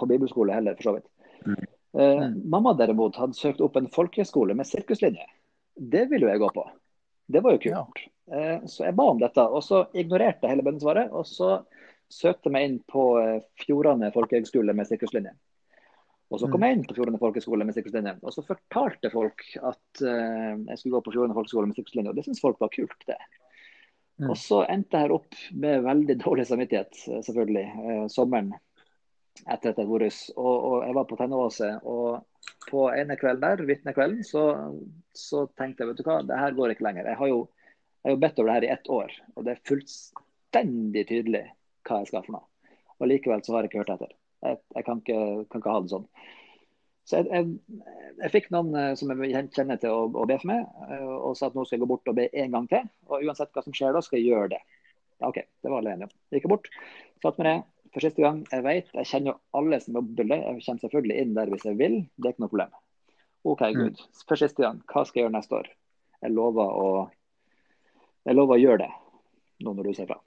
på 0.00 0.08
bibelskole 0.10 0.56
heller, 0.56 0.76
for 0.76 0.90
så 0.90 0.94
vidt. 0.98 1.08
Mm. 1.44 1.64
Uh, 1.94 2.30
mamma 2.44 2.74
derimot 2.74 3.16
hadde 3.20 3.38
søkt 3.38 3.62
opp 3.62 3.76
en 3.78 3.90
folkehøyskole 3.94 4.56
med 4.58 4.66
sirkuslinje. 4.66 5.26
Det 5.74 6.08
ville 6.10 6.26
jo 6.26 6.32
jeg 6.32 6.42
gå 6.42 6.50
på. 6.56 6.64
Det 7.30 7.42
var 7.44 7.54
jo 7.54 7.62
kult. 7.62 8.02
Ja. 8.02 8.10
Uh, 8.34 8.66
så 8.70 8.88
jeg 8.88 8.96
ba 8.98 9.06
om 9.12 9.20
dette, 9.22 9.44
og 9.46 9.62
så 9.62 9.84
ignorerte 9.94 10.46
jeg 10.46 10.56
hele 10.56 10.66
bønnesvaret. 10.66 11.14
Og 11.14 11.28
så 11.28 11.60
søkte 12.10 12.50
jeg 12.50 12.56
meg 12.56 12.68
inn 12.68 12.80
på 12.90 13.04
Fjordane 13.62 14.10
folkehøgskole 14.14 14.74
med 14.76 14.90
sirkuslinje. 14.90 15.36
Og 16.32 16.40
så 16.40 16.48
kom 16.50 16.62
mm. 16.62 16.66
jeg 16.66 16.74
inn 16.74 16.84
på 16.88 16.96
Fjordane 16.96 17.20
folkeskole 17.20 17.66
med 17.68 17.76
sirkuslinje. 17.76 18.16
Og 18.26 18.34
så 18.34 18.42
fortalte 18.46 19.12
folk 19.12 19.46
at 19.60 20.02
uh, 20.02 20.52
jeg 20.58 20.80
skulle 20.80 20.96
gå 20.96 21.04
på 21.06 21.14
Fjordane 21.14 21.38
folkeskole 21.38 21.70
med 21.70 21.78
sirkuslinje, 21.78 22.10
og 22.10 22.18
det 22.18 22.26
syntes 22.26 22.42
folk 22.42 22.58
var 22.62 22.74
kult, 22.74 23.06
det. 23.06 23.20
Mm. 24.18 24.30
Og 24.30 24.36
så 24.38 24.64
endte 24.70 24.98
jeg 24.98 25.06
her 25.06 25.14
opp 25.14 25.38
med 25.58 25.86
veldig 25.86 26.18
dårlig 26.22 26.46
samvittighet, 26.46 26.98
eh, 27.10 27.22
selvfølgelig, 27.26 27.64
sommeren 28.14 28.52
etter 29.42 29.72
at 29.72 29.80
jeg 29.80 29.88
var 29.88 30.04
vært. 30.04 30.20
Og, 30.36 30.54
og, 30.54 30.76
jeg 30.86 30.96
var 30.98 31.08
på 31.10 31.18
Tennåset, 31.18 31.88
og 31.88 32.68
på 32.68 32.86
ene 32.94 33.16
kvelden 33.20 33.44
der, 33.44 33.66
vitnekvelden, 33.68 34.22
så, 34.26 34.44
så 35.16 35.44
tenkte 35.58 35.84
jeg 35.84 35.92
vet 35.92 36.00
du 36.00 36.06
hva, 36.08 36.20
det 36.26 36.40
her 36.40 36.56
går 36.56 36.74
ikke 36.74 36.86
lenger. 36.86 37.10
Jeg 37.10 37.20
har 37.20 37.32
jo, 37.32 37.40
jeg 38.00 38.08
har 38.08 38.16
jo 38.16 38.22
bedt 38.24 38.40
over 38.40 38.50
det 38.50 38.56
her 38.56 38.68
i 38.68 38.72
ett 38.76 38.90
år, 38.92 39.18
og 39.34 39.46
det 39.46 39.54
er 39.54 39.66
fullstendig 39.68 41.06
tydelig 41.10 41.44
hva 41.84 42.00
jeg 42.00 42.12
skal 42.12 42.24
for 42.26 42.38
noe. 42.38 42.48
Og 43.00 43.10
likevel 43.10 43.42
så 43.44 43.56
har 43.56 43.64
jeg 43.64 43.72
ikke 43.72 43.82
hørt 43.82 43.92
etter. 43.96 44.14
Jeg, 44.44 44.60
jeg 44.76 44.86
kan, 44.86 45.02
ikke, 45.02 45.20
kan, 45.50 45.60
ikke, 45.60 45.74
ha 45.74 45.82
det 45.82 45.92
sånn. 45.92 46.08
Så 47.04 47.20
jeg, 47.20 47.28
jeg, 47.28 47.84
jeg 48.22 48.32
fikk 48.32 48.46
noen 48.54 48.70
uh, 48.76 48.92
som 48.96 49.10
jeg 49.12 49.48
kjenner 49.52 49.80
til 49.80 49.92
å, 49.92 50.06
å 50.08 50.24
be 50.28 50.38
for 50.40 50.52
meg, 50.52 50.64
uh, 50.88 51.16
og 51.28 51.36
sa 51.36 51.50
at 51.50 51.56
nå 51.56 51.66
skal 51.66 51.76
jeg 51.76 51.84
gå 51.84 51.90
bort 51.90 52.08
og 52.12 52.16
be 52.16 52.30
en 52.32 52.54
gang 52.54 52.68
til. 52.70 52.88
Og 53.10 53.26
uansett 53.26 53.52
hva 53.52 53.64
som 53.64 53.76
skjer 53.76 53.96
da, 53.96 54.04
skal 54.04 54.20
jeg 54.20 54.30
gjøre 54.30 54.54
det. 54.54 54.62
Ja, 55.18 55.28
OK, 55.28 55.42
det 55.44 55.70
var 55.72 55.82
alle 55.82 55.96
enige 55.96 56.08
om. 56.08 56.16
Gikk 56.32 56.48
bort, 56.52 56.70
satt 57.24 57.40
med 57.40 57.50
det 57.50 57.58
for 57.94 58.04
siste 58.04 58.22
gang. 58.24 58.42
Jeg 58.50 58.64
vet, 58.66 58.90
jeg 58.92 59.10
kjenner 59.10 59.32
jo 59.32 59.60
alle 59.60 59.78
som 59.82 59.98
jobber 60.00 60.26
der. 60.26 60.42
Jeg 60.42 60.64
kommer 60.66 60.82
selvfølgelig 60.82 61.22
inn 61.22 61.34
der 61.36 61.52
hvis 61.52 61.66
jeg 61.68 61.78
vil. 61.78 61.96
Det 62.16 62.28
er 62.28 62.34
ikke 62.34 62.44
noe 62.44 62.52
problem. 62.52 62.76
OK, 63.44 63.62
mm. 63.76 64.04
For 64.28 64.40
siste 64.40 64.64
gang, 64.64 64.80
hva 64.90 65.04
skal 65.04 65.20
jeg 65.20 65.26
gjøre 65.26 65.36
neste 65.36 65.58
år? 65.58 65.70
Jeg 66.24 66.32
lover 66.32 66.78
å, 66.80 66.86
jeg 68.24 68.38
lover 68.38 68.56
å 68.56 68.62
gjøre 68.62 68.80
det, 68.86 68.92
nå 69.64 69.74
når 69.76 69.90
du 69.90 69.96
sier 69.98 70.08
fra. 70.08 70.18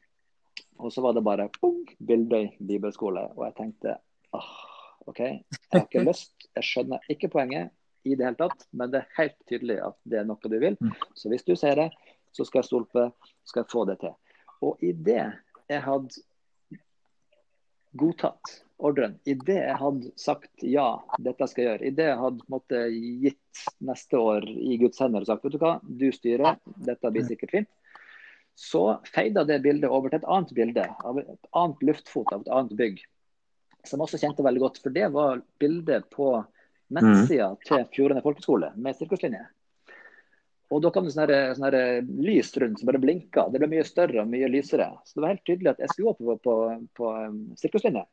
Og 0.77 0.93
så 0.93 1.01
var 1.01 1.15
det 1.17 1.25
bare 1.25 1.47
boom, 1.58 1.82
Bildøy 1.97 2.51
bibelskole. 2.62 3.25
Og 3.36 3.47
jeg 3.47 3.56
tenkte 3.58 3.97
ah, 4.38 4.51
OK, 5.10 5.23
jeg 5.23 5.73
har 5.73 5.88
ikke 5.88 6.06
lyst. 6.06 6.36
Jeg 6.53 6.69
skjønner 6.69 7.12
ikke 7.12 7.32
poenget 7.34 7.73
i 8.08 8.13
det 8.15 8.27
hele 8.27 8.39
tatt, 8.39 8.67
men 8.77 8.93
det 8.93 9.01
er 9.01 9.15
helt 9.17 9.38
tydelig 9.49 9.80
at 9.89 9.97
det 10.08 10.21
er 10.21 10.30
noe 10.30 10.53
du 10.53 10.56
vil. 10.62 10.77
Mm. 10.80 10.93
Så 11.17 11.34
hvis 11.34 11.45
du 11.47 11.56
sier 11.58 11.75
det, 11.80 11.89
så 12.36 12.45
skal 12.45 12.62
jeg 12.62 12.69
stole 12.69 12.89
på 12.93 13.10
skal 13.47 13.63
jeg 13.63 13.71
få 13.73 13.84
det 13.89 13.97
til. 14.03 14.13
Og 14.63 14.84
i 14.86 14.93
det 14.93 15.23
jeg 15.67 15.84
hadde 15.84 16.21
godtatt 17.91 18.54
ordren, 18.78 19.15
i 19.26 19.34
det 19.34 19.58
jeg 19.58 19.78
hadde 19.80 20.12
sagt 20.19 20.63
ja, 20.65 21.00
dette 21.23 21.47
skal 21.50 21.63
jeg 21.63 21.71
gjøre, 21.71 21.88
i 21.88 21.95
det 21.97 22.08
jeg 22.12 22.19
hadde 22.21 22.45
måtte, 22.52 22.84
gitt 23.23 23.63
neste 23.82 24.19
år 24.21 24.45
i 24.45 24.78
Guds 24.82 25.02
hender 25.02 25.26
og 25.26 25.30
sagt 25.30 25.45
vet 25.47 25.56
du 25.56 25.62
hva, 25.63 25.73
du 25.82 26.08
styrer, 26.13 26.60
dette 26.86 27.12
blir 27.13 27.26
sikkert 27.26 27.56
fint, 27.56 27.69
så 28.58 29.00
feida 29.06 29.43
det 29.45 29.63
bildet 29.65 29.89
over 29.93 30.10
til 30.10 30.21
et 30.21 30.30
annet 30.34 30.54
bilde 30.58 30.86
av 31.06 31.19
et 31.21 31.50
annet 31.58 31.84
luftfot 31.89 32.34
av 32.34 32.45
et 32.45 32.54
annet 32.54 32.78
bygg 32.78 33.02
som 33.88 34.02
også 34.04 34.19
kjente 34.21 34.45
veldig 34.45 34.63
godt. 34.63 34.80
For 34.84 34.93
det 34.93 35.10
var 35.13 35.41
bildet 35.62 36.10
på 36.13 36.32
nettsida 36.93 37.52
mm. 37.54 37.62
til 37.67 37.86
Fjordane 37.93 38.23
folkeskole 38.26 38.71
med 38.76 38.98
sirkuslinje. 38.98 39.46
Og 40.68 40.82
da 40.84 40.92
kom 40.92 41.06
det 41.08 41.13
sånne, 41.15 41.40
sånne 41.56 41.82
lys 42.26 42.50
rundt 42.60 42.82
som 42.82 42.90
bare 42.90 43.00
blinka. 43.00 43.46
Det 43.52 43.62
ble 43.62 43.70
mye 43.72 43.86
større 43.88 44.24
og 44.24 44.32
mye 44.32 44.50
lysere. 44.52 44.90
Så 45.08 45.15
det 45.15 45.24
var 45.24 45.34
helt 45.36 45.46
tydelig 45.48 45.72
at 45.72 45.84
jeg 45.84 45.94
skulle 45.94 46.12
opp 46.12 46.20
på, 46.20 46.36
på, 46.44 46.56
på 47.00 47.12
um, 47.15 47.38
sirkuslinje. 47.60 48.04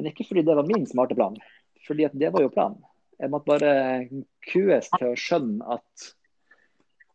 Men 0.00 0.08
ikke 0.08 0.24
fordi 0.24 0.44
det 0.46 0.56
var 0.56 0.68
min 0.68 0.86
smarte 0.88 1.16
plan, 1.18 1.36
fordi 1.84 2.06
at 2.08 2.16
det 2.16 2.32
var 2.32 2.44
jo 2.44 2.52
planen. 2.52 2.80
Jeg 3.20 3.30
måtte 3.30 3.52
bare 3.52 3.72
kues 4.48 4.88
til 4.96 5.10
å 5.10 5.18
skjønne 5.20 5.76
at 5.76 6.06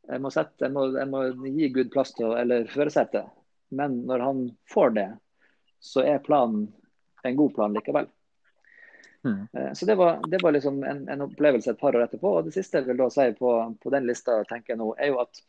jeg 0.07 0.21
må, 0.23 0.29
sette, 0.31 0.67
jeg 0.67 0.71
må, 0.71 0.85
jeg 0.93 1.09
må 1.09 1.23
gi 1.57 1.71
Gud 1.75 1.89
plass 1.91 2.13
til 2.15 2.35
eller 2.37 2.69
førersete. 2.71 3.25
Men 3.75 4.03
når 4.07 4.23
han 4.23 4.43
får 4.71 4.93
det, 4.95 5.07
så 5.83 6.05
er 6.05 6.23
planen 6.23 6.69
en 7.27 7.35
god 7.35 7.57
plan 7.57 7.73
likevel. 7.75 8.07
Mm. 9.23 9.47
Eh, 9.53 9.71
så 9.73 9.85
det 9.85 9.95
var, 9.95 10.19
det 10.27 10.41
var 10.43 10.51
liksom 10.51 10.83
en, 10.83 11.07
en, 11.09 11.21
opplevelse 11.21 11.71
et 11.71 11.79
par 11.79 11.95
år 11.95 12.05
etterpå. 12.07 12.35
Og 12.39 12.45
det 12.47 12.55
siste 12.55 12.81
jeg 12.81 12.89
vil 12.89 13.01
da 13.01 13.09
si 13.13 13.27
på, 13.39 13.53
på 13.83 13.93
den 13.93 14.07
lista, 14.09 14.39
tenker 14.49 14.75
jeg 14.75 14.81
nå, 14.81 14.91
er 14.97 15.13
jo 15.13 15.21
at 15.23 15.41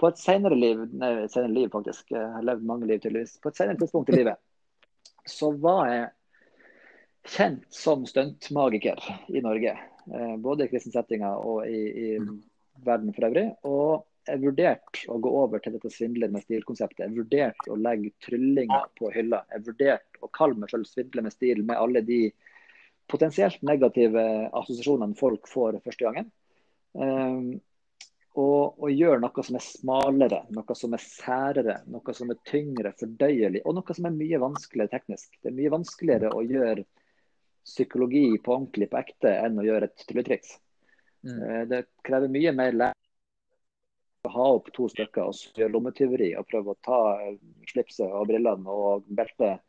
på 0.00 0.08
et 0.08 0.20
senere 0.20 0.56
liv, 0.56 0.86
nei, 0.96 1.12
senere 1.28 1.52
liv 1.52 1.72
faktisk, 1.72 2.14
jeg 2.14 2.28
har 2.34 2.46
levd 2.46 2.64
mange 2.68 2.88
liv 2.88 3.02
tydeligvis, 3.02 3.36
på 3.42 3.50
et 3.50 3.58
senere 3.60 3.80
tidspunkt 3.82 4.12
i 4.12 4.16
livet, 4.16 4.40
så 5.38 5.50
var 5.60 5.82
jeg 5.90 6.06
kjent 7.28 7.66
som 7.74 8.06
stuntmagiker 8.08 9.02
i 9.28 9.42
Norge. 9.44 9.74
Eh, 10.08 10.36
både 10.40 10.64
i 10.64 10.70
kristne 10.72 10.94
settinger 10.94 11.42
og 11.44 11.66
i, 11.68 11.82
i 11.90 12.14
mm. 12.22 12.38
verden 12.86 13.12
for 13.16 13.28
øvrig. 13.28 13.50
Og 13.68 14.06
jeg 14.28 14.42
vurderte 14.42 15.04
å 15.12 15.18
gå 15.22 15.30
over 15.42 15.62
til 15.62 15.74
dette 15.74 15.90
svindler 15.92 16.32
med 16.32 16.44
stil-konseptet. 16.44 17.06
Jeg 17.06 17.16
vurderte 17.16 17.72
å 17.72 17.78
legge 17.80 18.12
tryllinga 18.24 18.82
på 18.98 19.10
hylla. 19.14 19.42
Jeg 19.52 19.66
vurderte 19.68 20.24
å 20.24 20.30
kalle 20.36 20.60
meg 20.60 20.72
selv 20.72 20.88
svindler 20.88 21.26
med 21.26 21.34
stil 21.34 21.62
med 21.66 21.80
alle 21.80 22.02
de 22.06 22.20
potensielt 23.10 23.62
negative 23.66 24.22
assosiasjonene 24.56 25.18
folk 25.18 25.48
får 25.50 25.80
første 25.84 26.06
gangen. 26.06 26.30
Um, 26.94 27.58
og, 28.38 28.78
og 28.78 28.92
gjør 28.94 29.18
noe 29.22 29.42
som 29.44 29.58
er 29.58 29.64
smalere, 29.64 30.40
noe 30.54 30.76
som 30.78 30.94
er 30.94 31.02
særere, 31.02 31.80
noe 31.90 32.14
som 32.14 32.30
er 32.30 32.38
tyngre, 32.46 32.92
fordøyelig, 33.00 33.64
og 33.66 33.74
noe 33.76 33.96
som 33.96 34.06
er 34.06 34.16
mye 34.16 34.40
vanskeligere 34.42 34.94
teknisk. 34.94 35.32
Det 35.42 35.50
er 35.50 35.56
mye 35.56 35.72
vanskeligere 35.74 36.30
å 36.36 36.44
gjøre 36.46 36.86
psykologi 37.66 38.26
på 38.38 38.54
ordentlig, 38.54 38.90
på 38.90 39.00
ekte, 39.00 39.32
enn 39.34 39.58
å 39.60 39.66
gjøre 39.66 39.90
et 39.90 40.04
trylletriks. 40.06 40.54
Mm. 41.26 41.40
Eh, 41.42 41.62
det 41.72 41.82
krever 42.06 42.32
mye 42.32 42.54
mer 42.56 42.78
læring 42.78 44.28
å 44.28 44.32
ha 44.36 44.46
opp 44.60 44.70
to 44.76 44.86
stykker 44.92 45.26
og 45.26 45.58
gjøre 45.58 45.74
lommetyveri 45.74 46.30
og 46.38 46.48
prøve 46.48 46.74
å 46.74 46.80
ta 46.84 47.00
slipset 47.72 48.06
og 48.06 48.28
brillene 48.30 48.70
og 48.70 49.10
beltet, 49.10 49.64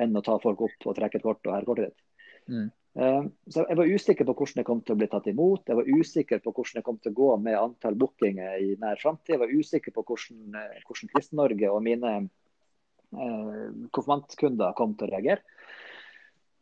enn 0.00 0.16
å 0.16 0.24
ta 0.24 0.38
folk 0.42 0.62
opp 0.68 0.86
og 0.88 0.96
trekke 0.96 1.20
et 1.20 1.24
kort 1.24 1.48
og 1.48 1.56
herrekortet 1.56 1.90
ditt. 1.90 2.06
Mm. 2.52 2.70
Eh, 2.94 3.24
så 3.48 3.64
Jeg 3.68 3.76
var 3.76 3.88
usikker 3.88 4.26
på 4.28 4.34
hvordan 4.36 4.60
jeg 4.60 4.68
kom 4.68 4.82
til 4.84 4.94
å 4.94 5.00
bli 5.00 5.08
tatt 5.08 5.28
imot. 5.32 5.64
Jeg 5.68 5.78
var 5.78 5.88
usikker 5.88 6.42
på 6.44 6.52
hvordan 6.52 6.80
jeg 6.80 6.86
kom 6.86 6.98
til 7.00 7.12
å 7.14 7.18
gå 7.20 7.30
med 7.40 7.58
antall 7.58 7.96
bookinger 7.98 8.60
i 8.60 8.74
nær 8.80 9.00
framtid. 9.00 9.34
Jeg 9.34 9.42
var 9.42 9.54
usikker 9.54 9.96
på 9.96 10.04
hvordan, 10.04 10.60
eh, 10.60 10.82
hvordan 10.86 11.12
Kristen-Norge 11.14 11.72
og 11.72 11.82
mine 11.86 12.12
eh, 12.20 13.64
konfirmantkunder 13.92 14.76
kom 14.76 14.96
til 14.96 15.08
å 15.08 15.12
reagere. 15.14 15.44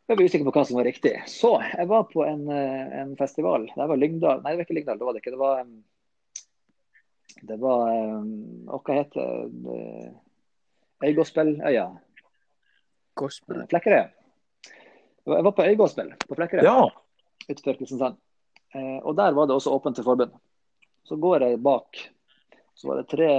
Jeg 0.07 0.17
var 0.17 0.27
usikker 0.27 0.47
på 0.47 0.55
hva 0.55 0.65
som 0.67 0.79
var 0.79 0.87
riktig. 0.87 1.13
Så 1.31 1.53
jeg 1.63 1.87
var 1.87 2.07
på 2.11 2.23
en, 2.27 2.47
eh, 2.51 2.99
en 3.01 3.15
festival. 3.19 3.67
Det 3.75 3.87
var 3.87 3.99
Lyngdal. 3.99 4.43
Nei, 4.43 4.51
det 4.51 4.61
var 4.61 4.67
ikke 4.67 4.79
Lyngdal. 4.79 4.99
Det 4.99 5.07
var 5.07 5.13
det 5.13 5.23
ikke. 5.23 5.35
Det 5.35 5.43
var, 5.43 5.65
det 7.51 7.59
var 7.59 7.91
Hva 8.71 8.95
heter 8.95 9.51
det? 9.51 10.13
Øygospeløya. 11.01 11.91
Gospel. 13.15 13.67
Jeg 15.25 15.45
var 15.45 15.53
på 15.55 15.65
Øygårdsspill 15.65 16.13
på 16.27 16.37
Flekkerøy 16.37 16.65
ja. 16.65 16.77
utenfor 17.49 17.77
Kristiansand. 17.77 18.17
Eh, 18.73 18.97
og 19.03 19.15
der 19.19 19.35
var 19.37 19.47
det 19.47 19.55
også 19.55 19.73
åpent 19.75 19.99
til 19.99 20.07
forbund. 20.07 20.33
Så 21.05 21.17
går 21.21 21.45
jeg 21.45 21.61
bak. 21.63 21.99
Så 22.75 22.87
var 22.89 23.01
det 23.01 23.09
tre 23.11 23.31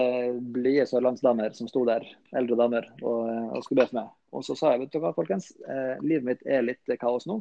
blide 0.55 0.85
sørlandsdamer 0.87 1.55
som 1.57 1.67
sto 1.71 1.83
der, 1.89 2.05
eldre 2.39 2.59
damer, 2.61 2.87
og, 3.03 3.25
eh, 3.31 3.49
og 3.57 3.65
skulle 3.65 3.83
be 3.83 3.89
for 3.91 3.99
meg. 3.99 4.13
Og 4.33 4.45
så 4.47 4.57
sa 4.59 4.75
jeg 4.75 4.85
vet 4.85 4.95
du 4.95 5.01
hva, 5.03 5.15
folkens, 5.17 5.51
eh, 5.67 5.97
livet 6.05 6.29
mitt 6.29 6.47
er 6.47 6.63
litt 6.67 6.95
kaos 7.01 7.27
nå. 7.27 7.41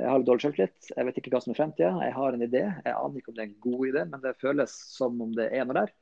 Jeg 0.00 0.08
har 0.08 0.18
litt 0.18 0.28
dårlig 0.28 0.46
selvtillit. 0.46 0.92
Jeg 0.96 1.06
vet 1.06 1.18
ikke 1.20 1.34
hva 1.34 1.42
som 1.44 1.52
er 1.52 1.58
fremtida. 1.58 1.92
Jeg 2.00 2.16
har 2.16 2.32
en 2.32 2.46
idé. 2.46 2.62
Jeg 2.64 2.94
aner 2.96 3.20
ikke 3.20 3.30
om 3.30 3.36
det 3.36 3.44
er 3.44 3.50
en 3.50 3.60
god 3.66 3.82
idé, 3.90 4.04
men 4.08 4.22
det 4.24 4.38
føles 4.40 4.76
som 4.96 5.20
om 5.20 5.34
det 5.36 5.50
er 5.52 5.68
noe 5.68 5.82
der. 5.82 5.92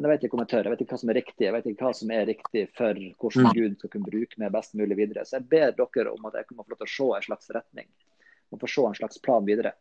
Men 0.00 0.08
jeg 0.08 0.16
vet 0.16 0.22
ikke 0.26 0.38
om 0.38 0.40
jeg 0.40 0.50
tør. 0.50 0.64
Jeg 0.64 0.72
vet 0.72 0.82
ikke 0.82 0.94
hva 0.94 1.00
som 1.02 1.10
er 1.12 1.18
riktig. 1.18 1.44
Jeg 1.44 1.52
vet 1.52 1.66
ikke 1.68 1.84
hva 1.84 1.92
som 1.98 2.12
er 2.16 2.22
riktig 2.30 2.62
for 2.78 3.00
hvordan 3.20 3.46
mm. 3.46 3.52
Gud 3.58 3.74
skal 3.76 3.92
kunne 3.92 4.08
bruke 4.14 4.40
meg 4.40 4.54
best 4.54 4.78
mulig 4.80 4.96
videre. 4.96 5.26
Så 5.28 5.36
jeg 5.36 5.48
ber 5.52 5.74
dere 5.76 6.14
om 6.14 6.28
at 6.30 6.38
jeg 6.40 6.48
kan 6.48 6.62
få 6.62 6.72
lov 6.72 6.80
til 6.80 6.88
å 6.88 6.92
se 6.94 7.08
en 7.18 7.26
slags 7.26 7.52
retning. 7.58 7.88
Og 8.48 8.62
få 8.62 8.70
se 8.72 8.84
en 8.88 8.96
slags 8.96 9.20
plan 9.20 9.44
videre. 9.44 9.74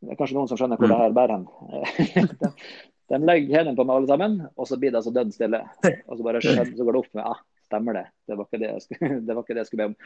Det 0.00 0.14
er 0.14 0.20
kanskje 0.20 0.38
noen 0.38 0.48
som 0.48 0.60
skjønner 0.60 0.80
hvor 0.80 0.88
det 0.88 1.00
her 1.02 1.16
bærer 1.16 1.36
hen. 1.36 2.32
de, 2.40 2.48
de 3.12 3.20
legger 3.20 3.60
hendene 3.60 3.76
på 3.76 3.84
meg 3.84 4.00
alle 4.00 4.10
sammen, 4.10 4.38
og 4.56 4.70
så 4.70 4.80
blir 4.80 4.94
det 4.94 5.02
altså 5.02 5.12
dønn 5.12 5.34
stille. 5.34 5.60
Og 6.06 6.16
så 6.16 6.26
bare 6.26 6.42
skjønner, 6.44 6.72
så 6.72 6.88
går 6.88 6.96
det 6.96 7.04
opp 7.04 7.20
med 7.20 7.28
ah, 7.28 7.44
stemmer 7.68 7.98
det. 8.00 8.04
Det 8.26 8.38
var, 8.38 8.48
ikke 8.48 8.62
det, 8.62 8.70
jeg 8.72 8.84
skulle, 8.86 9.20
det 9.28 9.36
var 9.36 9.44
ikke 9.44 9.56
det 9.58 9.64
jeg 9.64 9.70
skulle 9.70 9.84
be 9.84 9.90
om. 9.92 9.96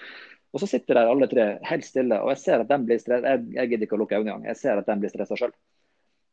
Og 0.50 0.62
så 0.62 0.70
sitter 0.70 0.98
der 0.98 1.12
alle 1.12 1.30
tre 1.30 1.46
helt 1.70 1.86
stille, 1.86 2.18
og 2.24 2.34
jeg 2.34 2.42
ser 2.42 2.64
at 2.64 2.72
de 2.72 2.80
blir 2.88 3.02
stressa. 3.02 3.36
Jeg, 3.36 3.46
jeg 3.54 3.72
gidder 3.72 3.88
ikke 3.88 3.98
å 3.98 4.02
lukke 4.02 4.18
øynene 4.18 4.34
engang. 4.34 4.48
Jeg 4.50 4.60
ser 4.62 4.80
at 4.80 4.90
de 4.90 4.98
blir 5.02 5.12
stressa 5.12 5.38
sjøl. 5.38 5.54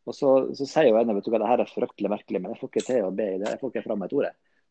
Og 0.08 0.16
så, 0.16 0.34
så 0.56 0.68
sier 0.68 0.90
jo 0.90 0.98
en 1.00 1.12
vet 1.18 1.26
du 1.26 1.32
hva, 1.34 1.42
det 1.44 1.50
her 1.50 1.64
er 1.64 1.72
fryktelig 1.72 2.12
merkelig, 2.14 2.42
men 2.42 2.54
jeg 2.54 2.62
får 2.62 2.72
ikke 2.72 2.86
til 2.88 3.08
å 3.08 3.14
be 3.16 3.28
i 3.34 3.40
det. 3.42 3.52
Jeg 3.52 3.62
får 3.62 3.74
ikke 3.74 3.86
fram 3.90 4.06
et 4.06 4.16
ord. 4.16 4.28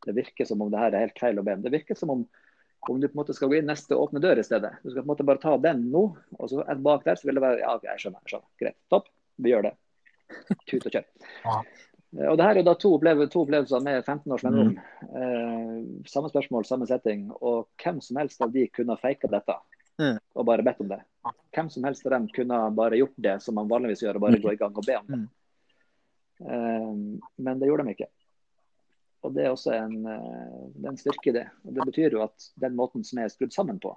Det 0.07 0.14
virker 0.16 0.49
som 0.49 0.62
om 0.64 0.70
det 0.72 0.80
her 0.80 0.95
er 0.95 1.07
helt 1.07 1.20
feil 1.20 1.41
å 1.41 1.45
be 1.47 1.57
om. 1.59 1.64
Det 1.64 1.72
virker 1.74 1.99
som 1.99 2.12
om, 2.14 2.22
om 2.89 3.01
du 3.03 3.09
på 3.09 3.12
en 3.12 3.20
måte 3.20 3.37
skal 3.37 3.51
gå 3.53 3.59
inn 3.59 3.68
neste 3.68 3.99
åpne 3.99 4.22
dør 4.24 4.41
i 4.41 4.47
stedet. 4.47 4.72
Du 4.82 4.91
skal 4.91 5.03
på 5.03 5.07
en 5.07 5.12
måte 5.12 5.26
bare 5.28 5.43
ta 5.43 5.57
den 5.61 5.84
nå, 5.93 6.07
og 6.39 6.53
så 6.53 6.64
et 6.64 6.80
bak 6.84 7.05
der 7.09 7.20
så 7.20 7.28
vil 7.28 7.41
det 7.41 7.45
være 7.45 7.61
Ja, 7.64 7.76
jeg 7.91 8.07
skjønner. 8.07 8.22
jeg 8.24 8.32
skjønner. 8.32 8.49
Greit. 8.62 8.78
Topp. 8.93 9.12
Vi 9.45 9.53
gjør 9.53 9.68
det. 9.68 9.74
Tut 10.70 10.89
og 10.89 10.97
kjør. 10.97 11.07
Ja. 11.45 11.61
Og 12.30 12.39
det 12.39 12.45
her 12.47 12.59
er 12.62 12.64
da 12.64 12.72
to, 12.80 12.95
opplevelser, 12.97 13.28
to 13.32 13.43
opplevelser 13.45 13.82
med 13.84 13.99
15 14.01 14.32
års 14.32 14.45
mellomrom. 14.47 14.76
Mm. 15.03 15.16
Eh, 15.20 16.05
samme 16.09 16.30
spørsmål, 16.32 16.64
samme 16.64 16.89
setting. 16.89 17.26
Og 17.45 17.66
hvem 17.82 17.99
som 18.01 18.16
helst 18.22 18.41
av 18.41 18.55
de 18.55 18.64
kunne 18.72 18.97
ha 18.97 19.03
faka 19.03 19.28
dette 19.28 19.57
mm. 20.01 20.18
og 20.34 20.47
bare 20.49 20.64
bedt 20.66 20.82
om 20.84 20.90
det. 20.90 21.01
Hvem 21.55 21.70
som 21.72 21.86
helst 21.88 22.07
av 22.07 22.16
dem 22.16 22.28
kunne 22.34 22.61
bare 22.76 23.01
gjort 23.01 23.16
det 23.28 23.38
som 23.44 23.57
man 23.59 23.70
vanligvis 23.70 24.05
gjør, 24.05 24.18
og 24.18 24.26
bare 24.26 24.42
gå 24.42 24.53
i 24.53 24.61
gang 24.61 24.76
og 24.76 24.86
be 24.86 24.99
om 25.01 25.11
det. 25.14 25.24
Um, 26.38 27.20
men 27.40 27.61
det 27.61 27.70
gjorde 27.70 27.86
de 27.86 27.94
ikke. 27.97 28.11
Og 29.24 29.32
Det 29.34 29.44
er 29.44 29.55
også 29.55 29.72
en, 29.74 29.94
uh, 30.05 30.66
det 30.74 30.84
er 30.84 30.90
en 30.92 31.01
styrke 31.01 31.30
i 31.32 31.36
det. 31.38 31.47
Og 31.64 31.74
Det 31.74 31.86
betyr 31.90 32.18
jo 32.18 32.24
at 32.26 32.51
den 32.61 32.76
måten 32.76 33.05
som 33.05 33.22
er 33.22 33.32
skrudd 33.32 33.55
sammen 33.57 33.80
på, 33.82 33.94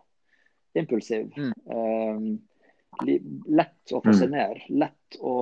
impulsiv, 0.79 1.33
um, 1.65 2.39
lett 3.03 3.93
å 3.93 4.01
fascinere, 4.05 4.63
lett 4.69 5.19
å 5.19 5.35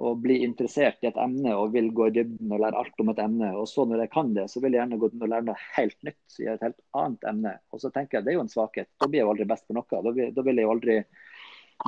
og 0.00 0.22
bli 0.24 0.38
interessert 0.46 1.02
i 1.04 1.08
et 1.10 1.18
emne 1.20 1.52
og 1.56 1.74
vil 1.74 1.90
gå 1.94 2.08
i 2.08 2.14
dybden 2.16 2.52
og 2.54 2.62
lære 2.62 2.80
alt 2.80 3.02
om 3.02 3.12
et 3.12 3.20
emne. 3.22 3.50
Og 3.58 3.68
så 3.68 3.84
når 3.88 4.04
jeg 4.04 4.12
kan 4.14 4.32
det, 4.36 4.46
så 4.50 4.62
vil 4.62 4.72
jeg 4.72 4.80
gjerne 4.82 4.98
gå 5.02 5.10
og 5.12 5.28
lære 5.28 5.48
noe 5.48 5.68
helt 5.76 5.98
nytt 6.06 6.40
i 6.40 6.48
et 6.52 6.64
helt 6.64 6.78
annet 6.96 7.28
emne. 7.28 7.54
Og 7.72 7.82
så 7.82 7.92
tenker 7.92 8.18
jeg 8.18 8.26
det 8.26 8.34
er 8.34 8.38
jo 8.38 8.46
en 8.46 8.52
svakhet. 8.52 8.88
Da 9.00 9.08
blir 9.08 9.22
jeg 9.22 9.28
jo 9.28 9.34
aldri 9.34 9.48
best 9.52 9.68
på 9.68 9.76
noe. 9.76 9.88
Da 9.92 10.14
vil, 10.16 10.32
da 10.34 10.46
vil 10.46 10.60
jeg 10.60 10.68
jo 10.68 10.74
aldri 10.76 10.98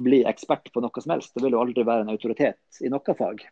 bli 0.05 0.21
ekspert 0.29 0.71
på 0.75 0.83
noe 0.85 1.05
som 1.05 1.15
helst. 1.17 1.33
Da 1.35 1.43
vil 1.43 1.53
jeg 1.53 1.59
jo 1.59 1.65
aldri 1.65 1.87
være 1.89 2.07
en 2.07 2.15
autoritet 2.15 2.85
i 2.85 2.93
noe 2.93 3.17
fag. 3.19 3.47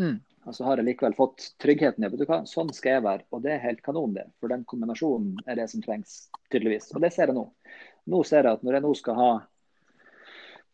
Mm. 0.00 0.16
Og 0.48 0.56
så 0.56 0.64
har 0.64 0.80
jeg 0.80 0.88
likevel 0.88 1.14
fått 1.18 1.50
tryggheten 1.60 2.06
i 2.06 2.08
at 2.08 2.48
sånn 2.48 2.72
skal 2.72 2.96
jeg 2.96 3.04
være. 3.04 3.26
Og 3.36 3.44
det 3.44 3.54
er 3.54 3.64
helt 3.66 3.82
kanon, 3.84 4.16
det. 4.16 4.24
For 4.40 4.52
den 4.52 4.64
kombinasjonen 4.70 5.36
er 5.44 5.60
det 5.60 5.68
som 5.72 5.84
trengs, 5.84 6.22
tydeligvis. 6.48 6.88
Og 6.94 7.04
det 7.04 7.12
ser 7.12 7.28
jeg 7.28 7.36
nå. 7.36 7.44
Nå 8.08 8.22
ser 8.24 8.48
jeg 8.48 8.56
at 8.56 8.64
når 8.64 8.78
jeg 8.78 8.86
nå 8.86 8.96
skal 8.96 9.18
ha 9.20 9.30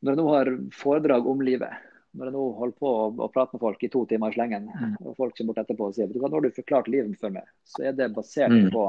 når 0.05 0.13
jeg 0.13 0.21
nå 0.21 0.27
har 0.29 0.49
foredrag 0.77 1.27
om 1.27 1.41
livet, 1.43 1.73
når 2.17 2.31
jeg 2.31 2.35
nå 2.37 2.45
holder 2.59 2.79
på 2.81 2.91
å, 2.91 3.09
å 3.27 3.29
prate 3.33 3.57
med 3.57 3.63
folk 3.63 3.83
i 3.85 3.91
to 3.93 4.05
timer 4.09 4.33
i 4.33 4.37
slengen, 4.37 4.69
mm. 4.73 4.95
og 5.03 5.17
folk 5.19 5.37
kommer 5.37 5.53
bort 5.53 5.65
etterpå 5.65 5.89
og 5.91 5.97
sier 5.97 6.11
du, 6.11 6.21
når 6.23 6.47
du 6.47 6.55
forklart 6.57 6.91
livet 6.93 7.19
for 7.21 7.35
meg, 7.35 7.49
så 7.69 7.89
er 7.91 7.97
det 7.97 8.13
basert 8.17 8.55
mm. 8.55 8.71
på 8.75 8.87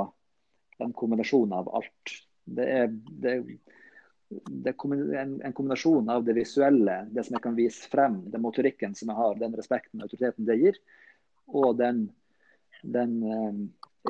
en 0.85 0.93
kombinasjon 0.95 1.55
av 1.57 1.69
alt. 1.79 2.13
Det 2.57 2.67
er, 2.77 2.93
det, 3.23 3.33
det 4.29 4.71
er 4.71 4.95
en, 5.23 5.35
en, 5.41 5.55
kombinasjon 5.55 6.09
av 6.13 6.23
det 6.27 6.37
visuelle, 6.37 7.01
det 7.11 7.25
som 7.27 7.37
jeg 7.37 7.43
kan 7.43 7.57
vise 7.57 7.91
frem, 7.91 8.21
den 8.31 8.43
motorikken 8.43 8.95
som 8.95 9.11
jeg 9.11 9.19
har, 9.19 9.35
den 9.41 9.57
respekten 9.57 10.01
og 10.01 10.07
autoriteten 10.07 10.47
det 10.47 10.59
gir, 10.61 10.79
og 11.47 11.77
den, 11.79 12.05
den 12.83 13.19
um, 13.23 13.61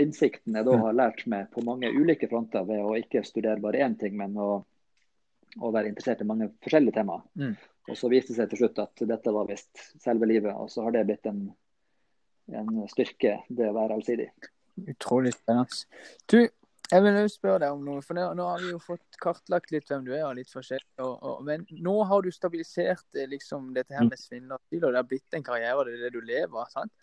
innsikten 0.02 0.58
jeg 0.58 0.68
da 0.68 0.78
mm. 0.78 0.86
har 0.86 0.98
lært 0.98 1.26
meg 1.30 1.52
på 1.54 1.64
mange 1.66 1.90
ulike 1.94 2.30
fronter 2.30 2.66
ved 2.70 2.84
å 2.86 2.98
ikke 3.00 3.26
studere 3.26 3.62
bare 3.64 3.82
én 3.86 3.98
ting, 4.00 4.18
men 4.20 4.38
å, 4.38 4.62
å 5.62 5.72
være 5.74 5.92
interessert 5.92 6.22
i 6.24 6.28
mange 6.28 6.50
forskjellige 6.64 6.98
temaer. 7.00 7.24
Mm. 7.40 7.56
Og 7.88 7.98
så 7.98 8.12
viste 8.12 8.34
det 8.34 8.42
seg 8.42 8.52
til 8.52 8.64
slutt 8.64 8.84
at 8.84 9.08
dette 9.10 9.34
var 9.34 9.48
visst 9.50 9.88
selve 10.04 10.28
livet, 10.30 10.54
og 10.54 10.70
så 10.72 10.84
har 10.86 10.96
det 10.96 11.06
blitt 11.08 11.28
en, 11.30 11.46
en 12.60 12.72
styrke, 12.92 13.40
det 13.48 13.70
å 13.70 13.76
være 13.78 13.98
allsidig. 13.98 14.30
Utrolig 14.92 15.34
spennende. 15.34 15.86
Du, 16.30 16.42
jeg 16.88 17.04
vil 17.04 17.18
også 17.20 17.40
spørre 17.40 17.62
deg 17.64 17.74
om 17.76 17.88
noe, 17.88 18.04
for 18.06 18.16
nå, 18.16 18.46
har 18.48 18.62
vi 18.64 18.70
jo 18.72 18.80
fått 18.84 19.20
kartlagt 19.24 19.74
litt 19.74 19.90
hvem 19.90 20.06
du 20.06 20.14
er, 20.14 20.26
og 20.28 20.38
litt 20.38 20.52
forskjellig. 20.52 20.92
Og, 21.04 21.16
og, 21.16 21.42
men 21.48 21.66
nå 21.84 21.96
har 22.12 22.24
du 22.24 22.30
stabilisert 22.32 23.20
eh, 23.20 23.28
liksom, 23.32 23.74
dette 23.76 23.96
her 23.96 24.08
med 24.08 24.20
svindlerstil, 24.22 24.84
og 24.84 24.94
det 24.94 25.02
har 25.02 25.10
blitt 25.10 25.38
en 25.38 25.48
karriere, 25.48 25.88
det 25.88 25.98
er 25.98 26.08
det 26.08 26.14
du 26.16 26.28
lever. 26.28 26.72
sant? 26.72 26.94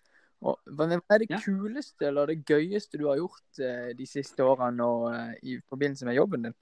Og, 0.45 0.59
hva 0.77 0.87
er 0.89 1.23
det 1.23 1.39
kuleste 1.41 2.09
eller 2.09 2.29
det 2.29 2.43
gøyeste 2.45 2.99
du 3.01 3.07
har 3.09 3.21
gjort 3.21 3.61
eh, 3.63 3.91
de 3.97 4.07
siste 4.09 4.45
årene 4.45 4.85
og, 4.85 5.07
eh, 5.13 5.35
i 5.53 5.57
forbindelse 5.69 6.09
med 6.09 6.17
jobben 6.17 6.49
din? 6.49 6.57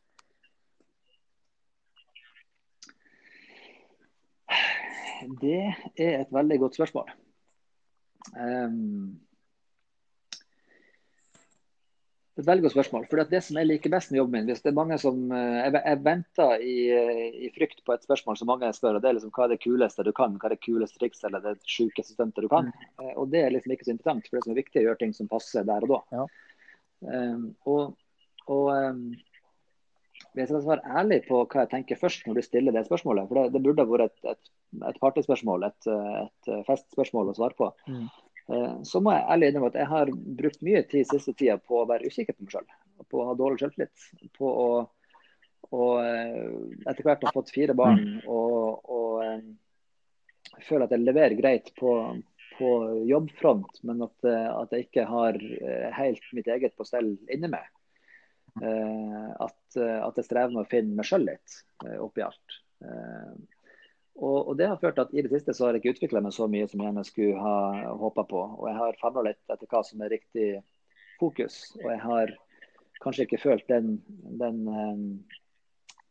Det 5.41 5.59
er 5.99 6.21
et 6.21 6.34
veldig 6.34 6.59
godt 6.65 6.80
spørsmål. 6.80 7.11
Um, 8.34 9.19
det 12.34 12.41
et 12.41 12.47
veldig 12.47 12.63
godt 12.65 12.74
spørsmål. 12.74 13.03
For 13.11 13.21
det 13.30 13.39
som 13.45 13.57
jeg 13.59 13.67
liker 13.69 13.91
best 13.93 14.09
med 14.09 14.17
jobben 14.17 14.39
min 14.39 14.47
hvis 14.49 14.63
det 14.65 14.71
er 14.71 14.78
mange 14.80 14.95
som, 14.97 15.17
eh, 15.32 15.57
Jeg, 15.63 15.82
jeg 15.86 15.99
venter 16.05 16.63
i, 16.65 16.78
i, 17.45 17.49
frykt 17.53 17.84
på 17.86 17.93
et 17.93 18.07
spørsmål 18.07 18.38
som 18.38 18.47
mange 18.49 18.71
spør. 18.74 18.95
og 18.95 19.03
det 19.03 19.09
er 19.09 19.13
liksom, 19.13 19.32
Hva 19.36 19.43
er 19.45 19.51
det 19.53 19.61
kuleste 19.61 20.03
du 20.03 20.11
kan? 20.17 20.39
Hva 20.41 20.49
er 20.49 20.55
det 20.55 20.65
kuleste 20.65 20.97
trikset 20.97 21.28
eller 21.30 21.43
det 21.45 21.59
sjukeste 21.69 22.15
stuntet 22.15 22.41
du 22.41 22.49
kan? 22.49 22.71
Mm. 22.74 22.88
Eh, 23.03 23.13
og 23.13 23.30
Det 23.30 23.43
er 23.43 23.53
liksom 23.53 23.76
ikke 23.76 23.86
så 23.86 23.93
interessant, 23.93 24.26
for 24.28 24.38
det 24.38 24.43
som 24.47 24.55
er 24.55 24.61
viktig, 24.63 24.80
er 24.80 24.82
å 24.82 24.88
gjøre 24.88 25.01
ting 25.03 25.13
som 25.13 25.30
passer 25.30 25.63
der 25.63 25.86
og 25.86 25.93
da. 25.93 26.01
Ja. 26.17 26.26
Um, 27.03 27.45
og, 27.67 27.93
og 28.47 28.65
um, 28.71 29.13
jeg 30.34 30.47
skal 30.47 30.65
være 30.65 30.97
ærlig 30.97 31.21
på 31.28 31.43
hva 31.43 31.65
jeg 31.65 31.71
tenker 31.76 31.99
først 31.99 32.26
når 32.26 32.39
du 32.39 32.45
stiller 32.47 32.74
det 32.74 32.86
spørsmålet, 32.88 33.28
for 33.30 33.38
det, 33.38 33.53
det 33.53 33.61
burde 33.61 33.86
vært 33.91 34.09
et, 34.09 34.32
et, 34.34 34.53
et 34.89 34.99
partespørsmål, 35.01 35.67
et, 35.67 35.89
et, 35.91 36.51
festspørsmål 36.67 37.32
å 37.32 37.36
svare 37.38 37.57
på, 37.57 37.69
mm. 37.88 38.05
Eh, 38.51 38.82
så 38.84 38.99
må 38.99 39.13
jeg 39.13 39.28
ærlig 39.36 39.49
innrømme 39.49 39.71
at 39.71 39.80
jeg 39.80 39.89
har 39.91 40.11
brukt 40.39 40.65
mye 40.67 40.84
tid 40.91 41.07
siste 41.07 41.34
tida 41.38 41.55
på 41.61 41.82
å 41.82 41.88
være 41.89 42.09
usikker 42.11 42.36
på 42.36 42.45
meg 42.45 42.55
sjøl. 42.55 42.67
På 43.11 43.24
å 43.24 43.30
ha 43.30 43.38
dårlig 43.39 43.63
selvtillit. 43.63 44.09
På 44.38 44.51
å 44.51 44.67
og 45.74 46.03
eh, 46.03 46.49
etter 46.91 47.05
hvert 47.07 47.24
ha 47.26 47.32
fått 47.34 47.53
fire 47.55 47.74
barn 47.74 48.01
mm. 48.03 48.17
og, 48.30 48.89
og, 48.93 49.13
eh, 49.24 50.59
føler 50.67 50.86
at 50.86 50.91
jeg 50.93 51.01
leverer 51.01 51.38
greit 51.39 51.71
på, 51.80 51.93
på 52.59 52.74
jobbfront, 53.09 53.80
men 53.88 54.03
at, 54.05 54.28
at, 54.28 54.76
jeg 54.76 54.86
ikke 54.86 55.05
har 55.09 55.39
helt 55.97 56.28
mitt 56.36 56.51
eget 56.51 56.76
på 56.78 56.86
stell 56.86 57.15
inni 57.32 57.49
meg. 57.49 57.65
At, 58.61 59.57
at, 59.80 60.19
jeg 60.19 60.28
strever 60.28 60.53
med 60.53 60.61
å 60.61 60.69
finne 60.69 60.99
meg 60.99 61.07
sjøl 61.09 61.26
litt 61.26 61.55
oppi 62.05 62.21
alt. 62.28 62.59
Og, 64.14 64.47
og, 64.47 64.57
det 64.57 64.68
har 64.70 64.78
ført 64.78 64.95
til 64.97 65.07
at 65.07 65.14
i 65.14 65.24
det 65.26 65.32
siste 65.34 65.55
så 65.57 65.66
har 65.66 65.76
jeg 65.76 65.82
ikke 65.82 65.95
utvikla 65.95 66.22
meg 66.22 66.36
så 66.36 66.45
mye 66.51 66.68
som 66.70 66.82
jeg 66.82 66.89
gjerne 66.89 67.05
skulle 67.07 67.41
ha 67.41 67.93
håpa 67.97 68.26
på. 68.30 68.41
Og 68.59 68.68
jeg 68.70 68.78
har 68.78 68.99
famla 69.01 69.26
litt 69.30 69.53
etter 69.53 69.70
hva 69.72 69.82
som 69.86 70.03
er 70.05 70.14
riktig 70.14 70.49
fokus. 71.22 71.64
Og 71.82 71.88
jeg 71.89 72.01
har 72.03 72.36
kanskje 73.03 73.26
ikke 73.28 73.41
følt 73.41 73.66
den, 73.72 73.97
den 74.39 74.59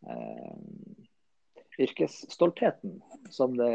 eh, 0.09 0.57
yrkesstoltheten 1.87 2.99
som 3.31 3.55
det 3.57 3.73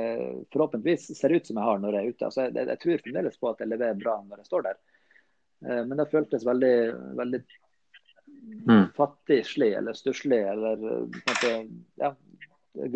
forhåpentligvis 0.53 1.07
ser 1.17 1.33
ut 1.33 1.47
som 1.47 1.57
jeg 1.57 1.69
har 1.69 1.79
når 1.81 1.97
jeg 1.97 2.03
er 2.03 2.11
ute. 2.11 2.27
Altså, 2.29 2.47
jeg, 2.49 2.67
jeg, 2.67 2.81
tror 2.83 3.03
fremdeles 3.05 3.39
på 3.39 3.51
at 3.51 3.63
jeg 3.63 3.71
leverer 3.71 4.01
bra 4.01 4.17
når 4.25 4.43
jeg 4.43 4.49
står 4.51 4.67
der. 4.67 4.81
Eh, 5.65 5.83
men 5.87 5.95
det 6.01 6.09
føltes 6.11 6.45
veldig, 6.47 6.75
veldig 7.21 7.41
mm. 8.67 8.83
fattigslig 8.97 9.71
eller 9.79 9.97
stusslig 9.97 10.43
eller 10.51 10.83
måte, 11.15 11.53
ja, 12.03 12.11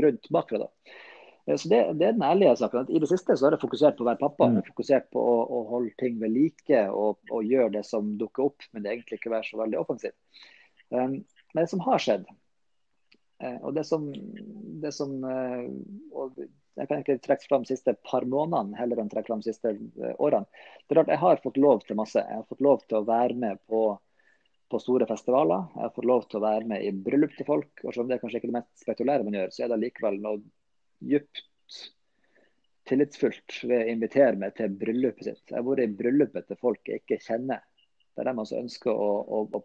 grunt 0.01 0.29
bakfra. 0.29 0.67
da. 0.67 0.99
Eh, 1.45 1.57
så 1.57 1.69
det, 1.69 1.93
det, 1.93 2.05
er 2.07 2.17
den 2.17 2.25
ærlige 2.25 2.55
saken. 2.55 2.89
I 2.89 3.01
det 3.01 3.09
siste 3.09 3.37
så 3.37 3.47
har 3.47 3.55
jeg 3.55 3.63
fokusert 3.63 3.97
på 3.97 4.05
å 4.05 4.11
være 4.11 4.21
pappa. 4.21 4.49
Jeg 4.49 4.61
har 4.61 4.69
fokusert 4.69 5.09
på 5.13 5.23
å, 5.31 5.35
å 5.45 5.63
holde 5.71 5.93
ting 6.01 6.19
ved 6.21 6.35
like 6.35 6.85
og, 6.91 7.19
og, 7.31 7.41
gjøre 7.47 7.73
det 7.77 7.85
som 7.87 8.13
dukker 8.19 8.51
opp, 8.51 8.69
men 8.71 8.85
det 8.85 8.93
egentlig 8.93 9.21
ikke 9.21 9.33
være 9.33 9.49
så 9.49 9.61
veldig 9.63 9.81
offensivt. 9.81 10.17
Um, 10.91 11.21
men 11.53 11.63
det 11.63 11.69
som 11.71 11.83
har 11.85 12.03
skjedd, 12.03 12.25
uh, 13.43 13.59
og 13.61 13.75
det 13.77 13.85
som, 13.87 14.09
det 14.83 14.91
som 14.95 15.13
uh, 15.23 15.63
og 16.11 16.41
Jeg 16.79 16.87
kan 16.87 17.01
ikke 17.01 17.17
trekke 17.23 17.47
fram 17.47 17.65
de 17.65 17.73
siste 17.73 17.93
par 18.07 18.23
månedene 18.27 18.77
heller 18.79 19.01
enn 19.01 19.09
trekke 19.11 19.27
fram 19.27 19.41
de 19.43 19.51
siste 19.51 19.73
uh, 19.75 20.13
årene. 20.23 20.47
Det 20.85 20.93
er 20.93 21.01
klart, 21.01 21.11
Jeg 21.11 21.23
har 21.23 21.43
fått 21.43 21.59
lov 21.59 21.83
til 21.87 21.99
masse. 21.99 22.19
Jeg 22.19 22.41
har 22.41 22.47
fått 22.47 22.63
lov 22.63 22.85
til 22.85 22.99
å 22.99 23.05
være 23.07 23.35
med 23.39 23.59
på, 23.71 23.81
på 24.71 24.79
store 24.83 25.07
festivaler. 25.09 25.67
Jeg 25.75 25.87
har 25.87 25.93
fått 25.95 26.07
lov 26.11 26.27
til 26.27 26.39
å 26.39 26.45
være 26.45 26.67
med 26.71 26.83
i 26.83 26.93
bryllup 26.95 27.35
til 27.37 27.47
folk. 27.47 27.71
og 27.83 27.91
Selv 27.91 28.05
om 28.05 28.11
det 28.11 28.19
er 28.19 28.23
kanskje 28.23 28.41
ikke 28.41 28.51
det 28.51 28.59
mest 28.59 28.85
spektulære 28.85 29.27
man 29.27 29.39
gjør, 29.39 29.55
så 29.55 29.65
er 29.65 29.73
det 29.73 29.81
likevel 29.83 30.19
noe 30.23 30.43
djupt 31.01 31.45
tillitsfullt 32.89 33.61
ved 33.63 33.85
å 33.85 33.91
invitere 33.93 34.37
meg 34.39 34.55
til 34.57 34.73
bryllupet 34.75 35.27
sitt. 35.27 35.43
Jeg 35.47 35.57
har 35.57 35.67
vært 35.67 35.85
i 35.85 35.97
bryllupet 35.99 36.47
til 36.49 36.59
folk 36.59 36.89
jeg 36.89 37.03
ikke 37.03 37.21
kjenner. 37.23 37.61
Det 38.11 38.23
er 38.23 38.31
dem 38.31 38.41
som 38.47 38.65
ønsker 38.65 38.91
å, 38.91 39.11
å, 39.23 39.61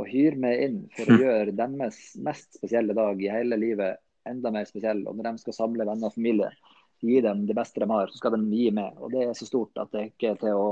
å, 0.00 0.06
hyre 0.08 0.40
meg 0.40 0.64
inn 0.66 0.80
for 0.96 1.10
å 1.10 1.18
gjøre 1.24 1.56
deres 1.56 2.00
mest 2.24 2.58
spesielle 2.58 2.96
dag 2.96 3.22
i 3.22 3.30
hele 3.30 3.58
livet 3.60 4.00
enda 4.28 4.52
mer 4.54 4.66
spesiell. 4.68 5.04
Og 5.06 5.16
når 5.16 5.30
de 5.30 5.44
skal 5.44 5.56
samle 5.56 5.86
venner 5.86 6.10
og 6.10 6.16
familie, 6.16 6.50
gi 7.00 7.20
dem 7.24 7.46
det 7.48 7.56
beste 7.56 7.80
de 7.80 7.88
har, 7.88 8.10
så 8.10 8.20
skal 8.20 8.36
de 8.36 8.42
gi 8.52 8.70
meg. 8.76 8.98
Og 9.00 9.14
det 9.14 9.22
er 9.24 9.36
så 9.36 9.48
stort 9.48 9.78
at 9.80 9.92
det 9.94 10.10
ikke 10.10 10.34
er 10.34 10.40
til 10.42 10.58
å 10.58 10.66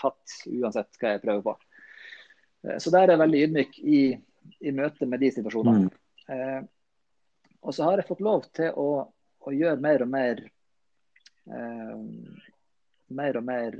fatte 0.00 0.54
uansett 0.54 1.00
hva 1.00 1.16
jeg 1.16 1.24
prøver 1.24 1.44
på. 1.48 1.56
Eh, 2.64 2.78
så 2.80 2.92
der 2.94 3.08
er 3.08 3.16
jeg 3.16 3.24
veldig 3.24 3.42
ydmyk 3.48 3.82
i, 3.82 4.04
i 4.64 4.76
møte 4.76 5.08
med 5.10 5.24
de 5.24 5.32
situasjonene. 5.34 5.90
Mm. 5.90 6.32
Eh, 6.34 6.62
og 7.64 7.76
så 7.76 7.88
har 7.88 8.00
jeg 8.00 8.08
fått 8.08 8.24
lov 8.24 8.46
til 8.56 8.72
å 8.80 8.88
og 9.44 9.54
gjør 9.54 9.80
mer 9.84 10.04
og 10.04 10.10
mer 10.10 10.42
eh, 11.52 12.02
mer 13.14 13.38
og 13.38 13.46
mer 13.46 13.78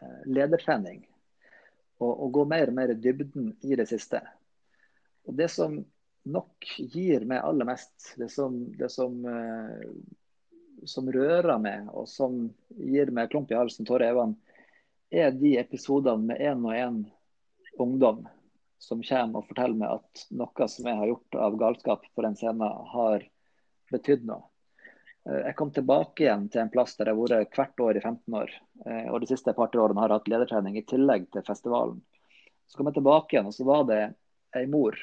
eh, 0.00 0.22
ledertrening. 0.28 1.04
Og, 1.98 2.12
og 2.12 2.32
gå 2.32 2.44
mer 2.48 2.70
og 2.70 2.76
mer 2.76 2.92
i 2.92 2.98
dybden 3.00 3.54
i 3.64 3.76
det 3.78 3.88
siste. 3.88 4.20
Og 5.26 5.36
Det 5.38 5.48
som 5.52 5.78
nok 6.26 6.68
gir 6.92 7.24
meg 7.28 7.44
aller 7.44 7.68
mest, 7.68 8.12
det 8.20 8.28
som, 8.34 8.58
det 8.76 8.90
som, 8.92 9.16
eh, 9.30 9.86
som 10.84 11.08
rører 11.12 11.56
meg 11.62 11.88
og 11.94 12.08
som 12.10 12.42
gir 12.76 13.12
meg 13.14 13.30
klump 13.32 13.52
i 13.52 13.58
halsen, 13.58 13.88
tårer 13.88 14.10
i 14.10 14.16
øynene, 14.16 14.42
er 15.14 15.30
de 15.30 15.52
episodene 15.60 16.32
med 16.32 16.40
en 16.42 16.64
og 16.66 16.74
en 16.74 16.96
ungdom 17.78 18.24
som 18.82 19.04
kommer 19.06 19.40
og 19.40 19.46
forteller 19.48 19.78
meg 19.78 20.00
at 20.00 20.24
noe 20.34 20.66
som 20.68 20.88
jeg 20.90 20.98
har 20.98 21.10
gjort 21.12 21.36
av 21.46 21.58
galskap 21.60 22.08
på 22.12 22.24
den 22.26 22.34
scenen, 22.36 22.74
har 22.90 23.22
betydd 23.92 24.26
noe. 24.28 24.44
Eh, 25.26 25.40
jeg 25.48 25.56
kom 25.58 25.72
tilbake 25.74 26.24
igjen 26.24 26.46
til 26.52 26.62
en 26.62 26.70
plass 26.72 26.96
der 26.98 27.10
jeg 27.10 27.18
har 27.18 27.34
vært 27.34 27.58
hvert 27.58 27.84
år 27.88 27.98
i 27.98 28.04
15 28.04 28.38
år. 28.42 28.54
Eh, 28.86 29.08
og 29.10 29.20
de 29.22 29.30
siste 29.30 29.54
par 29.56 29.74
årene 29.74 30.02
har 30.02 30.12
jeg 30.12 30.20
hatt 30.20 30.32
ledertrening 30.34 30.78
i 30.78 30.86
tillegg 30.86 31.28
til 31.34 31.46
festivalen. 31.46 32.00
Så 32.66 32.78
kom 32.78 32.90
jeg 32.90 32.98
tilbake 32.98 33.36
igjen, 33.36 33.50
og 33.50 33.54
så 33.54 33.66
var 33.66 33.84
det 33.90 34.00
ei 34.56 34.66
mor 34.70 34.96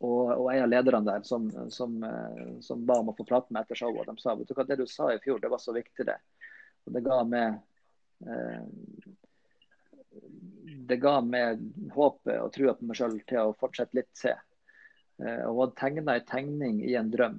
og, 0.00 0.28
og 0.32 0.46
en 0.48 0.62
av 0.64 0.70
lederne 0.70 1.04
der 1.04 1.24
som, 1.28 1.48
som, 1.68 1.96
eh, 2.04 2.52
som, 2.64 2.84
ba 2.88 3.00
om 3.02 3.10
å 3.12 3.16
få 3.16 3.26
prate 3.28 3.52
med 3.52 3.66
etter 3.66 3.82
showet. 3.82 4.08
De 4.08 4.22
sa 4.22 4.34
vet 4.36 4.48
du 4.48 4.54
hva, 4.56 4.64
det 4.64 4.78
du 4.80 4.86
sa 4.88 5.10
i 5.12 5.20
fjor, 5.20 5.42
det 5.42 5.50
var 5.52 5.60
så 5.60 5.74
viktig, 5.76 6.06
det. 6.08 6.16
Og 6.88 6.94
det 6.96 7.02
ga 7.04 7.18
meg 7.28 7.58
eh, 8.24 8.62
det 10.90 10.96
ga 11.02 11.18
meg 11.22 11.60
håpet 11.94 12.40
og 12.40 12.48
trua 12.54 12.72
på 12.78 12.88
meg 12.88 12.96
sjøl 12.96 13.18
til 13.28 13.50
å 13.50 13.56
fortsette 13.60 13.96
litt 13.98 14.08
til. 14.18 14.38
Og 15.20 15.52
hun 15.52 15.60
hadde 15.60 15.76
tegna 15.78 16.14
ei 16.16 16.22
tegning 16.26 16.80
i 16.82 16.94
en 16.98 17.10
drøm 17.12 17.36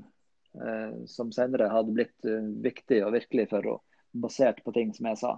som 1.07 1.31
senere 1.31 1.69
hadde 1.71 1.95
blitt 1.95 2.27
eh, 2.27 2.51
viktig 2.63 2.99
og 3.05 3.15
virkelig 3.15 3.47
for 3.53 3.71
å 3.71 3.77
basert 4.11 4.59
på 4.65 4.73
ting 4.75 4.91
som 4.93 5.07
jeg 5.11 5.19
sa. 5.21 5.37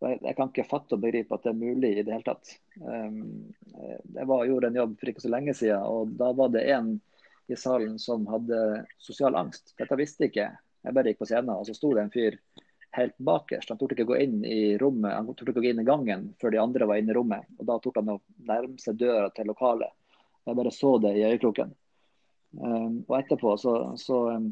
Jeg, 0.00 0.16
jeg, 0.24 0.36
kan 0.38 0.48
ikke 0.48 0.64
fatte 0.64 0.96
og 0.96 1.02
begripe 1.02 1.36
at 1.36 1.44
det 1.44 1.52
er 1.52 1.60
mulig 1.60 1.90
i 1.92 2.04
det 2.06 2.14
hele 2.14 2.24
tatt. 2.24 2.54
Um, 2.80 3.50
jeg 4.16 4.24
var, 4.30 4.46
gjorde 4.48 4.70
en 4.70 4.78
jobb 4.80 4.94
for 4.96 5.12
ikke 5.12 5.24
så 5.26 5.32
lenge 5.34 5.54
siden, 5.58 5.84
og 5.84 6.14
da 6.16 6.30
var 6.38 6.54
det 6.54 6.64
en 6.72 6.94
i 7.52 7.58
salen 7.58 7.98
som 8.00 8.24
hadde 8.30 8.86
sosial 9.02 9.36
angst. 9.36 9.74
Dette 9.76 9.98
visste 10.00 10.30
ikke 10.30 10.46
jeg. 10.46 10.94
bare 10.94 11.12
gikk 11.12 11.20
på 11.20 11.28
scenen, 11.28 11.52
og 11.52 11.68
så 11.68 11.76
sto 11.76 11.92
det 11.92 12.06
en 12.06 12.14
fyr 12.14 12.38
helt 12.96 13.18
bakerst. 13.18 13.68
Han 13.68 13.78
torde 13.78 13.98
ikke 13.98 14.08
gå 14.08 14.16
inn 14.22 14.40
i 14.46 14.78
rommet, 14.80 15.12
han 15.12 15.28
torde 15.34 15.52
ikke 15.52 15.66
gå 15.66 15.74
inn 15.74 15.82
i 15.82 15.88
gangen 15.88 16.30
før 16.40 16.54
de 16.54 16.62
andre 16.62 16.88
var 16.88 17.02
inne 17.02 17.12
i 17.12 17.18
rommet. 17.18 17.50
Og 17.58 17.68
Da 17.68 17.76
torde 17.78 18.00
han 18.00 18.14
å 18.16 18.20
nærme 18.48 18.80
seg 18.80 18.98
døra 19.02 19.28
til 19.36 19.50
lokalet. 19.50 19.92
Jeg 20.46 20.56
bare 20.56 20.72
så 20.74 20.96
det 21.02 21.12
i 21.18 21.26
øyekroken. 21.28 21.74
Um, 22.50 23.04
og 23.06 23.14
etterpå 23.20 23.54
så, 23.62 23.74
så 24.00 24.16
um, 24.34 24.48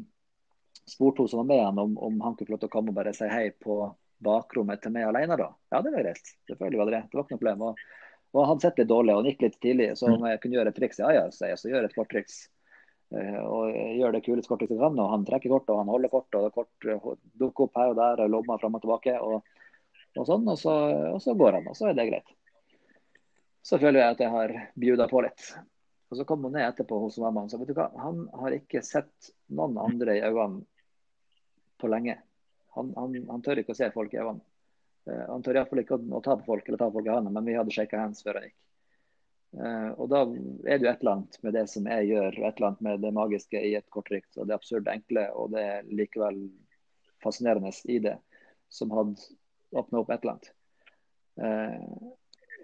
spurte 0.87 1.23
hun 1.23 1.31
som 1.31 1.41
var 1.41 1.49
med 1.49 1.63
han 1.65 1.79
om, 1.81 1.97
om, 1.97 2.21
han 2.21 2.35
kunne 2.35 2.47
få 2.47 2.55
lov 2.55 2.61
til 2.61 2.69
å 2.69 2.75
komme 2.75 2.93
og 2.93 2.99
bare 2.99 3.13
si 3.15 3.27
hei 3.27 3.49
på 3.51 3.81
bakrommet 4.23 4.81
til 4.83 4.93
meg 4.95 5.09
alene. 5.09 5.37
da. 5.39 5.49
Ja, 5.73 5.81
det 5.83 5.91
var 5.95 6.05
greit. 6.05 6.31
Selvfølgelig 6.49 6.79
var 6.79 6.89
det 6.89 6.95
det. 6.95 7.01
Det 7.09 7.19
var 7.19 7.25
ikke 7.25 7.35
noe 7.35 7.41
problem. 7.41 7.65
Og, 7.69 7.83
og 8.33 8.41
han 8.41 8.49
hadde 8.53 8.65
sett 8.67 8.79
litt 8.81 8.91
dårlig 8.91 9.13
og 9.13 9.21
han 9.21 9.29
gikk 9.31 9.45
litt 9.45 9.59
tidlig, 9.63 9.89
så 9.99 10.09
om 10.13 10.25
jeg 10.29 10.41
kunne 10.43 10.59
gjøre 10.59 10.73
et 10.73 10.79
triks, 10.79 10.99
ja 11.01 11.11
ja, 11.15 11.21
så 11.33 11.49
jeg 11.49 11.59
så 11.61 11.71
gjør 11.71 11.87
et 11.87 11.95
kort 11.95 12.11
triks. 12.13 12.41
og 13.09 13.77
gjør 13.97 14.13
det 14.13 14.21
kuleste 14.25 14.51
kortet 14.51 14.73
jeg 14.75 14.81
kan. 14.81 14.99
Og 14.99 15.13
han 15.15 15.23
trekker 15.27 15.55
kort 15.55 15.71
og 15.71 15.79
han 15.81 15.89
holder 15.89 16.11
kort, 16.13 16.35
og 16.39 16.51
kort 16.53 17.23
dukker 17.41 17.67
opp 17.67 17.79
her 17.79 17.93
og 17.93 17.97
der 17.99 18.25
og 18.25 18.35
lommer 18.35 18.61
fram 18.61 18.77
og 18.77 18.83
tilbake. 18.83 19.15
Og, 19.19 19.41
og 20.17 20.27
sånn, 20.27 20.45
og 20.47 20.59
så, 20.59 20.75
og 21.15 21.23
så, 21.23 21.35
går 21.39 21.59
han, 21.59 21.71
og 21.71 21.79
så 21.79 21.89
er 21.89 21.97
det 21.97 22.09
greit. 22.11 22.35
Så 23.65 23.79
føler 23.81 24.03
jeg 24.03 24.15
at 24.15 24.23
jeg 24.23 24.33
har 24.35 24.55
bjuda 24.79 25.09
på 25.11 25.23
litt. 25.25 25.51
Og 26.09 26.17
Så 26.17 26.25
kom 26.25 26.43
hun 26.43 26.55
ned 26.57 26.65
etterpå 26.65 26.97
hos 27.03 27.19
mamma 27.21 27.45
og 27.45 27.51
sa 27.51 27.59
vet 27.61 27.69
du 27.69 27.75
hva, 27.77 27.89
han 28.01 28.23
har 28.41 28.55
ikke 28.55 28.81
sett 28.85 29.29
noen 29.53 29.77
andre 29.77 30.17
i 30.17 30.23
øynene 30.25 30.63
på 31.79 31.89
lenge. 31.91 32.17
Han, 32.75 32.93
han, 32.97 33.17
han 33.29 33.43
tør 33.45 33.61
ikke 33.61 33.75
å 33.75 33.77
se 33.77 33.91
folk 33.93 34.13
i 34.13 34.21
øynene. 34.21 34.41
Uh, 35.09 35.25
han 35.29 35.45
tør 35.45 35.59
iallfall 35.59 35.83
ikke 35.83 35.99
å, 35.99 36.23
ta 36.25 36.35
på 36.39 36.47
folk 36.47 36.67
eller 36.67 36.81
ta 36.81 36.89
folk 36.93 37.07
i 37.07 37.13
hånda, 37.13 37.33
men 37.33 37.45
vi 37.47 37.55
hadde 37.57 37.73
shaka 37.75 38.01
hands 38.01 38.25
før 38.25 38.39
han 38.39 38.49
gikk. 38.49 38.57
Uh, 39.49 39.89
og 39.97 40.09
da 40.11 40.23
er 40.69 40.81
det 40.81 40.85
jo 40.85 40.91
et 40.91 41.03
eller 41.03 41.15
annet 41.15 41.37
med 41.45 41.55
det 41.57 41.65
som 41.71 41.87
jeg 41.89 42.09
gjør, 42.11 42.35
et 42.37 42.57
eller 42.57 42.67
annet 42.67 42.83
med 42.85 43.05
det 43.05 43.13
magiske 43.17 43.61
i 43.69 43.75
et 43.79 43.87
kortrykt, 43.93 44.31
og 44.37 44.49
det 44.49 44.57
absurde 44.57 44.93
enkle 44.93 45.25
og 45.33 45.53
det 45.55 45.65
er 45.65 45.89
likevel 46.01 46.41
fascinerende 47.23 47.71
i 47.89 47.97
det, 48.03 48.15
som 48.69 48.93
hadde 48.93 49.29
åpna 49.77 50.01
opp 50.01 50.13
et 50.13 50.25
eller 50.25 50.35
annet. 50.35 50.51
Uh, 51.39 52.13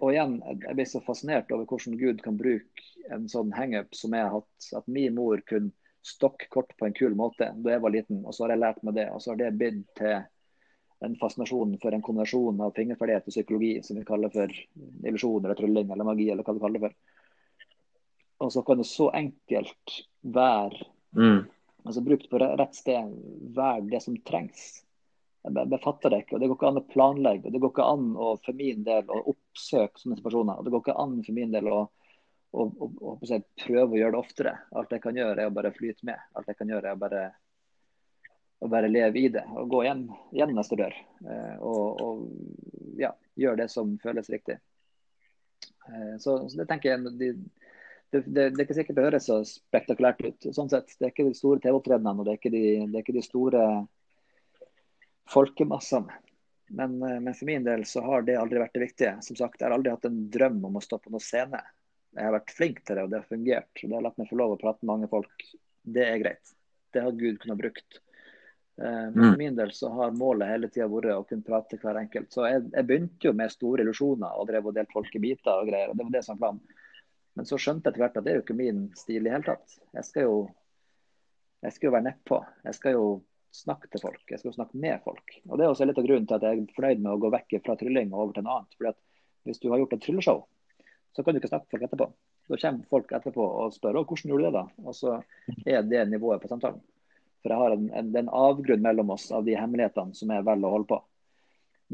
og 0.00 0.12
igjen, 0.12 0.36
jeg 0.44 0.76
blir 0.76 0.88
så 0.88 1.00
fascinert 1.04 1.50
over 1.54 1.68
hvordan 1.68 1.96
Gud 2.00 2.22
kan 2.24 2.38
bruke 2.38 2.86
en 3.14 3.26
sånn 3.30 3.52
hangup 3.56 3.94
som 3.96 4.14
jeg 4.16 4.26
har 4.26 4.34
hatt. 4.34 4.70
At 4.76 4.88
min 4.92 5.14
mor 5.16 5.40
kunne 5.48 5.72
stokke 6.06 6.48
kort 6.52 6.74
på 6.78 6.86
en 6.86 6.94
kul 6.94 7.16
måte 7.18 7.48
da 7.64 7.74
jeg 7.74 7.82
var 7.82 7.94
liten, 7.94 8.22
og 8.24 8.34
så 8.34 8.44
har 8.44 8.54
jeg 8.54 8.62
lært 8.62 8.82
meg 8.86 8.98
det. 8.98 9.08
Og 9.14 9.22
så 9.22 9.32
har 9.32 9.40
det 9.40 9.54
blitt 9.58 9.84
til 9.98 10.18
en 11.04 11.16
fascinasjon 11.20 11.74
for 11.82 11.92
en 11.92 12.04
kombinasjon 12.04 12.62
av 12.64 12.76
fingerferdighet 12.76 13.28
og 13.28 13.34
psykologi 13.34 13.72
som 13.84 13.98
vi 13.98 14.06
kaller 14.08 14.32
for 14.32 14.52
illusjon 14.52 15.44
eller 15.44 15.58
trylling 15.58 15.92
eller 15.92 16.08
magi, 16.08 16.30
eller 16.32 16.46
hva 16.46 16.56
du 16.56 16.62
kaller 16.62 16.80
det 16.80 16.88
for. 16.88 16.96
Og 18.46 18.52
så 18.52 18.62
kan 18.64 18.80
det 18.80 18.88
så 18.88 19.10
enkelt 19.16 19.98
være, 20.36 20.86
mm. 21.16 21.38
altså 21.84 22.04
brukt 22.04 22.28
på 22.30 22.40
rett 22.42 22.76
sted, 22.76 23.12
være 23.56 23.88
det 23.92 24.02
som 24.04 24.16
trengs 24.28 24.66
jeg 25.46 25.80
fatter 25.82 26.12
det 26.12 26.22
ikke. 26.24 26.36
og 26.36 26.42
Det 26.42 26.48
går 26.50 26.58
ikke 26.58 26.68
an 26.70 26.80
å 26.80 26.88
planlegge. 26.90 27.46
og 27.46 27.54
Det 27.54 27.62
går 27.62 27.72
ikke 27.72 27.88
an 27.94 28.06
å, 28.16 28.34
for 28.42 28.58
min 28.58 28.84
del 28.86 29.10
å 29.12 29.22
oppsøke 29.32 30.02
sånne 30.02 30.18
situasjoner. 30.18 30.58
og 30.58 30.66
Det 30.66 30.74
går 30.74 30.84
ikke 30.84 31.00
an 31.04 31.16
for 31.22 31.38
min 31.38 31.54
del 31.54 31.70
å, 31.70 31.80
å, 32.50 32.66
å, 32.66 33.16
prøve 33.62 33.88
å 33.90 34.00
gjøre 34.00 34.14
det 34.16 34.22
oftere. 34.22 34.54
Alt 34.76 34.94
jeg 34.96 35.04
kan 35.04 35.18
gjøre, 35.18 35.42
er 35.42 35.50
å 35.50 35.56
bare 35.56 35.74
flyte 35.76 36.08
med. 36.08 36.22
Alt 36.34 36.50
jeg 36.50 36.60
kan 36.60 36.72
gjøre, 36.74 36.90
er 36.90 36.98
å 36.98 37.02
bare, 37.02 37.24
å 38.58 38.70
bare 38.72 38.90
leve 38.90 39.22
i 39.22 39.28
det. 39.36 39.44
Og 39.54 39.70
gå 39.70 39.84
igjen, 39.84 40.06
gjennom 40.34 40.58
neste 40.58 40.80
dør. 40.80 40.96
Eh, 41.26 41.54
og, 41.60 42.02
og 42.02 42.98
ja, 43.02 43.12
gjøre 43.38 43.62
det 43.62 43.70
som 43.72 43.94
føles 44.02 44.32
riktig. 44.32 44.58
Eh, 45.86 46.14
så, 46.18 46.40
så, 46.48 46.54
det 46.58 46.66
tenker 46.70 46.94
jeg 46.94 47.18
de, 47.20 47.34
det, 48.10 48.22
det, 48.26 48.48
det, 48.50 48.56
er 48.56 48.64
ikke 48.66 48.78
sikkert 48.78 48.98
det 48.98 49.10
høres 49.10 49.28
så 49.30 49.42
spektakulært 49.46 50.24
ut. 50.26 50.48
sånn 50.54 50.70
sett. 50.72 50.90
Det 50.98 51.06
er 51.06 51.14
ikke 51.14 51.28
de 51.28 51.38
store 51.38 51.62
TV-opptredenene 51.62 52.18
og 52.18 52.26
det 52.26 52.34
er 52.34 52.40
ikke 52.40 52.54
de, 52.54 52.64
det 52.90 52.98
er 52.98 53.06
ikke 53.06 53.20
de 53.20 53.26
store 53.26 53.62
folkemassene. 55.28 56.12
Men, 56.68 57.02
eh, 57.02 57.20
men, 57.20 57.34
for 57.34 57.46
min 57.46 57.64
del 57.64 57.84
så 57.84 58.02
har 58.02 58.22
det 58.22 58.36
aldri 58.36 58.62
vært 58.62 58.74
det 58.74 58.84
viktige. 58.86 59.16
Som 59.22 59.36
sagt, 59.36 59.60
Jeg 59.60 59.68
har 59.68 59.76
aldri 59.76 59.92
hatt 59.94 60.04
en 60.04 60.30
drøm 60.30 60.64
om 60.64 60.76
å 60.76 60.82
stå 60.82 60.98
på 60.98 61.10
noen 61.10 61.22
scene. 61.22 61.62
Jeg 62.16 62.24
har 62.24 62.34
vært 62.38 62.56
flink 62.56 62.82
til 62.84 62.96
det, 62.96 63.04
og 63.04 63.12
det 63.12 63.20
har 63.20 63.28
fungert. 63.28 63.70
Det 63.82 63.94
har 63.94 64.02
latt 64.02 64.18
meg 64.18 64.30
få 64.30 64.40
lov 64.40 64.56
å 64.56 64.60
prate 64.60 64.82
med 64.82 64.92
mange 64.94 65.10
folk. 65.12 65.46
Det 65.82 66.06
er 66.06 66.18
greit. 66.22 66.56
Det 66.92 67.04
har 67.04 67.12
Gud 67.12 67.38
kunnet 67.42 67.60
brukt. 67.60 68.00
Eh, 68.82 69.04
men 69.12 69.12
for 69.12 69.36
mm. 69.36 69.38
min 69.38 69.56
del 69.56 69.72
så 69.72 69.90
har 69.92 70.16
målet 70.16 70.48
hele 70.48 70.68
tida 70.72 70.88
vært 70.90 71.12
å 71.14 71.26
kunne 71.28 71.46
prate 71.46 71.78
hver 71.82 72.00
enkelt. 72.00 72.32
Så 72.32 72.48
jeg, 72.48 72.64
jeg 72.72 72.88
begynte 72.88 73.30
jo 73.30 73.36
med 73.36 73.52
store 73.52 73.84
illusjoner 73.84 74.40
og 74.40 74.50
drev 74.50 74.70
og 74.70 74.76
delte 74.76 74.96
folk 74.96 75.14
i 75.14 75.22
biter 75.22 75.62
og 75.62 75.70
greier. 75.70 75.92
og 75.92 75.96
Det 75.96 76.08
var 76.08 76.18
det 76.18 76.24
som 76.26 76.40
var. 76.40 76.58
Men 77.36 77.48
så 77.48 77.58
skjønte 77.60 77.90
jeg 77.90 77.94
etter 77.94 78.04
hvert 78.04 78.16
at 78.16 78.24
det 78.24 78.32
er 78.32 78.38
jo 78.40 78.46
ikke 78.46 78.58
min 78.58 78.86
stil 78.96 79.20
i 79.20 79.28
det 79.28 79.34
hele 79.36 79.50
tatt. 79.50 79.78
Jeg 79.92 80.08
skal 80.08 80.28
jo, 80.28 80.36
jeg 81.66 81.76
skal 81.76 81.90
jo 81.90 81.96
være 81.98 82.08
nedpå. 82.08 82.40
Jeg 82.64 82.78
skal 82.78 82.96
jo 82.96 83.08
snakke 83.56 83.90
til 83.92 84.02
folk. 84.02 84.22
Jeg 84.30 84.42
skal 84.42 84.54
snakke 84.54 84.78
med 84.82 85.00
folk. 85.04 85.38
Og 85.48 85.56
Det 85.56 85.64
er 85.66 85.72
også 85.72 85.88
litt 85.88 85.98
av 86.00 86.06
grunnen 86.06 86.28
til 86.28 86.38
at 86.38 86.46
jeg 86.46 86.62
er 86.62 86.76
fornøyd 86.76 87.02
med 87.02 87.12
å 87.12 87.20
gå 87.24 87.32
vekk 87.34 87.56
fra 87.64 87.76
trylling 87.80 88.12
og 88.12 88.22
over 88.22 88.36
til 88.36 88.46
noe 88.46 88.60
annet. 88.60 88.76
Fordi 88.78 88.92
at 88.92 89.02
Hvis 89.46 89.60
du 89.62 89.68
har 89.70 89.78
gjort 89.78 89.92
et 89.94 90.02
trylleshow, 90.02 90.40
så 91.14 91.22
kan 91.22 91.34
du 91.34 91.38
ikke 91.38 91.48
snakke 91.52 91.68
med 91.68 91.72
folk 91.76 91.84
etterpå. 91.86 92.06
Da 92.48 92.56
kommer 92.62 92.88
folk 92.90 93.12
etterpå 93.14 93.44
og 93.46 93.74
spør 93.74 94.00
hvordan 94.00 94.30
gjorde 94.32 94.42
du 94.42 94.46
det 94.48 94.56
da? 94.56 94.64
Og 94.82 94.94
så 94.94 95.12
er 95.66 95.86
det 95.86 96.02
nivået 96.10 96.42
på 96.42 96.50
samtalen. 96.50 96.82
For 97.42 97.54
jeg 97.54 97.62
har 97.62 97.76
en, 97.76 97.86
en, 97.94 98.10
en 98.18 98.32
avgrunn 98.34 98.82
mellom 98.82 99.12
oss 99.14 99.28
av 99.30 99.46
de 99.46 99.54
hemmelighetene 99.54 100.18
som 100.18 100.32
er 100.34 100.42
vel 100.46 100.66
å 100.66 100.72
holde 100.74 100.90
på. 100.90 100.98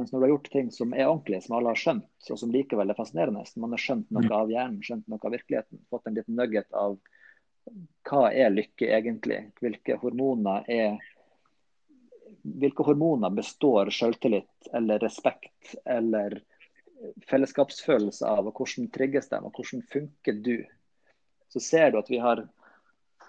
Mens 0.01 0.13
når 0.13 0.19
du 0.19 0.25
har 0.25 0.33
gjort 0.33 0.53
ting 0.53 0.71
som 0.73 0.95
er 0.97 1.11
ordentlig, 1.11 1.43
som 1.45 1.59
alle 1.59 1.73
har 1.75 1.81
skjønt, 1.81 2.29
og 2.33 2.39
som 2.41 2.53
likevel 2.55 2.89
er 2.89 2.97
fascinerende, 2.97 3.45
man 3.61 3.75
har 3.77 3.83
skjønt 3.83 4.13
noe 4.17 4.31
av 4.33 4.53
hjernen, 4.53 4.81
skjønt 4.85 5.11
noe 5.13 5.21
av 5.21 5.35
virkeligheten, 5.37 5.83
fått 5.93 6.09
en 6.09 6.17
liten 6.17 6.39
nugget 6.39 6.73
av 6.73 6.97
hva 8.09 8.23
er 8.33 8.55
lykke 8.55 8.89
egentlig, 8.89 9.43
hvilke 9.61 9.99
hormoner 10.01 10.65
er 10.73 10.97
hvilke 12.43 12.85
hormoner 12.87 13.31
består 13.31 13.91
selvtillit 13.95 14.73
eller 14.75 14.99
respekt 15.03 15.75
eller 15.85 16.41
fellesskapsfølelse 17.31 18.27
av, 18.27 18.47
og 18.47 18.59
hvordan 18.59 18.91
trigges 18.95 19.31
de, 19.31 19.41
og 19.43 19.55
hvordan 19.57 19.83
funker 19.91 20.39
du? 20.45 20.57
Så 21.53 21.61
ser 21.63 21.91
du 21.91 21.99
at 22.01 22.11
vi 22.11 22.21
har 22.23 22.45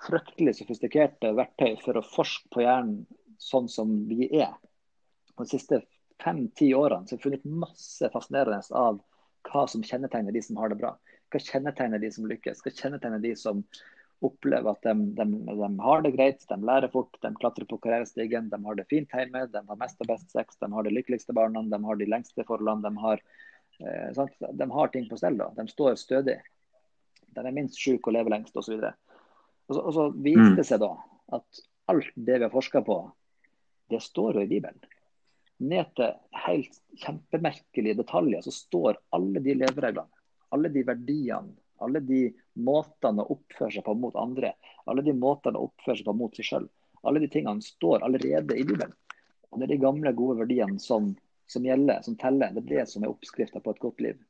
fryktelig 0.04 0.58
sofistikerte 0.60 1.34
verktøy 1.38 1.78
for 1.82 1.98
å 1.98 2.06
forske 2.06 2.50
på 2.54 2.64
hjernen 2.66 3.04
sånn 3.42 3.70
som 3.72 3.96
vi 4.10 4.28
er. 4.30 4.54
De 5.38 5.48
siste 5.50 5.82
fem-ti 6.24 6.72
årene 6.78 7.08
så 7.08 7.16
har 7.16 7.22
vi 7.22 7.26
funnet 7.28 7.50
masse 7.64 8.10
fascinerende 8.14 8.62
av 8.78 9.02
hva 9.50 9.66
som 9.68 9.84
kjennetegner 9.84 10.36
de 10.36 10.44
som 10.44 10.60
har 10.62 10.72
det 10.72 10.80
bra. 10.80 10.94
Hva 11.34 11.42
kjennetegner 11.42 12.00
de 12.00 12.12
som 12.14 12.28
lykkes? 12.30 12.62
Hva 12.64 12.72
kjennetegner 12.72 13.24
de 13.24 13.34
som 13.40 13.64
opplever 14.24 14.72
at 14.72 14.86
de, 14.86 14.94
de, 15.18 15.26
de, 15.48 15.70
har 15.86 16.04
det 16.06 16.14
greit, 16.16 16.46
de 16.50 16.58
lærer 16.66 16.92
fort, 16.94 17.18
de 17.22 17.32
klatrer 17.40 17.68
på 17.70 17.80
karrierestigen, 17.84 18.50
de 18.52 18.60
har 18.66 18.78
det 18.80 18.88
fint 18.92 19.12
hjemme, 19.12 19.46
de 19.52 19.62
har 19.68 19.80
mest 19.80 20.02
og 20.04 20.10
best 20.10 20.32
sex, 20.32 20.58
de 20.62 20.70
har 20.72 20.88
de 20.88 20.94
lykkeligste 20.96 21.36
barna, 21.36 21.64
de 21.68 21.80
har 21.88 22.00
de 22.00 22.10
lengste 22.10 22.46
forholdene, 22.48 22.84
de 22.86 23.04
har, 23.04 23.24
eh, 23.80 24.24
de 24.62 24.70
har 24.78 24.94
ting 24.94 25.10
på 25.10 25.20
stell. 25.20 25.38
da. 25.40 25.52
De 25.58 25.68
står 25.70 26.00
stødig. 26.00 26.40
De 27.34 27.44
er 27.44 27.56
minst 27.56 27.80
syke 27.80 28.10
og 28.10 28.18
lever 28.18 28.36
lengst 28.36 28.58
osv. 28.58 28.80
Og, 28.80 29.78
og 29.80 29.92
så 29.96 30.10
viser 30.16 30.58
det 30.60 30.68
seg 30.70 30.84
da 30.84 30.94
at 31.34 31.64
alt 31.92 32.12
det 32.16 32.40
vi 32.40 32.46
har 32.46 32.54
forska 32.54 32.84
på, 32.86 32.98
det 33.90 34.02
står 34.02 34.40
jo 34.40 34.46
i 34.46 34.50
Bibelen. 34.50 34.80
Ned 35.64 35.92
til 35.96 36.16
helt 36.46 36.80
kjempemerkelige 37.00 37.98
detaljer 38.00 38.44
så 38.44 38.52
står 38.56 38.98
alle 39.16 39.42
de 39.44 39.56
levereglene, 39.62 40.10
alle 40.54 40.72
de 40.74 40.84
verdiene, 40.88 41.54
alle 41.82 42.00
de 42.06 42.22
måtene 42.54 43.24
å 43.24 43.38
oppføre 43.38 43.72
seg 43.78 43.86
på 43.86 43.96
mot 43.98 44.16
andre, 44.20 44.54
alle 44.86 45.06
de 45.06 45.16
måtene 45.18 45.60
å 45.60 45.70
oppføre 45.70 46.00
seg 46.00 46.10
på 46.10 46.18
mot 46.18 46.36
seg 46.38 46.50
sjøl. 46.50 46.68
Alle 47.04 47.20
de 47.20 47.30
tingene 47.32 47.64
står 47.64 48.04
allerede 48.06 48.56
i 48.56 48.64
Bibelen. 48.64 48.94
Og 49.52 49.60
Det 49.60 49.66
er 49.68 49.74
de 49.76 49.82
gamle, 49.84 50.14
gode 50.18 50.40
verdiene 50.40 50.80
som, 50.80 51.12
som 51.48 51.66
gjelder, 51.66 52.02
som 52.02 52.16
teller. 52.18 52.54
Det 52.54 52.64
er 52.64 52.70
det 52.78 52.86
som 52.90 53.04
er 53.04 53.12
oppskrifta 53.12 53.62
på 53.62 53.74
et 53.74 53.82
godt 53.84 54.02
liv. 54.02 54.22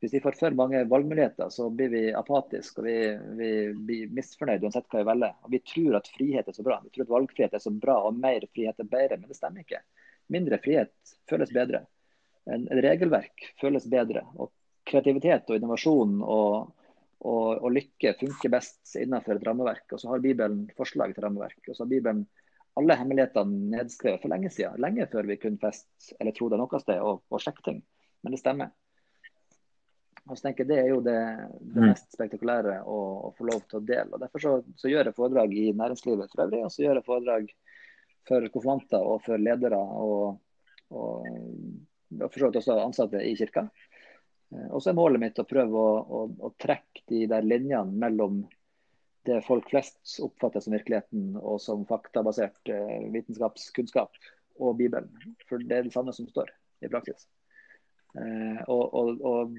Hvis 0.00 0.14
vi 0.14 0.20
får 0.20 0.36
for 0.38 0.56
mange 0.56 0.82
valgmuligheter, 0.84 1.48
så 1.48 1.70
blir 1.72 1.88
vi 1.88 2.02
apatiske 2.12 2.82
og 2.82 2.86
vi, 2.86 2.96
vi 3.38 3.50
blir 3.88 4.10
misfornøyde 4.12 4.68
uansett 4.68 4.88
hva 4.92 5.00
vi 5.00 5.08
velger. 5.08 5.36
Og 5.42 5.52
Vi 5.54 5.60
tror 5.72 5.98
at 5.98 6.10
frihet 6.12 6.48
er 6.48 6.56
så 6.56 6.64
bra. 6.66 6.78
Vi 6.84 6.92
tror 6.92 7.06
at 7.06 7.14
valgfrihet 7.14 7.56
er 7.56 7.62
så 7.64 7.72
bra 7.72 7.98
og 8.04 8.18
mer 8.20 8.44
frihet 8.52 8.80
er 8.80 8.90
bedre, 8.90 9.18
men 9.20 9.30
det 9.30 9.38
stemmer 9.38 9.64
ikke. 9.64 9.80
Mindre 10.32 10.58
frihet 10.64 11.14
føles 11.30 11.52
bedre. 11.56 11.84
En, 12.44 12.66
en 12.68 12.82
regelverk 12.84 13.48
føles 13.60 13.88
bedre. 13.88 14.26
Og 14.36 14.52
kreativitet 14.84 15.50
og 15.50 15.58
innovasjon 15.58 16.18
og, 16.22 16.70
og, 17.24 17.48
og, 17.56 17.68
lykke 17.72 18.14
funker 18.20 18.52
best 18.52 18.94
innenfor 19.00 19.38
et 19.38 19.46
rammeverk. 19.48 19.86
Og 19.92 20.00
så 20.00 20.10
har 20.12 20.24
Bibelen 20.24 20.64
forslag 20.76 21.14
til 21.14 21.26
rammeverk. 21.26 21.60
Og 21.68 21.74
så 21.74 21.84
har 21.84 21.92
Bibelen 21.92 22.24
alle 22.78 22.96
hemmelighetene 22.98 23.76
nedskrevet 23.76 24.22
for 24.22 24.32
lenge 24.32 24.50
siden. 24.52 24.80
Lenge 24.82 25.06
før 25.10 25.28
vi 25.30 25.38
kunne 25.40 25.62
feste 25.62 26.16
eller 26.18 26.34
tro 26.36 26.50
det 26.50 26.58
noe 26.60 26.80
sted 26.82 27.02
og, 27.02 27.22
og 27.30 27.42
sjekke 27.42 27.64
ting. 27.66 27.84
Men 28.24 28.34
det 28.34 28.42
stemmer. 28.42 28.72
Og 30.24 30.38
så 30.38 30.46
tenker 30.46 30.64
jeg 30.64 30.70
Det 30.70 30.78
er 30.80 30.88
jo 30.88 31.00
det, 31.04 31.18
det 31.60 31.82
mm. 31.82 31.88
mest 31.90 32.14
spektakulære 32.16 32.78
å, 32.88 32.98
å, 33.28 33.32
få 33.36 33.46
lov 33.50 33.64
til 33.68 33.80
å 33.80 33.84
dele. 33.84 34.08
og 34.16 34.22
Derfor 34.22 34.44
så, 34.44 34.52
så, 34.80 34.88
gjør 34.88 35.10
jeg 35.10 35.16
foredrag 35.18 35.52
i 35.52 35.66
næringslivet 35.76 36.32
for 36.32 36.46
øvrig, 36.46 36.62
og 36.64 36.72
så 36.72 36.84
gjør 36.84 37.00
jeg 37.00 37.08
foredrag 37.08 37.50
for 38.24 38.46
konfirmanter 38.54 39.04
og 39.04 39.18
for 39.26 39.40
ledere 39.40 39.76
og, 39.76 40.38
og, 40.96 41.26
og 42.22 42.24
for 42.24 42.38
så 42.40 42.48
vidt 42.48 42.60
også 42.62 42.78
ansatte 42.80 43.20
i 43.20 43.34
kirka. 43.36 43.66
Eh, 44.52 44.68
og 44.70 44.82
så 44.82 44.90
er 44.90 44.98
målet 44.98 45.22
mitt 45.22 45.40
å 45.40 45.46
prøve 45.48 45.80
å, 45.80 45.94
å, 46.02 46.24
å, 46.48 46.52
trekke 46.60 47.04
de 47.10 47.24
der 47.30 47.46
linjene 47.46 47.98
mellom 48.04 48.42
det 49.24 49.40
folk 49.46 49.70
flest 49.70 50.18
oppfatter 50.24 50.60
som 50.60 50.74
virkeligheten 50.76 51.38
og 51.40 51.60
som 51.64 51.86
faktabasert 51.88 52.72
eh, 52.72 53.06
vitenskapskunnskap 53.14 54.12
og 54.60 54.76
Bibelen. 54.80 55.10
For 55.48 55.62
det 55.62 55.78
er 55.78 55.88
det 55.88 55.94
samme 55.94 56.12
som 56.16 56.28
står 56.28 56.52
i 56.84 56.90
praksis. 56.92 57.26
Eh, 58.14 58.60
og, 58.68 58.84
og, 58.94 59.24
og, 59.24 59.56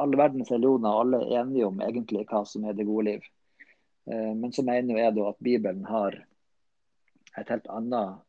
alle 0.00 0.20
verdens 0.20 0.50
religioner 0.52 1.02
alle 1.02 1.24
er 1.26 1.42
enige 1.42 1.68
om 1.68 1.82
egentlig 1.84 2.24
hva 2.30 2.44
som 2.48 2.64
er 2.66 2.78
det 2.78 2.88
gode 2.88 3.06
liv. 3.12 3.28
Men 4.10 4.50
så 4.50 4.64
mener 4.66 4.96
jeg 4.96 5.12
da 5.14 5.26
at 5.28 5.44
Bibelen 5.44 5.84
har 5.86 6.16
et 7.38 7.50
helt 7.52 7.68
annet 7.70 8.24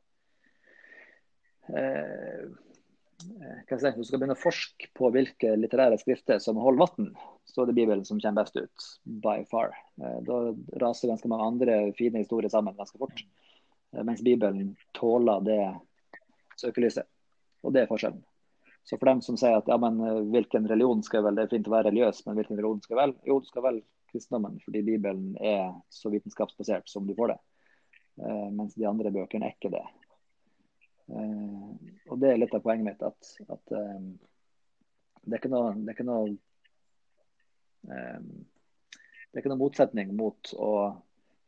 si, 3.22 3.92
du 3.96 4.04
skal 4.06 4.20
begynne 4.20 4.36
å 4.36 4.40
forske 4.40 4.90
på 4.98 5.10
hvilke 5.14 5.54
litterære 5.60 6.00
skrifter 6.02 6.42
som 6.44 6.60
holder 6.62 6.82
vann, 6.84 7.12
så 7.48 7.64
er 7.64 7.70
det 7.70 7.78
Bibelen 7.78 8.04
som 8.08 8.20
kommer 8.22 8.44
best 8.44 8.58
ut. 8.58 8.88
By 9.04 9.46
far. 9.52 9.76
Eh, 10.02 10.18
da 10.28 10.42
raser 10.84 11.12
ganske 11.12 11.30
mange 11.32 11.48
andre 11.52 11.78
fine 11.98 12.24
historier 12.24 12.52
sammen 12.54 12.78
ganske 12.78 13.00
fort. 13.02 13.24
Eh, 13.94 14.04
mens 14.04 14.24
Bibelen 14.26 14.76
tåler 14.98 15.46
det 15.48 15.62
søkelyset. 16.62 17.08
Og 17.66 17.76
det 17.76 17.84
er 17.84 17.92
forskjellen. 17.92 18.22
Så 18.84 18.98
for 18.98 19.12
dem 19.12 19.22
som 19.22 19.38
sier 19.38 19.60
at 19.60 19.68
ja, 19.70 19.78
men 19.78 20.00
hvilken 20.34 20.66
religion 20.70 21.04
skal 21.06 21.22
vel, 21.28 21.38
det 21.38 21.46
er 21.46 21.52
fint 21.54 21.68
å 21.70 21.76
være 21.76 21.92
religiøs, 21.92 22.24
men 22.26 22.40
hvilken 22.40 22.58
religion 22.58 22.82
skal 22.82 22.98
vel? 22.98 23.14
Jo, 23.30 23.38
du 23.38 23.46
skal 23.46 23.68
velge 23.68 23.86
kristendommen, 24.10 24.58
fordi 24.66 24.82
Bibelen 24.88 25.36
er 25.38 25.68
så 25.94 26.10
vitenskapsbasert 26.10 26.90
som 26.90 27.06
du 27.06 27.14
får 27.16 27.36
det. 27.36 27.38
Mens 28.58 28.74
de 28.74 28.88
andre 28.90 29.14
bøkene 29.14 29.48
er 29.48 29.54
ikke 29.54 29.70
det. 29.72 29.84
Eh, 31.12 31.68
og 32.12 32.20
det 32.22 32.32
er 32.32 32.40
litt 32.40 32.56
av 32.56 32.64
poenget 32.64 32.88
mitt. 32.88 33.04
At, 33.04 33.34
at 33.52 33.76
um, 33.76 34.10
det 35.24 35.36
er 35.36 35.42
ikke 35.42 35.54
noe, 35.54 35.76
det 35.78 35.92
er 35.92 35.98
ikke 36.00 36.08
noe 36.08 36.32
um, 37.92 38.32
det 39.32 39.40
er 39.40 39.44
ikke 39.46 39.54
noe 39.54 39.62
motsetning 39.62 40.12
mot 40.18 40.52
å 40.60 40.74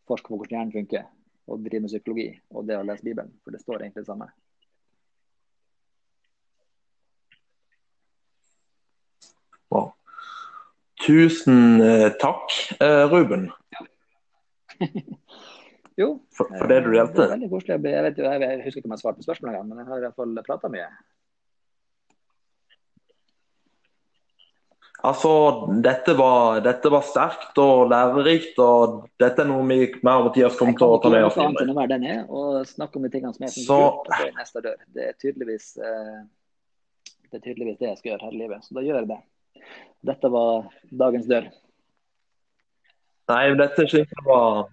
forske 0.07 0.32
på 0.32 0.38
hvordan 0.39 0.55
hjernen 0.55 0.76
funker 0.76 1.09
og 1.51 1.66
drive 1.66 1.84
med 1.84 1.91
psykologi 1.91 2.30
og 2.55 2.68
det 2.70 2.78
å 2.80 2.86
lese 2.88 3.03
Bibelen, 3.03 3.34
for 3.43 3.51
det 3.51 3.59
står 3.59 3.84
egentlig 3.84 4.05
det 4.05 4.07
samme. 4.07 4.30
Wow. 9.74 9.91
Tusen 11.03 11.84
eh, 11.84 12.07
takk, 12.24 12.55
eh, 12.80 13.03
Ruben. 13.11 13.49
Ja. 13.76 14.88
Jo, 15.99 16.07
for, 16.33 16.49
for 16.57 16.69
det 16.71 16.79
du 16.85 16.93
delte? 16.93 17.19
Det 17.19 17.25
er 17.25 17.35
veldig 17.35 17.49
koselig. 17.51 17.75
Jeg, 17.85 18.05
vet, 18.05 18.21
jeg, 18.23 18.45
jeg 18.45 18.61
husker 18.63 18.81
ikke 18.81 18.89
om 18.89 18.95
jeg 18.95 19.03
svarte 19.03 19.19
på 19.19 19.27
spørsmålet, 19.27 19.67
men 19.67 19.81
jeg 19.83 19.89
har 19.89 19.99
i 19.99 20.05
hvert 20.07 20.17
fall 20.17 20.39
prata 20.47 20.71
mye. 20.73 20.87
Altså, 25.03 25.29
dette 25.83 26.13
var, 26.15 26.61
dette 26.63 26.87
var, 26.87 27.03
sterkt 27.03 27.57
og 27.59 27.89
lærerikt, 27.91 28.55
og 28.63 29.01
dette 29.19 29.43
er 29.43 29.49
noe 29.49 29.65
vi 29.67 29.89
mer 29.99 30.21
og 30.21 30.29
Mathias 30.29 30.55
kommer 30.55 30.77
til 30.79 30.93
å 30.95 31.01
ta 31.03 31.11
med 31.11 31.27
oss. 31.27 31.35
Er, 31.35 32.21
og 32.31 32.61
snakke 32.69 33.01
om 33.01 33.03
de 33.03 33.11
tingene 33.11 33.35
som 33.35 33.43
er 33.43 33.51
som 33.51 33.65
gjør 33.67 33.97
kult, 34.07 34.37
neste 34.39 34.63
dør. 34.63 34.79
Det 34.95 35.09
er, 35.09 35.17
tydeligvis, 35.19 35.67
eh, 35.83 36.23
det 37.27 37.41
er 37.41 37.43
tydeligvis 37.49 37.81
det 37.81 37.89
jeg 37.89 37.99
skal 37.99 38.13
gjøre 38.13 38.29
her 38.29 38.37
i 38.37 38.41
livet, 38.45 38.63
så 38.63 38.79
da 38.79 38.85
gjør 38.87 39.01
jeg 39.01 39.11
det. 39.11 39.19
Dette 40.07 40.31
var 40.37 40.71
dagens 41.03 41.27
dør. 41.33 41.51
Nei, 43.33 43.43
dette 43.59 43.89
synes 43.91 44.15
jeg 44.15 44.27
var 44.29 44.71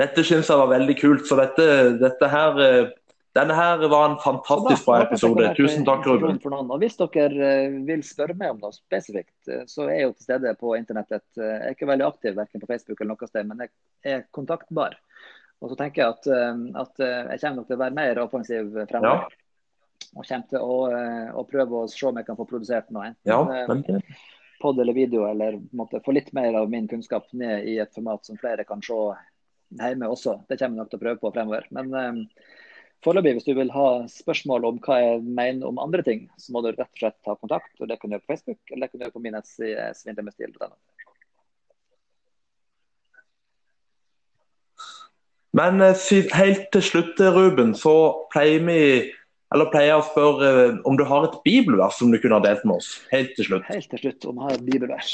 dette 0.00 0.24
syns 0.24 0.50
jeg 0.50 0.60
var 0.60 0.70
veldig 0.74 0.96
kult. 1.00 1.26
Så 1.28 1.38
dette, 1.38 1.66
dette 2.00 2.30
her 2.32 2.60
eh, 2.62 2.92
denne 3.36 3.52
her 3.56 3.82
var 3.92 4.06
en 4.08 4.18
fantastisk 4.22 4.86
bra 4.88 5.02
episode. 5.04 5.48
Tusen 5.58 5.84
takk, 5.84 6.06
Ruben. 6.08 6.38
Og 6.40 6.76
Hvis 6.80 6.98
dere 7.00 7.48
eh, 7.52 7.78
vil 7.88 8.04
spørre 8.04 8.36
meg 8.36 8.54
om 8.54 8.62
noe 8.64 8.76
spesifikt, 8.76 9.38
eh, 9.48 9.64
så 9.68 9.88
er 9.88 9.98
jeg 9.98 10.06
jo 10.06 10.12
til 10.14 10.28
stede 10.28 10.54
på 10.60 10.76
internettet. 10.78 11.26
Jeg 11.40 11.56
er 11.56 11.76
ikke 11.76 11.90
veldig 11.92 12.06
aktiv 12.08 12.36
verken 12.36 12.62
på 12.62 12.70
Facebook 12.70 13.00
eller 13.00 13.14
noe 13.14 13.30
sted, 13.30 13.48
men 13.48 13.64
jeg 13.64 14.14
er 14.14 14.28
kontaktbar. 14.36 14.98
Og 15.64 15.72
så 15.72 15.76
tenker 15.80 16.02
jeg 16.02 16.12
at, 16.12 16.26
at 16.82 16.98
jeg 17.00 17.38
kommer 17.40 17.62
nok 17.62 17.68
til 17.68 17.78
å 17.78 17.80
være 17.80 17.96
mer 17.96 18.18
offensiv 18.20 18.74
fremover. 18.90 19.22
Ja. 19.32 20.08
Og 20.16 20.26
kommer 20.28 20.50
til 20.50 20.60
å, 20.60 20.74
å, 21.40 21.44
prøve 21.48 21.78
å 21.78 21.86
se 21.88 22.04
om 22.08 22.18
jeg 22.20 22.26
kan 22.26 22.36
få 22.36 22.44
produsert 22.48 22.92
noe. 22.92 23.14
Enten 23.24 23.96
ja, 23.96 24.18
pod 24.60 24.80
eller 24.80 24.92
video, 24.92 25.24
eller 25.30 25.56
måtte, 25.76 26.02
få 26.04 26.12
litt 26.16 26.28
mer 26.36 26.54
av 26.60 26.68
min 26.70 26.88
kunnskap 26.88 27.32
ned 27.32 27.64
i 27.68 27.78
et 27.80 27.92
format 27.96 28.24
som 28.28 28.36
flere 28.40 28.64
kan 28.68 28.84
se 28.84 29.00
hjemme 29.74 30.10
også. 30.12 30.38
Det 30.48 30.58
kommer 30.60 30.76
jeg 30.76 30.84
nok 30.84 30.92
til 30.92 31.00
å 31.00 31.04
prøve 31.04 31.22
på 31.22 31.32
fremover. 31.34 31.66
Men 31.74 32.28
Foreløpig, 33.04 33.36
hvis 33.36 33.46
du 33.46 33.52
vil 33.54 33.68
ha 33.70 33.88
spørsmål 34.10 34.64
om 34.66 34.78
hva 34.82 34.96
jeg 34.98 35.18
mener 35.22 35.68
om 35.68 35.78
andre 35.78 36.02
ting, 36.02 36.24
så 36.42 36.54
må 36.54 36.62
du 36.64 36.72
rett 36.72 36.88
og 36.88 37.02
slett 37.02 37.18
ta 37.26 37.36
kontakt. 37.38 37.74
og 37.78 37.90
Det 37.90 38.00
kan 38.00 38.10
du 38.10 38.16
gjøre 38.16 38.24
på 38.24 38.32
Facebook, 38.32 38.60
eller 38.70 38.86
det 38.86 38.90
kan 38.90 38.98
du 38.98 39.04
gjøre 39.04 39.14
på 39.14 39.22
min 39.22 39.36
nettside 39.36 39.84
svindlemestil.no. 40.00 40.72
Men 45.56 45.80
eh, 45.84 46.08
helt 46.36 46.66
til 46.74 46.84
slutt, 46.84 47.22
Ruben, 47.36 47.76
så 47.78 47.94
pleier 48.32 48.64
vi 48.66 48.80
eller 49.54 49.70
pleier 49.70 49.92
jeg 49.92 50.02
å 50.02 50.08
spørre 50.08 50.50
eh, 50.64 50.78
om 50.88 50.98
du 50.98 51.04
har 51.06 51.28
et 51.28 51.38
bibelvers 51.46 52.00
som 52.00 52.10
du 52.10 52.18
kunne 52.20 52.40
ha 52.40 52.44
delt 52.44 52.66
med 52.66 52.80
oss? 52.80 52.90
Helt 53.12 53.36
til 53.38 53.52
slutt. 53.52 53.68
Helt 53.70 53.88
til 53.92 54.02
slutt, 54.02 54.26
om 54.26 54.40
jeg 54.40 54.48
har 54.48 54.58
et 54.58 54.66
bibelvers. 54.66 55.12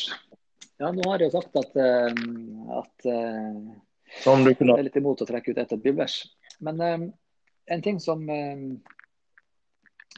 Ja, 0.81 0.89
nå 0.91 1.05
har 1.11 1.21
jeg 1.21 1.29
jo 1.29 1.43
sagt 1.43 1.61
at, 1.61 1.77
eh, 1.77 2.09
at, 4.21 4.45
du 4.45 4.55
kunne... 4.55 4.77
jeg 4.77 4.79
er 4.79 4.89
litt 4.89 5.01
imot 5.01 5.25
å 5.25 5.29
trekke 5.29 5.53
ut 5.53 5.61
et 5.63 5.75
bibelvers. 5.79 6.21
Men 6.63 6.81
en 7.67 7.83
ting 7.83 8.01
som 8.01 8.29
eh, 8.31 8.59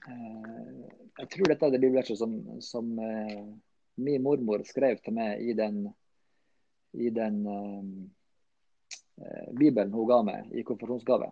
eh, 0.08 0.84
Jeg 1.18 1.28
tror 1.30 1.48
dette 1.48 1.66
er 1.66 1.74
det 1.74 1.80
bibelverset 1.82 2.18
som, 2.18 2.34
som 2.64 2.98
eh, 2.98 3.44
min 3.94 4.22
mormor 4.22 4.64
skrev 4.66 4.98
til 5.04 5.14
meg 5.14 5.42
i 5.44 5.54
den, 5.54 5.84
i 6.98 7.10
den 7.14 7.36
bibelen 9.54 9.92
hun 9.94 10.08
ga 10.08 10.18
meg 10.26 10.50
i 10.50 10.64
konfirmasjonsgave. 10.66 11.28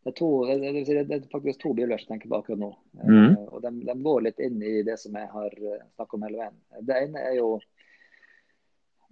Det 0.00 0.10
er, 0.10 0.16
to, 0.18 0.30
det, 0.48 1.04
det 1.06 1.14
er 1.14 1.28
faktisk 1.30 1.60
to 1.62 1.70
bibelvers 1.76 2.02
jeg 2.02 2.10
tenker 2.10 2.32
på 2.32 2.40
akkurat 2.40 2.58
nå. 2.64 2.70
Mm. 3.04 3.36
og 3.46 3.62
de, 3.62 3.70
de, 3.86 3.94
går 4.02 4.24
litt 4.26 4.42
inn 4.42 4.58
i 4.58 4.80
det 4.82 4.96
som 4.98 5.14
jeg 5.14 5.30
har 5.30 5.54
snakket 5.54 6.16
om 6.16 6.26
hele 6.26 6.40
veien. 6.40 6.58
Det 6.88 6.98
ene 7.04 7.22
er 7.28 7.36
jo 7.38 7.48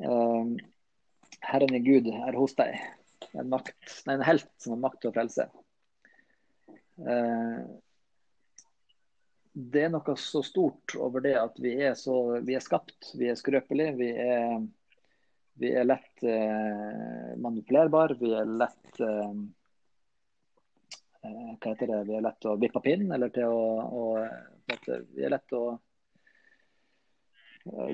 uh, 0.03 0.51
Herren 1.45 1.75
i 1.75 1.83
Gud 1.85 2.09
er 2.13 2.37
hos 2.39 2.57
deg. 2.59 2.79
En, 3.33 3.49
makt, 3.51 3.77
nei, 4.07 4.17
en 4.19 4.27
helt 4.27 4.49
som 4.63 4.75
har 4.77 4.83
makt 4.87 5.03
til 5.03 5.13
å 5.13 5.17
frelse. 5.17 5.49
Eh, 6.99 7.61
det 9.59 9.85
er 9.85 9.91
noe 9.91 10.15
så 10.21 10.43
stort 10.47 10.95
over 11.01 11.23
det 11.25 11.35
at 11.39 11.57
vi 11.63 11.73
er, 11.83 11.95
så, 11.99 12.15
vi 12.47 12.55
er 12.55 12.63
skapt, 12.63 13.13
vi 13.19 13.31
er 13.31 13.39
skrøpelige. 13.39 13.95
Vi 13.99 14.11
er, 14.23 14.61
vi 15.59 15.73
er 15.75 15.89
lett 15.89 16.23
eh, 16.23 17.35
manipulerbare, 17.43 18.19
vi 18.21 18.33
er 18.39 18.53
lett 18.61 19.03
eh, 19.03 19.35
eh, 21.27 21.51
Hva 21.59 21.73
heter 21.73 21.91
det? 21.91 22.01
Vi 22.07 22.17
er 22.21 22.27
lett 22.29 22.47
å 22.47 22.55
vippe 22.61 22.83
pinnen, 22.85 23.11
eller 23.17 23.35
til 23.35 23.51
å, 23.51 23.67
å 23.83 24.05
Vi 25.17 25.27
er 25.27 25.35
lett 25.35 25.59
å 25.59 25.65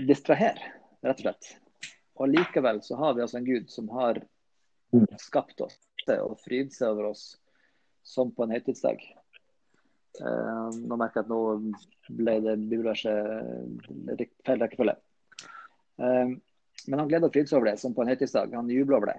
distrahere, 0.05 0.75
rett 1.03 1.23
og 1.23 1.25
slett. 1.25 1.64
Og 2.15 2.31
likevel 2.31 2.81
så 2.85 2.99
har 3.01 3.17
vi 3.17 3.25
altså 3.25 3.41
en 3.41 3.49
Gud 3.49 3.71
som 3.73 3.89
har 3.95 4.23
skapt 5.19 5.61
oss 5.65 5.81
og 6.05 6.37
fryd 6.43 6.73
seg 6.75 6.93
over 6.93 7.11
oss 7.15 7.23
som 8.05 8.29
på 8.35 8.45
en 8.45 8.53
høytidsdag. 8.53 9.01
Uh, 10.21 10.69
nå 10.85 10.99
merker 11.01 11.23
jeg 11.23 11.25
at 11.25 11.31
nå 11.33 11.39
ble 12.15 12.35
det 12.45 12.55
bibelverset 12.61 13.89
feil 14.47 14.61
rekkefølge. 14.61 14.95
Uh, 15.99 16.37
men 16.85 17.01
han 17.01 17.09
gleder 17.09 17.31
og 17.31 17.35
fryder 17.35 17.57
over 17.57 17.71
det 17.71 17.79
som 17.81 17.97
på 17.97 18.05
en 18.05 18.13
høytidsdag. 18.13 18.53
Han 18.55 18.71
jubler 18.71 19.01
over 19.01 19.15
det. 19.15 19.17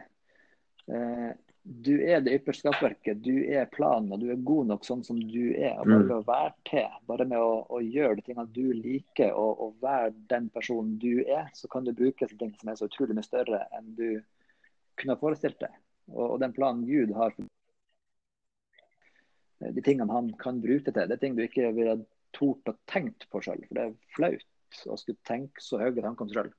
Uh, 0.85 1.31
du 1.66 1.95
er 2.05 2.20
det 2.22 2.36
ypperste 2.38 2.70
skapverket, 2.70 3.24
du 3.26 3.39
er 3.49 3.66
planen, 3.74 4.11
og 4.13 4.22
du 4.22 4.28
er 4.30 4.41
god 4.45 4.68
nok 4.70 4.84
sånn 4.86 5.01
som 5.05 5.18
du 5.18 5.55
er. 5.57 5.74
og 5.80 5.88
Bare 5.89 6.03
med 6.03 6.13
å 6.13 6.26
være 6.28 6.51
til, 6.70 6.97
bare 7.09 7.26
med 7.26 7.41
å, 7.41 7.55
å 7.74 7.80
gjøre 7.82 8.20
de 8.20 8.26
tingene 8.28 8.53
du 8.53 8.68
liker, 8.70 9.32
og, 9.34 9.63
og, 9.63 9.80
være 9.82 10.13
den 10.30 10.51
personen 10.53 10.93
du 11.01 11.24
er, 11.24 11.49
så 11.57 11.70
kan 11.72 11.88
du 11.88 11.93
bruke 11.97 12.30
ting 12.30 12.53
som 12.59 12.70
er 12.70 12.78
så 12.78 12.89
utrolig 12.89 13.18
mye 13.18 13.26
større 13.26 13.63
enn 13.74 13.95
du 13.97 14.09
kunne 14.99 15.18
ha 15.18 15.22
forestilt 15.22 15.57
deg. 15.63 15.74
Og, 16.13 16.36
og 16.36 16.38
den 16.43 16.53
planen 16.53 16.86
Gud 16.86 17.16
har 17.18 17.34
de 19.66 19.82
tingene 19.82 20.13
han 20.13 20.30
kan 20.38 20.61
bruke 20.61 20.91
det 20.91 20.93
til. 20.93 21.09
Det 21.09 21.18
er 21.18 21.24
ting 21.24 21.39
du 21.39 21.43
ikke 21.47 21.74
ville 21.74 21.97
tort 22.36 22.70
å 22.70 22.78
tenkt 22.91 23.26
på 23.32 23.41
sjøl. 23.41 23.66
For 23.66 23.80
det 23.80 23.88
er 23.88 23.97
flaut 24.13 24.86
å 24.91 24.99
skulle 25.01 25.26
tenke 25.26 25.63
så 25.63 25.82
høye 25.82 25.97
tanker 25.97 26.28
om 26.28 26.30
seg 26.30 26.43
sjøl. 26.43 26.53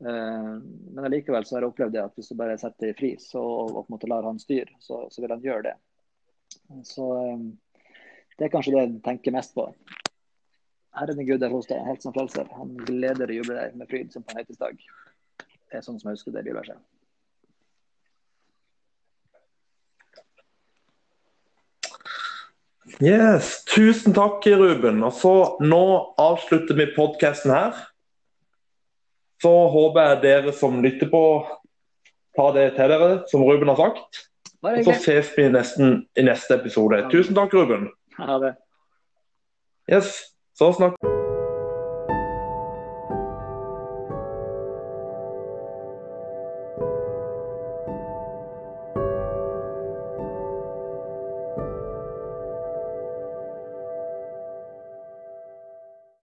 Uh, 0.00 0.56
men 0.94 1.04
allikevel 1.04 1.44
så 1.44 1.56
har 1.56 1.64
jeg 1.64 1.72
opplevd 1.74 1.96
det 1.96 2.04
at 2.06 2.14
hvis 2.16 2.30
du 2.32 2.38
bare 2.38 2.56
setter 2.60 2.88
det 2.88 2.94
i 2.94 2.98
frys 3.00 3.26
og, 3.36 3.74
og, 3.76 3.88
måte 3.92 4.08
lar 4.08 4.24
han 4.24 4.40
styre, 4.40 4.72
så, 4.80 5.02
så, 5.12 5.20
vil 5.20 5.34
han 5.34 5.44
gjøre 5.44 5.66
det. 5.68 5.74
Så 6.88 7.08
um, 7.34 7.50
det 8.38 8.46
er 8.46 8.52
kanskje 8.54 8.72
det 8.76 8.84
jeg 8.86 9.02
tenker 9.04 9.36
mest 9.36 9.52
på. 9.56 9.66
Herren 10.96 11.26
Gud 11.26 11.44
er 11.44 11.52
hos 11.52 11.68
deg, 11.70 11.82
helt 11.86 12.02
som 12.02 12.14
frelser. 12.16 12.48
Han 12.56 12.72
gleder 12.88 13.30
og 13.30 13.36
jubler 13.36 13.60
deg 13.60 13.76
med 13.78 13.90
fryd 13.90 14.14
som 14.14 14.24
på 14.24 14.32
en 14.32 14.40
høytidsdag. 14.40 14.80
Det 15.70 15.78
er 15.78 15.84
sånn 15.86 16.00
som 16.00 16.10
jeg 16.10 16.18
husker 16.18 16.34
det 16.34 16.42
bibelverset. 16.48 16.80
Yes, 22.98 23.60
Tusen 23.70 24.16
takk, 24.16 24.44
Ruben. 24.44 25.04
Og 25.06 25.14
så 25.14 25.34
Nå 25.62 25.84
avslutter 26.20 26.76
vi 26.76 26.90
podkasten 26.96 27.54
her. 27.54 27.76
Så 29.40 29.52
håper 29.72 30.08
jeg 30.08 30.22
dere 30.24 30.52
som 30.56 30.82
lytter 30.84 31.08
på, 31.12 31.22
tar 32.36 32.56
det 32.56 32.66
til 32.76 32.92
dere, 32.92 33.12
som 33.30 33.44
Ruben 33.46 33.72
har 33.72 33.80
sagt. 33.80 34.26
Og 34.60 34.82
så 34.84 34.96
ses 35.00 35.30
vi 35.36 35.48
nesten 35.48 36.02
i 36.18 36.26
neste 36.26 36.58
episode. 36.60 37.06
Tusen 37.12 37.38
takk, 37.38 37.56
Ruben. 37.56 37.88
Ha 38.20 38.36
det. 38.42 38.52
Yes, 39.90 40.12
så 40.58 40.68
snakk 40.76 41.09